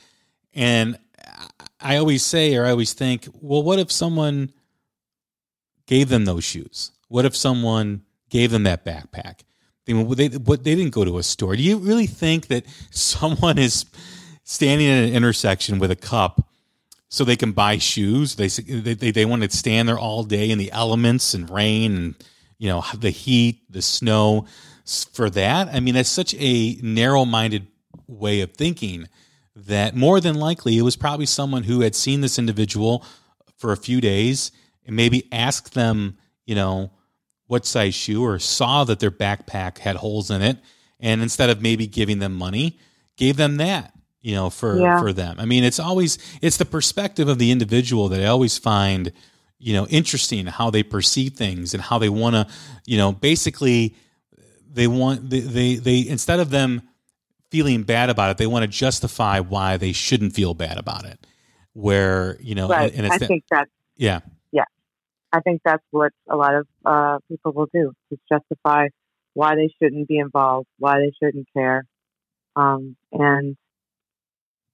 And 0.54 0.98
I 1.80 1.96
always 1.96 2.24
say, 2.24 2.56
or 2.56 2.64
I 2.64 2.70
always 2.70 2.92
think, 2.92 3.28
well, 3.40 3.62
what 3.62 3.78
if 3.78 3.92
someone 3.92 4.52
gave 5.86 6.08
them 6.08 6.24
those 6.24 6.44
shoes? 6.44 6.90
What 7.08 7.24
if 7.24 7.36
someone 7.36 8.02
gave 8.30 8.50
them 8.50 8.64
that 8.64 8.84
backpack? 8.84 9.40
They, 9.88 10.28
they, 10.28 10.28
they 10.28 10.74
didn't 10.74 10.90
go 10.90 11.04
to 11.04 11.18
a 11.18 11.22
store. 11.22 11.56
Do 11.56 11.62
you 11.62 11.78
really 11.78 12.06
think 12.06 12.48
that 12.48 12.64
someone 12.90 13.58
is 13.58 13.86
standing 14.44 14.86
at 14.86 15.04
an 15.04 15.14
intersection 15.14 15.78
with 15.78 15.90
a 15.90 15.96
cup 15.96 16.46
so 17.08 17.24
they 17.24 17.36
can 17.36 17.52
buy 17.52 17.78
shoes? 17.78 18.36
They, 18.36 18.48
they, 18.48 19.10
they 19.10 19.24
want 19.24 19.42
to 19.42 19.50
stand 19.50 19.88
there 19.88 19.98
all 19.98 20.24
day 20.24 20.50
in 20.50 20.58
the 20.58 20.70
elements 20.72 21.32
and 21.34 21.48
rain 21.48 21.96
and, 21.96 22.14
you 22.58 22.68
know, 22.68 22.84
the 22.94 23.10
heat, 23.10 23.62
the 23.72 23.82
snow 23.82 24.46
for 25.12 25.30
that? 25.30 25.68
I 25.68 25.80
mean, 25.80 25.94
that's 25.94 26.08
such 26.08 26.34
a 26.38 26.74
narrow 26.82 27.24
minded 27.24 27.66
way 28.06 28.40
of 28.40 28.52
thinking 28.52 29.08
that 29.54 29.96
more 29.96 30.20
than 30.20 30.34
likely 30.36 30.78
it 30.78 30.82
was 30.82 30.96
probably 30.96 31.26
someone 31.26 31.64
who 31.64 31.80
had 31.80 31.94
seen 31.94 32.20
this 32.20 32.38
individual 32.38 33.04
for 33.56 33.72
a 33.72 33.76
few 33.76 34.00
days 34.00 34.52
and 34.86 34.94
maybe 34.94 35.28
asked 35.32 35.74
them, 35.74 36.16
you 36.46 36.54
know, 36.54 36.90
what 37.48 37.66
size 37.66 37.94
shoe 37.94 38.22
or 38.22 38.38
saw 38.38 38.84
that 38.84 39.00
their 39.00 39.10
backpack 39.10 39.78
had 39.78 39.96
holes 39.96 40.30
in 40.30 40.40
it 40.40 40.58
and 41.00 41.22
instead 41.22 41.50
of 41.50 41.60
maybe 41.60 41.86
giving 41.86 42.18
them 42.18 42.34
money, 42.34 42.78
gave 43.16 43.36
them 43.36 43.56
that, 43.56 43.92
you 44.20 44.34
know, 44.34 44.50
for 44.50 44.78
yeah. 44.78 45.00
for 45.00 45.12
them. 45.12 45.36
I 45.38 45.44
mean, 45.44 45.64
it's 45.64 45.80
always 45.80 46.18
it's 46.40 46.56
the 46.56 46.64
perspective 46.64 47.28
of 47.28 47.38
the 47.38 47.50
individual 47.50 48.08
that 48.10 48.20
I 48.20 48.26
always 48.26 48.58
find, 48.58 49.12
you 49.58 49.74
know, 49.74 49.86
interesting 49.86 50.46
how 50.46 50.70
they 50.70 50.82
perceive 50.82 51.34
things 51.34 51.74
and 51.74 51.82
how 51.82 51.98
they 51.98 52.08
want 52.08 52.34
to, 52.34 52.46
you 52.86 52.98
know, 52.98 53.12
basically 53.12 53.96
they 54.70 54.86
want 54.86 55.30
they, 55.30 55.40
they 55.40 55.74
they 55.76 56.06
instead 56.06 56.40
of 56.40 56.50
them 56.50 56.82
feeling 57.50 57.82
bad 57.82 58.10
about 58.10 58.30
it. 58.30 58.36
They 58.36 58.46
want 58.46 58.64
to 58.64 58.68
justify 58.68 59.40
why 59.40 59.76
they 59.76 59.92
shouldn't 59.92 60.34
feel 60.34 60.54
bad 60.54 60.78
about 60.78 61.04
it. 61.04 61.26
Where 61.72 62.36
you 62.40 62.54
know, 62.54 62.68
right. 62.68 62.92
and, 62.92 63.04
and 63.04 63.12
I 63.12 63.18
think 63.18 63.44
that's 63.50 63.70
yeah. 63.96 64.20
I 65.32 65.40
think 65.40 65.60
that's 65.64 65.84
what 65.90 66.12
a 66.28 66.36
lot 66.36 66.54
of 66.54 66.66
uh, 66.84 67.18
people 67.28 67.52
will 67.52 67.68
do 67.72 67.92
to 68.10 68.18
justify 68.30 68.88
why 69.34 69.54
they 69.54 69.68
shouldn't 69.80 70.08
be 70.08 70.18
involved, 70.18 70.66
why 70.78 70.98
they 70.98 71.12
shouldn't 71.22 71.46
care, 71.54 71.84
um, 72.56 72.96
and 73.12 73.56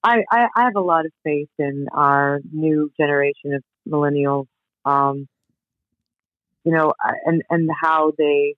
I, 0.03 0.23
I, 0.31 0.47
I 0.55 0.65
have 0.65 0.77
a 0.77 0.81
lot 0.81 1.07
of 1.07 1.13
faith 1.25 1.49
in 1.59 1.87
our 1.93 2.41
new 2.53 2.91
generation 2.99 3.55
of 3.55 3.63
millennials. 3.89 4.47
Um, 4.85 5.27
you 6.65 6.73
know, 6.73 6.93
and 7.27 7.43
and 7.51 7.71
how 7.83 8.13
they 8.17 8.55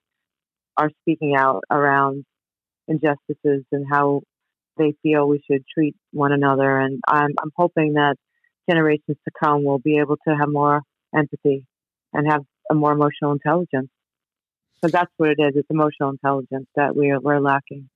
are 0.77 0.91
speaking 1.03 1.35
out 1.37 1.63
around 1.71 2.25
injustices 2.89 3.65
and 3.73 3.87
how 3.91 4.23
they 4.77 4.95
feel 5.03 5.27
we 5.27 5.43
should 5.51 5.65
treat 5.73 5.97
one 6.13 6.33
another. 6.33 6.79
And 6.79 7.01
I'm, 7.09 7.31
I'm 7.43 7.51
hoping 7.57 7.95
that 7.95 8.17
generations 8.69 9.17
to 9.25 9.31
come 9.43 9.65
will 9.65 9.79
be 9.79 9.99
able 9.99 10.17
to 10.29 10.35
have 10.37 10.49
more 10.49 10.83
empathy 11.17 11.65
and 12.17 12.31
have 12.31 12.45
a 12.71 12.75
more 12.75 12.93
emotional 12.93 13.33
intelligence. 13.33 13.89
Because 14.75 14.93
that's 14.93 15.13
what 15.17 15.31
it 15.31 15.39
is. 15.39 15.57
It's 15.57 15.71
emotional 15.71 16.11
intelligence 16.11 16.67
that 16.75 16.95
we're, 16.95 17.19
we're 17.21 17.41
lacking. 17.41 17.89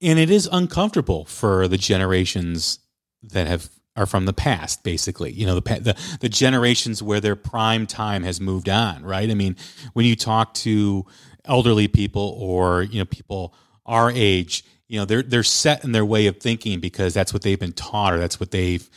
And 0.00 0.18
it 0.18 0.30
is 0.30 0.48
uncomfortable 0.50 1.24
for 1.24 1.68
the 1.68 1.78
generations 1.78 2.80
that 3.22 3.46
have 3.46 3.68
are 3.96 4.06
from 4.06 4.26
the 4.26 4.32
past, 4.32 4.84
basically. 4.84 5.32
You 5.32 5.44
know, 5.44 5.58
the, 5.58 5.80
the 5.80 6.18
the 6.20 6.28
generations 6.28 7.02
where 7.02 7.20
their 7.20 7.34
prime 7.34 7.86
time 7.86 8.22
has 8.22 8.40
moved 8.40 8.68
on, 8.68 9.02
right? 9.04 9.28
I 9.28 9.34
mean, 9.34 9.56
when 9.92 10.06
you 10.06 10.14
talk 10.14 10.54
to 10.54 11.04
elderly 11.44 11.88
people 11.88 12.36
or 12.38 12.82
you 12.82 13.00
know 13.00 13.04
people 13.04 13.54
our 13.86 14.12
age, 14.12 14.64
you 14.86 15.00
know, 15.00 15.04
they're 15.04 15.22
they're 15.22 15.42
set 15.42 15.82
in 15.82 15.92
their 15.92 16.04
way 16.04 16.28
of 16.28 16.38
thinking 16.38 16.78
because 16.78 17.12
that's 17.12 17.32
what 17.32 17.42
they've 17.42 17.58
been 17.58 17.72
taught 17.72 18.12
or 18.12 18.18
that's 18.18 18.38
what 18.38 18.52
they've 18.52 18.88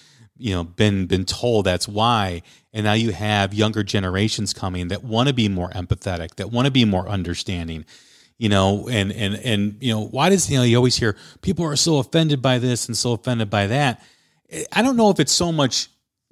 you 0.41 0.53
know 0.53 0.63
been 0.63 1.05
been 1.05 1.25
told 1.25 1.65
that's 1.65 1.87
why 1.87 2.41
and 2.73 2.83
now 2.85 2.93
you 2.93 3.11
have 3.11 3.53
younger 3.53 3.83
generations 3.83 4.53
coming 4.53 4.87
that 4.89 5.03
want 5.03 5.27
to 5.27 5.33
be 5.33 5.47
more 5.47 5.69
empathetic 5.69 6.35
that 6.35 6.51
want 6.51 6.65
to 6.65 6.71
be 6.71 6.85
more 6.85 7.07
understanding 7.07 7.85
you 8.37 8.49
know 8.49 8.87
and 8.89 9.11
and 9.11 9.35
and 9.35 9.77
you 9.79 9.93
know 9.93 10.05
why 10.07 10.29
does 10.29 10.49
you 10.49 10.57
know 10.57 10.63
you 10.63 10.75
always 10.75 10.95
hear 10.97 11.15
people 11.41 11.65
are 11.65 11.75
so 11.75 11.97
offended 11.97 12.41
by 12.41 12.57
this 12.57 12.87
and 12.87 12.97
so 12.97 13.13
offended 13.13 13.49
by 13.49 13.67
that 13.67 14.01
i 14.73 14.81
don't 14.81 14.97
know 14.97 15.09
if 15.09 15.19
it's 15.19 15.31
so 15.31 15.51
much 15.51 15.89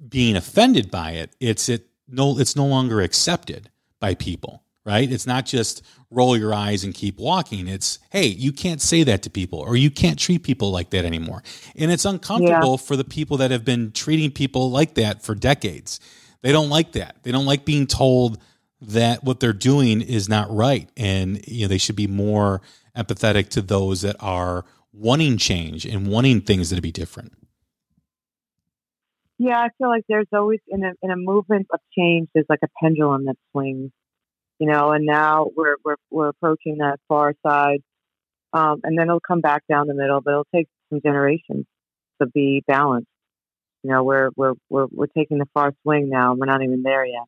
being 0.08 0.36
offended 0.36 0.90
by 0.90 1.12
it 1.12 1.34
it's 1.40 1.68
it 1.68 1.86
no 2.08 2.38
it's 2.38 2.56
no 2.56 2.66
longer 2.66 3.00
accepted 3.00 3.70
by 4.00 4.14
people 4.14 4.62
right? 4.84 5.10
It's 5.10 5.26
not 5.26 5.46
just 5.46 5.82
roll 6.10 6.36
your 6.36 6.52
eyes 6.52 6.82
and 6.82 6.92
keep 6.92 7.18
walking. 7.18 7.68
It's, 7.68 7.98
hey, 8.10 8.26
you 8.26 8.52
can't 8.52 8.82
say 8.82 9.04
that 9.04 9.22
to 9.22 9.30
people 9.30 9.60
or 9.60 9.76
you 9.76 9.90
can't 9.90 10.18
treat 10.18 10.42
people 10.42 10.70
like 10.70 10.90
that 10.90 11.04
anymore. 11.04 11.42
And 11.76 11.90
it's 11.90 12.04
uncomfortable 12.04 12.72
yeah. 12.72 12.76
for 12.84 12.96
the 12.96 13.04
people 13.04 13.36
that 13.38 13.50
have 13.50 13.64
been 13.64 13.92
treating 13.92 14.32
people 14.32 14.70
like 14.70 14.94
that 14.94 15.22
for 15.22 15.34
decades. 15.34 16.00
They 16.42 16.52
don't 16.52 16.68
like 16.68 16.92
that. 16.92 17.16
They 17.22 17.30
don't 17.30 17.46
like 17.46 17.64
being 17.64 17.86
told 17.86 18.38
that 18.80 19.22
what 19.22 19.40
they're 19.40 19.52
doing 19.52 20.00
is 20.00 20.28
not 20.28 20.50
right. 20.50 20.88
And, 20.96 21.46
you 21.46 21.62
know, 21.62 21.68
they 21.68 21.78
should 21.78 21.96
be 21.96 22.06
more 22.06 22.60
empathetic 22.96 23.48
to 23.50 23.62
those 23.62 24.02
that 24.02 24.16
are 24.20 24.64
wanting 24.92 25.36
change 25.36 25.84
and 25.86 26.08
wanting 26.08 26.40
things 26.40 26.70
to 26.70 26.80
be 26.80 26.90
different. 26.90 27.32
Yeah, 29.38 29.58
I 29.58 29.68
feel 29.78 29.88
like 29.88 30.04
there's 30.08 30.26
always 30.34 30.60
in 30.68 30.84
a 30.84 30.92
in 31.02 31.10
a 31.10 31.16
movement 31.16 31.68
of 31.72 31.80
change, 31.96 32.28
there's 32.34 32.46
like 32.50 32.60
a 32.62 32.68
pendulum 32.82 33.24
that 33.24 33.36
swings 33.52 33.90
you 34.60 34.66
know, 34.66 34.92
and 34.92 35.06
now 35.06 35.46
we're 35.56 35.76
we're 35.82 35.96
we're 36.10 36.28
approaching 36.28 36.78
that 36.78 37.00
far 37.08 37.34
side, 37.44 37.82
um, 38.52 38.80
and 38.84 38.96
then 38.96 39.08
it'll 39.08 39.18
come 39.18 39.40
back 39.40 39.62
down 39.68 39.86
the 39.86 39.94
middle, 39.94 40.20
but 40.20 40.32
it'll 40.32 40.46
take 40.54 40.68
some 40.90 41.00
generations 41.00 41.64
to 42.20 42.26
be 42.26 42.62
balanced. 42.68 43.08
You 43.82 43.90
know, 43.90 44.04
we're 44.04 44.28
we're 44.36 44.52
we're 44.68 44.86
we're 44.92 45.06
taking 45.06 45.38
the 45.38 45.48
far 45.54 45.72
swing 45.82 46.10
now, 46.10 46.32
and 46.32 46.38
we're 46.38 46.46
not 46.46 46.62
even 46.62 46.82
there 46.82 47.06
yet. 47.06 47.24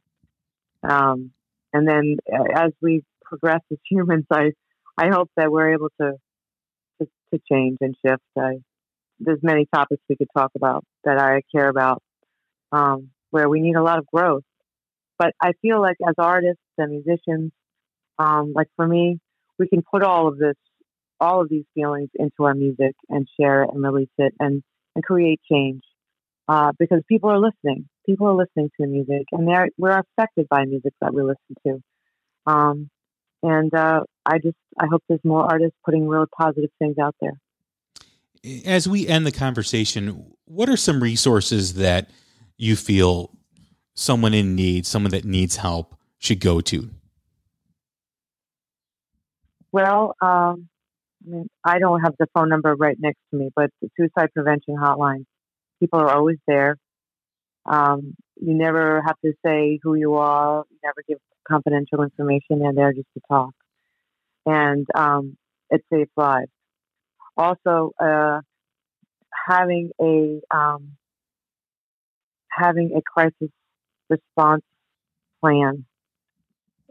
Um, 0.83 1.31
and 1.73 1.89
then 1.89 2.19
uh, 2.31 2.45
as 2.55 2.73
we 2.83 3.03
progress 3.25 3.61
as 3.73 3.79
humans, 3.91 4.27
I 4.31 4.53
I 4.99 5.09
hope 5.09 5.31
that 5.39 5.51
we're 5.51 5.73
able 5.73 5.89
to 6.03 6.13
to, 7.01 7.09
to 7.33 7.41
change 7.51 7.79
and 7.81 7.97
shift. 8.07 8.23
I, 8.39 8.59
there's 9.19 9.41
many 9.43 9.67
topics 9.75 10.03
we 10.07 10.17
could 10.17 10.29
talk 10.37 10.51
about 10.55 10.85
that 11.05 11.19
I 11.19 11.41
care 11.51 11.69
about, 11.69 12.03
um, 12.73 13.09
where 13.31 13.49
we 13.49 13.63
need 13.63 13.77
a 13.77 13.83
lot 13.83 13.99
of 13.99 14.07
growth 14.07 14.43
but 15.23 15.35
I 15.41 15.53
feel 15.63 15.81
like 15.81 15.97
as 16.07 16.17
artists 16.19 16.63
and 16.79 16.91
musicians, 16.91 17.53
um, 18.19 18.53
like 18.57 18.67
for 18.75 18.89
me, 18.89 19.21
we 19.57 19.69
can 19.69 19.83
put 19.83 20.03
all 20.03 20.27
of 20.27 20.37
this, 20.37 20.57
all 21.21 21.41
of 21.43 21.49
these 21.49 21.65
feelings 21.75 22.11
into 22.15 22.43
our 22.43 22.55
music 22.55 22.97
and 23.09 23.29
share 23.41 23.63
it 23.63 23.71
and 23.73 23.85
release 23.85 24.09
it 24.19 24.35
and, 24.41 24.65
and 24.97 25.05
create 25.05 25.41
change. 25.51 25.83
Uh, 26.49 26.73
because 26.77 27.03
people 27.09 27.31
are 27.31 27.39
listening. 27.39 27.89
People 28.05 28.27
are 28.27 28.35
listening 28.35 28.69
to 28.81 28.87
music 28.89 29.27
and 29.31 29.47
they're, 29.47 29.69
we're 29.79 29.97
affected 29.97 30.49
by 30.49 30.65
music 30.65 30.93
that 31.01 31.15
we 31.15 31.23
listen 31.23 31.55
to. 31.65 32.53
Um, 32.53 32.91
and 33.45 33.73
uh, 33.73 34.01
I 34.27 34.39
just, 34.39 34.57
I 34.77 34.87
hope 34.91 35.05
there's 35.09 35.21
more 35.23 35.45
artists 35.45 35.77
putting 35.85 36.09
real 36.09 36.27
positive 36.37 36.71
things 36.81 36.97
out 37.01 37.15
there. 37.21 37.39
As 38.65 38.89
we 38.89 39.07
end 39.07 39.25
the 39.25 39.31
conversation, 39.31 40.33
what 40.47 40.69
are 40.69 40.77
some 40.77 41.01
resources 41.01 41.75
that 41.75 42.11
you 42.59 42.75
feel 42.75 43.31
someone 43.95 44.35
in 44.35 44.55
need, 44.55 44.87
someone 44.87 45.11
that 45.11 45.25
needs 45.25 45.57
help, 45.57 45.95
should 46.19 46.41
go 46.41 46.61
to? 46.61 46.91
Well, 49.73 50.15
um, 50.21 50.69
I, 51.27 51.31
mean, 51.31 51.49
I 51.65 51.79
don't 51.79 52.01
have 52.01 52.15
the 52.19 52.27
phone 52.35 52.49
number 52.49 52.75
right 52.75 52.97
next 52.99 53.21
to 53.31 53.39
me, 53.39 53.51
but 53.55 53.71
the 53.81 53.89
suicide 53.97 54.31
prevention 54.35 54.77
hotline, 54.77 55.25
people 55.81 55.99
are 55.99 56.11
always 56.11 56.39
there. 56.47 56.77
Um, 57.65 58.15
you 58.37 58.55
never 58.55 59.03
have 59.03 59.17
to 59.25 59.33
say 59.45 59.79
who 59.83 59.95
you 59.95 60.15
are. 60.15 60.65
You 60.71 60.77
never 60.85 61.03
give 61.09 61.19
confidential 61.49 62.03
information. 62.03 62.59
They're 62.59 62.73
there 62.75 62.93
just 62.93 63.09
to 63.15 63.21
talk, 63.29 63.55
and 64.45 64.87
um, 64.95 65.37
it 65.71 65.83
saves 65.93 66.11
lives. 66.17 66.51
Also, 67.37 67.93
uh, 68.01 68.41
having 69.49 69.91
a 70.01 70.41
um, 70.55 70.97
having 72.51 72.93
a 72.97 73.03
crisis 73.03 73.51
response 74.13 74.63
plan. 75.41 75.85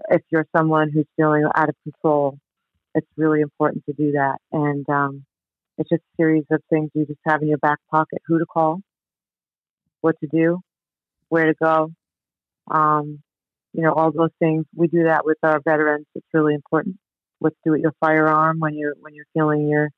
If 0.10 0.22
you're 0.32 0.48
someone 0.56 0.90
who's 0.92 1.06
feeling 1.16 1.46
out 1.56 1.70
of 1.70 1.76
control, 1.84 2.38
it's 2.96 3.08
really 3.18 3.42
important 3.42 3.86
to 3.86 3.94
do 3.94 4.14
that. 4.14 4.38
And 4.52 4.88
um, 4.90 5.26
it's 5.78 5.90
just 5.90 6.02
a 6.02 6.16
series 6.18 6.44
of 6.52 6.62
things 6.70 6.90
you 6.94 7.06
just 7.06 7.20
have 7.28 7.42
in 7.42 7.48
your 7.48 7.58
back 7.58 7.80
pocket 7.90 8.22
who 8.26 8.40
to 8.40 8.46
call, 8.46 8.82
what 10.02 10.16
to 10.22 10.28
do, 10.28 10.60
where 11.30 11.48
to 11.48 11.54
go. 11.62 11.92
Um, 12.70 13.20
you 13.74 13.84
know, 13.84 13.94
all 13.94 14.12
those 14.12 14.32
things. 14.40 14.66
We 14.76 14.88
do 14.88 15.04
that 15.04 15.26
with 15.26 15.38
our 15.44 15.62
veterans. 15.64 16.06
It's 16.16 16.28
really 16.34 16.56
important. 16.56 16.98
What 17.40 17.52
to 17.52 17.60
do 17.66 17.72
with 17.72 17.82
your 17.82 17.94
firearm 18.00 18.60
when 18.60 18.76
you're 18.76 18.96
when 19.00 19.16
you're 19.16 19.26
feeling 19.34 19.68
you're 19.68 19.90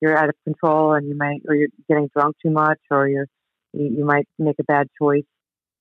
you're 0.00 0.16
out 0.16 0.28
of 0.28 0.34
control 0.44 0.94
and 0.94 1.06
you 1.08 1.16
might 1.16 1.42
or 1.48 1.54
you're 1.54 1.68
getting 1.88 2.08
drunk 2.14 2.36
too 2.42 2.50
much 2.50 2.78
or 2.90 3.08
you're 3.08 3.26
you, 3.72 3.96
you 3.98 4.04
might 4.04 4.26
make 4.38 4.56
a 4.58 4.64
bad 4.64 4.88
choice. 5.00 5.24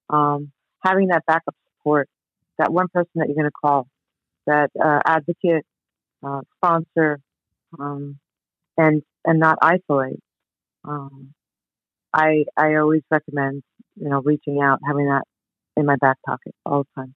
Um, 0.09 0.51
having 0.83 1.07
that 1.07 1.23
backup 1.25 1.55
support, 1.77 2.09
that 2.57 2.71
one 2.71 2.87
person 2.87 3.11
that 3.15 3.27
you're 3.27 3.35
going 3.35 3.45
to 3.45 3.51
call, 3.51 3.87
that 4.45 4.71
uh, 4.83 4.99
advocate, 5.05 5.65
uh, 6.23 6.41
sponsor, 6.57 7.19
um, 7.77 8.17
and 8.77 9.03
and 9.25 9.39
not 9.39 9.57
isolate. 9.61 10.19
Um, 10.83 11.33
I 12.13 12.45
I 12.57 12.75
always 12.75 13.03
recommend 13.11 13.63
you 13.95 14.09
know 14.09 14.21
reaching 14.21 14.61
out, 14.61 14.79
having 14.85 15.05
that 15.05 15.23
in 15.77 15.85
my 15.85 15.95
back 15.97 16.17
pocket 16.25 16.53
all 16.65 16.83
the 16.83 17.01
time. 17.01 17.15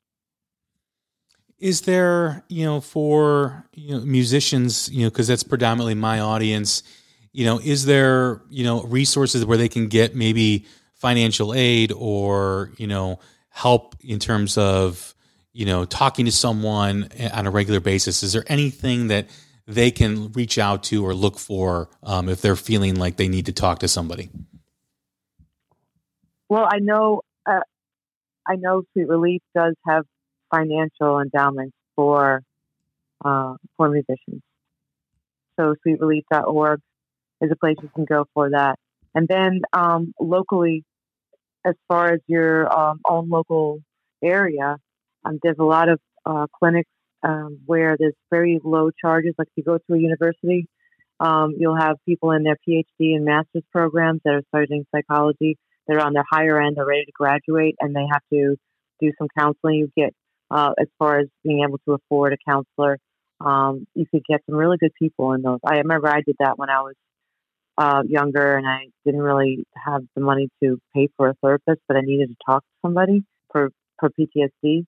Is 1.59 1.81
there 1.81 2.43
you 2.49 2.65
know 2.65 2.81
for 2.81 3.65
you 3.73 3.95
know 3.95 4.05
musicians 4.05 4.89
you 4.89 5.03
know 5.03 5.09
because 5.09 5.27
that's 5.27 5.43
predominantly 5.43 5.95
my 5.95 6.19
audience. 6.19 6.83
You 7.31 7.45
know, 7.45 7.59
is 7.59 7.85
there 7.85 8.41
you 8.49 8.63
know 8.63 8.83
resources 8.83 9.45
where 9.45 9.57
they 9.57 9.69
can 9.69 9.87
get 9.87 10.15
maybe 10.15 10.65
financial 10.93 11.53
aid 11.53 11.91
or 11.95 12.71
you 12.77 12.87
know 12.87 13.19
help 13.53 13.95
in 14.01 14.19
terms 14.19 14.57
of 14.57 15.15
you 15.53 15.65
know 15.65 15.85
talking 15.85 16.25
to 16.25 16.31
someone 16.31 17.09
on 17.33 17.47
a 17.47 17.51
regular 17.51 17.79
basis? 17.79 18.23
Is 18.23 18.33
there 18.33 18.45
anything 18.47 19.07
that 19.07 19.27
they 19.65 19.91
can 19.91 20.31
reach 20.33 20.57
out 20.57 20.83
to 20.83 21.05
or 21.05 21.13
look 21.13 21.39
for 21.39 21.89
um, 22.03 22.27
if 22.27 22.41
they're 22.41 22.55
feeling 22.55 22.95
like 22.95 23.15
they 23.15 23.29
need 23.29 23.45
to 23.45 23.53
talk 23.53 23.79
to 23.79 23.87
somebody? 23.87 24.29
Well 26.49 26.67
i 26.69 26.79
know 26.79 27.21
uh, 27.45 27.61
i 28.45 28.55
know 28.57 28.83
sweet 28.91 29.07
relief 29.07 29.41
does 29.55 29.73
have 29.87 30.03
financial 30.53 31.19
endowments 31.19 31.75
for 31.95 32.41
uh, 33.23 33.55
for 33.77 33.89
musicians. 33.89 34.41
So 35.59 35.75
sweetrelief.org 35.85 36.79
is 37.41 37.51
a 37.51 37.55
place 37.55 37.75
you 37.81 37.89
can 37.93 38.05
go 38.05 38.25
for 38.33 38.49
that. 38.51 38.75
And 39.15 39.27
then 39.27 39.61
um, 39.71 40.13
locally 40.19 40.83
as 41.65 41.75
far 41.87 42.13
as 42.13 42.19
your 42.27 42.71
um, 42.71 42.99
own 43.07 43.29
local 43.29 43.79
area, 44.23 44.77
um, 45.25 45.39
there's 45.41 45.57
a 45.59 45.63
lot 45.63 45.89
of 45.89 45.99
uh, 46.25 46.47
clinics 46.57 46.89
um, 47.23 47.59
where 47.65 47.95
there's 47.97 48.15
very 48.29 48.59
low 48.63 48.91
charges. 48.91 49.33
Like 49.37 49.47
if 49.47 49.53
you 49.57 49.63
go 49.63 49.77
to 49.77 49.93
a 49.93 49.97
university, 49.97 50.67
um, 51.19 51.53
you'll 51.57 51.77
have 51.77 51.97
people 52.07 52.31
in 52.31 52.43
their 52.43 52.57
PhD 52.67 53.15
and 53.15 53.25
master's 53.25 53.63
programs 53.71 54.21
that 54.25 54.33
are 54.33 54.43
studying 54.49 54.85
psychology. 54.93 55.57
They're 55.87 56.01
on 56.01 56.13
their 56.13 56.25
higher 56.29 56.61
end, 56.61 56.77
they're 56.77 56.85
ready 56.85 57.05
to 57.05 57.11
graduate, 57.13 57.75
and 57.79 57.95
they 57.95 58.05
have 58.11 58.21
to 58.31 58.55
do 59.01 59.11
some 59.17 59.27
counseling. 59.37 59.75
You 59.75 59.91
get, 59.95 60.13
uh, 60.49 60.71
as 60.79 60.87
far 60.97 61.19
as 61.19 61.27
being 61.43 61.63
able 61.67 61.79
to 61.87 61.93
afford 61.93 62.33
a 62.33 62.37
counselor, 62.49 62.97
um, 63.41 63.85
you 63.93 64.05
could 64.09 64.23
get 64.29 64.41
some 64.45 64.55
really 64.55 64.77
good 64.77 64.93
people 64.97 65.33
in 65.33 65.41
those. 65.41 65.59
I 65.65 65.77
remember 65.77 66.07
I 66.07 66.21
did 66.25 66.35
that 66.39 66.57
when 66.57 66.69
I 66.69 66.81
was 66.81 66.95
uh, 67.77 68.03
younger 68.07 68.57
and 68.57 68.67
I 68.67 68.87
didn't 69.05 69.21
really 69.21 69.65
have 69.75 70.03
the 70.15 70.21
money 70.21 70.49
to 70.61 70.79
pay 70.95 71.09
for 71.17 71.29
a 71.29 71.33
therapist, 71.41 71.81
but 71.87 71.97
I 71.97 72.01
needed 72.01 72.29
to 72.29 72.35
talk 72.45 72.63
to 72.63 72.69
somebody 72.81 73.23
for, 73.51 73.69
for 73.99 74.09
PTSD. 74.09 74.85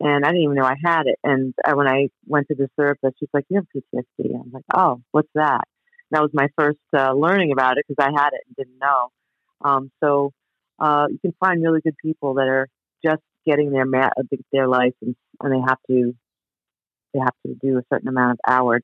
And 0.00 0.24
I 0.24 0.28
didn't 0.28 0.42
even 0.42 0.56
know 0.56 0.64
I 0.64 0.74
had 0.84 1.06
it. 1.06 1.18
And 1.22 1.54
I, 1.64 1.74
when 1.74 1.86
I 1.86 2.08
went 2.26 2.48
to 2.48 2.54
the 2.56 2.68
therapist, 2.76 3.16
she's 3.20 3.28
like, 3.32 3.44
You 3.48 3.56
have 3.58 3.66
PTSD. 3.74 4.34
I'm 4.34 4.50
like, 4.52 4.64
Oh, 4.74 5.00
what's 5.12 5.30
that? 5.34 5.64
that 6.14 6.22
was 6.22 6.30
my 6.32 6.48
first 6.56 6.78
uh, 6.96 7.12
learning 7.12 7.52
about 7.52 7.76
it 7.76 7.84
because 7.88 8.02
I 8.02 8.10
had 8.20 8.30
it 8.32 8.42
and 8.46 8.56
didn't 8.56 8.78
know. 8.78 9.08
Um, 9.64 9.90
so 10.02 10.32
uh, 10.78 11.06
you 11.10 11.18
can 11.18 11.34
find 11.40 11.62
really 11.62 11.80
good 11.80 11.96
people 12.02 12.34
that 12.34 12.46
are 12.46 12.68
just 13.04 13.22
getting 13.44 13.70
their 13.70 13.84
ma- 13.84 14.10
their 14.52 14.68
license 14.68 15.16
and 15.40 15.52
they 15.52 15.60
have 15.66 15.78
to 15.88 16.14
they 17.12 17.20
have 17.20 17.34
to 17.46 17.54
do 17.60 17.78
a 17.78 17.82
certain 17.92 18.08
amount 18.08 18.32
of 18.32 18.38
hours 18.48 18.82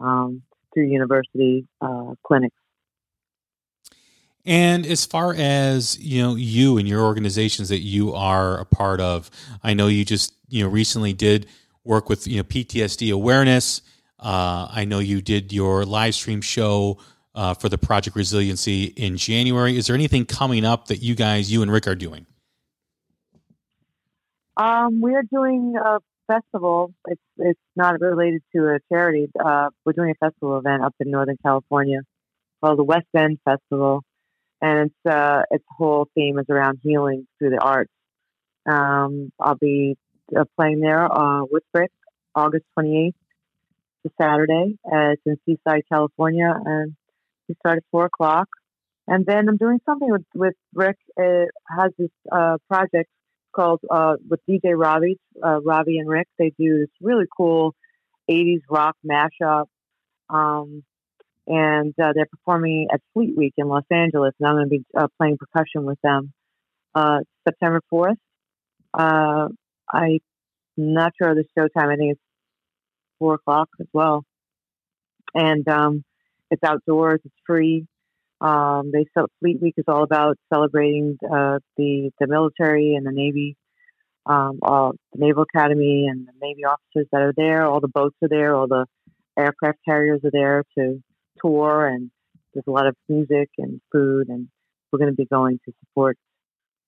um, 0.00 0.42
through 0.72 0.86
university 0.86 1.66
uh, 1.80 2.14
clinics. 2.24 2.56
And 4.46 4.86
as 4.86 5.04
far 5.04 5.34
as 5.36 5.98
you 5.98 6.22
know, 6.22 6.36
you 6.36 6.78
and 6.78 6.86
your 6.88 7.02
organizations 7.02 7.68
that 7.68 7.80
you 7.80 8.14
are 8.14 8.58
a 8.58 8.64
part 8.64 9.00
of, 9.00 9.28
I 9.62 9.74
know 9.74 9.88
you 9.88 10.04
just 10.04 10.34
you 10.48 10.62
know 10.62 10.70
recently 10.70 11.12
did 11.12 11.46
work 11.84 12.08
with 12.08 12.26
you 12.28 12.36
know 12.36 12.44
PTSD 12.44 13.12
awareness. 13.12 13.82
Uh, 14.20 14.68
I 14.70 14.84
know 14.84 15.00
you 15.00 15.20
did 15.20 15.52
your 15.52 15.84
live 15.84 16.14
stream 16.14 16.40
show 16.40 16.98
uh, 17.34 17.54
for 17.54 17.68
the 17.68 17.76
Project 17.76 18.16
Resiliency 18.16 18.84
in 18.84 19.16
January. 19.16 19.76
Is 19.76 19.88
there 19.88 19.96
anything 19.96 20.24
coming 20.24 20.64
up 20.64 20.86
that 20.86 20.98
you 20.98 21.16
guys, 21.16 21.50
you 21.52 21.62
and 21.62 21.70
Rick, 21.70 21.88
are 21.88 21.96
doing? 21.96 22.26
Um, 24.56 25.00
we 25.02 25.14
are 25.14 25.24
doing 25.24 25.74
a 25.76 25.98
festival. 26.28 26.94
It's 27.08 27.20
it's 27.38 27.60
not 27.74 28.00
related 28.00 28.42
to 28.54 28.68
a 28.68 28.78
charity. 28.92 29.28
Uh, 29.38 29.70
we're 29.84 29.92
doing 29.92 30.10
a 30.12 30.24
festival 30.24 30.56
event 30.56 30.84
up 30.84 30.94
in 31.00 31.10
Northern 31.10 31.36
California 31.44 32.02
called 32.60 32.78
the 32.78 32.84
West 32.84 33.08
End 33.14 33.38
Festival 33.44 34.04
and 34.60 34.90
it's 34.90 35.14
uh, 35.14 35.42
its 35.50 35.64
whole 35.76 36.08
theme 36.14 36.38
is 36.38 36.46
around 36.48 36.80
healing 36.82 37.26
through 37.38 37.50
the 37.50 37.60
arts. 37.60 37.92
Um, 38.68 39.32
I'll 39.40 39.56
be 39.56 39.96
uh, 40.36 40.44
playing 40.56 40.80
there 40.80 41.04
uh, 41.10 41.44
with 41.50 41.62
Rick 41.72 41.92
August 42.34 42.64
28th, 42.78 43.14
to 44.06 44.12
Saturday. 44.20 44.78
Uh, 44.84 45.12
it's 45.12 45.22
in 45.26 45.36
Seaside, 45.46 45.82
California, 45.90 46.52
and 46.64 46.94
we 47.48 47.54
start 47.60 47.78
at 47.78 47.84
four 47.90 48.06
o'clock. 48.06 48.48
And 49.08 49.24
then 49.24 49.48
I'm 49.48 49.56
doing 49.56 49.80
something 49.86 50.10
with 50.10 50.24
with 50.34 50.54
Rick. 50.74 50.96
It 51.16 51.50
has 51.68 51.92
this 51.98 52.10
uh, 52.30 52.58
project 52.68 53.08
called 53.54 53.80
uh, 53.90 54.16
with 54.28 54.40
DJ 54.48 54.72
Ravi, 54.76 55.18
uh, 55.44 55.60
Ravi 55.62 55.98
and 55.98 56.08
Rick. 56.08 56.28
They 56.38 56.52
do 56.58 56.80
this 56.80 56.90
really 57.00 57.26
cool 57.36 57.74
80s 58.28 58.62
rock 58.68 58.96
mashup. 59.06 59.66
Um, 60.28 60.82
and 61.46 61.94
uh, 62.02 62.12
they're 62.14 62.26
performing 62.26 62.88
at 62.92 63.00
Fleet 63.12 63.36
Week 63.36 63.54
in 63.56 63.68
Los 63.68 63.84
Angeles, 63.90 64.32
and 64.40 64.48
I'm 64.48 64.56
going 64.56 64.66
to 64.66 64.70
be 64.70 64.84
uh, 64.96 65.06
playing 65.18 65.38
percussion 65.38 65.84
with 65.84 65.98
them 66.02 66.32
uh, 66.94 67.20
September 67.46 67.80
4th. 67.92 68.16
Uh, 68.92 69.48
I'm 69.92 70.18
not 70.76 71.12
sure 71.20 71.30
of 71.30 71.36
the 71.36 71.44
show 71.56 71.68
time. 71.68 71.90
I 71.90 71.96
think 71.96 72.12
it's 72.12 72.20
four 73.18 73.34
o'clock 73.34 73.68
as 73.80 73.86
well, 73.92 74.24
and 75.34 75.66
um, 75.68 76.04
it's 76.50 76.62
outdoors. 76.64 77.20
It's 77.24 77.34
free. 77.46 77.86
Um, 78.40 78.90
they 78.92 79.06
Fleet 79.40 79.60
Week 79.62 79.74
is 79.76 79.84
all 79.88 80.02
about 80.02 80.36
celebrating 80.52 81.18
uh, 81.24 81.58
the 81.76 82.10
the 82.18 82.26
military 82.26 82.94
and 82.94 83.06
the 83.06 83.12
Navy, 83.12 83.56
um, 84.26 84.58
all 84.62 84.94
the 85.12 85.24
Naval 85.24 85.44
Academy 85.54 86.06
and 86.10 86.26
the 86.26 86.32
Navy 86.42 86.64
officers 86.64 87.06
that 87.12 87.22
are 87.22 87.32
there. 87.36 87.64
All 87.64 87.80
the 87.80 87.88
boats 87.88 88.16
are 88.22 88.28
there. 88.28 88.54
All 88.54 88.66
the 88.66 88.86
aircraft 89.38 89.78
carriers 89.86 90.20
are 90.24 90.30
there 90.32 90.64
to 90.78 91.02
tour 91.40 91.86
and 91.86 92.10
there's 92.54 92.64
a 92.66 92.70
lot 92.70 92.86
of 92.86 92.96
music 93.08 93.50
and 93.58 93.80
food 93.92 94.28
and 94.28 94.48
we're 94.90 94.98
going 94.98 95.10
to 95.10 95.16
be 95.16 95.26
going 95.26 95.58
to 95.64 95.72
support 95.80 96.16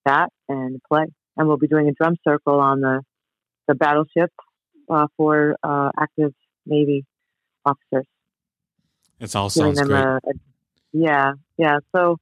that 0.05 0.28
and 0.49 0.80
play. 0.88 1.05
And 1.36 1.46
we'll 1.46 1.59
be 1.59 1.68
doing 1.68 1.88
a 1.88 1.92
drum 1.92 2.16
circle 2.26 2.59
on 2.61 2.80
the, 2.80 3.03
the 3.68 3.74
battleship 3.74 4.30
uh, 4.90 5.07
for 5.16 5.57
uh, 5.62 5.90
active 6.01 6.32
Navy 6.66 7.05
officers. 7.64 8.07
It's 9.20 9.34
all 9.34 9.51
sounds 9.51 9.80
great. 9.80 10.01
A, 10.01 10.16
a, 10.16 10.32
yeah, 10.92 11.32
yeah. 11.57 11.78
So 11.94 12.16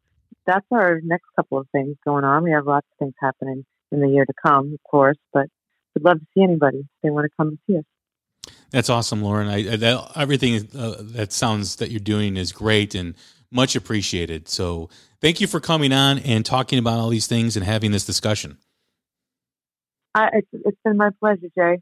that's 0.47 0.67
our 0.71 1.01
next 1.03 1.27
couple 1.37 1.59
of 1.59 1.69
things 1.71 1.97
going 2.05 2.25
on. 2.25 2.43
We 2.45 2.53
have 2.53 2.67
lots 2.67 2.87
of 2.93 2.99
things 2.99 3.15
happening 3.21 3.65
in 3.93 4.01
the 4.01 4.09
year 4.09 4.25
to 4.25 4.33
come, 4.45 4.73
of 4.73 4.91
course, 4.91 5.19
but 5.33 5.47
we'd 5.95 6.05
love 6.05 6.19
to 6.19 6.27
see 6.35 6.43
anybody 6.43 6.79
if 6.79 6.87
they 7.03 7.11
want 7.11 7.25
to 7.25 7.31
come 7.37 7.49
and 7.49 7.59
see 7.67 7.79
us. 7.79 7.85
That's 8.71 8.91
awesome, 8.91 9.23
Lauren. 9.23 9.49
I, 9.49 9.73
I 9.73 9.77
that, 9.77 10.13
everything 10.17 10.69
uh, 10.77 10.97
that 11.01 11.33
sounds 11.33 11.77
that 11.77 11.91
you're 11.91 12.01
doing 12.01 12.37
is 12.37 12.53
great 12.53 12.95
and 12.95 13.15
much 13.51 13.77
appreciated. 13.77 14.49
So 14.49 14.91
thank 15.21 15.41
you 15.41 15.47
for 15.47 15.61
coming 15.61 15.93
on 15.93 16.19
and 16.19 16.45
talking 16.45 16.79
about 16.79 16.99
all 16.99 17.09
these 17.09 17.27
things 17.27 17.57
and 17.57 17.65
having 17.65 17.93
this 17.93 18.05
discussion. 18.05 18.59
I, 20.15 20.31
it's, 20.33 20.49
it's 20.53 20.79
been 20.85 20.97
my 20.97 21.11
pleasure, 21.21 21.49
Jay. 21.57 21.81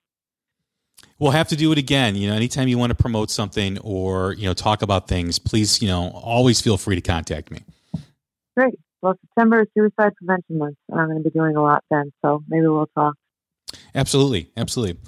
We'll 1.18 1.32
have 1.32 1.48
to 1.48 1.56
do 1.56 1.70
it 1.72 1.78
again. 1.78 2.16
You 2.16 2.28
know, 2.28 2.34
anytime 2.34 2.68
you 2.68 2.78
want 2.78 2.90
to 2.90 2.96
promote 2.96 3.30
something 3.30 3.78
or 3.78 4.32
you 4.34 4.46
know 4.46 4.54
talk 4.54 4.82
about 4.82 5.08
things, 5.08 5.38
please, 5.38 5.80
you 5.80 5.88
know, 5.88 6.10
always 6.10 6.60
feel 6.60 6.76
free 6.76 6.96
to 6.96 7.00
contact 7.00 7.50
me. 7.50 7.60
Great. 8.56 8.74
Well, 9.00 9.14
September 9.20 9.62
is 9.62 9.68
Suicide 9.76 10.14
Prevention 10.16 10.58
Month, 10.58 10.76
and 10.88 11.00
I'm 11.00 11.08
going 11.08 11.22
to 11.22 11.28
be 11.28 11.30
doing 11.30 11.56
a 11.56 11.62
lot 11.62 11.84
then, 11.90 12.12
so 12.22 12.42
maybe 12.48 12.66
we'll 12.66 12.88
talk. 12.94 13.14
Absolutely, 13.94 14.50
absolutely. 14.56 14.98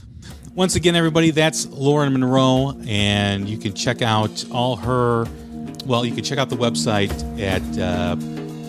Once 0.55 0.75
again, 0.75 0.97
everybody, 0.97 1.31
that's 1.31 1.67
Lauren 1.67 2.12
Monroe, 2.12 2.81
and 2.87 3.49
you 3.49 3.59
can 3.59 3.75
check 3.75 4.01
out 4.01 4.45
all 4.51 4.77
her. 4.77 5.27
Well, 5.85 6.05
you 6.07 6.14
can 6.14 6.25
check 6.25 6.39
out 6.39 6.49
the 6.49 6.57
website 6.57 7.11
at 7.39 7.62
uh, 7.79 8.17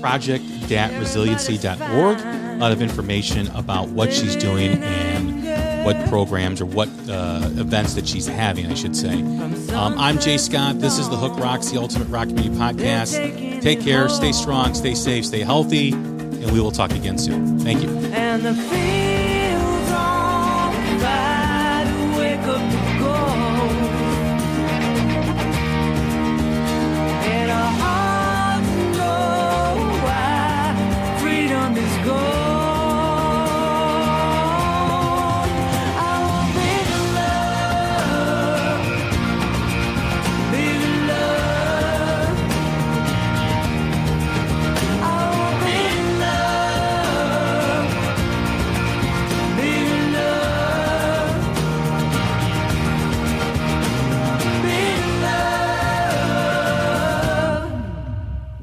project-resiliency.org. 0.02 2.20
A 2.20 2.58
lot 2.60 2.72
of 2.72 2.82
information 2.82 3.48
about 3.56 3.88
what 3.90 4.12
she's 4.14 4.36
doing 4.36 4.84
and 4.84 5.86
what 5.86 5.96
programs 6.10 6.60
or 6.60 6.66
what 6.66 6.90
uh, 7.10 7.50
events 7.56 7.94
that 7.94 8.08
she's 8.08 8.28
having, 8.28 8.66
I 8.66 8.74
should 8.74 8.96
say. 8.96 9.22
Um, 9.74 9.98
I'm 9.98 10.20
Jay 10.20 10.38
Scott. 10.38 10.80
This 10.80 10.98
is 11.00 11.10
the 11.10 11.16
Hook 11.16 11.38
Rocks, 11.40 11.72
the 11.72 11.80
Ultimate 11.80 12.10
Rock 12.10 12.28
Community 12.28 12.56
Podcast. 12.56 13.62
Take 13.62 13.82
care, 13.82 14.10
stay 14.10 14.34
strong, 14.34 14.74
stay 14.74 14.94
safe, 14.94 15.26
stay 15.26 15.42
healthy, 15.42 15.94
and 15.94 16.52
we 16.52 16.60
will 16.60 16.72
talk 16.72 16.92
again 16.92 17.18
soon. 17.18 17.60
Thank 17.60 17.82
you. 17.82 17.90
Para 21.02 21.92
un 22.02 22.97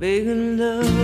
big 0.04 0.26
love. 0.26 1.03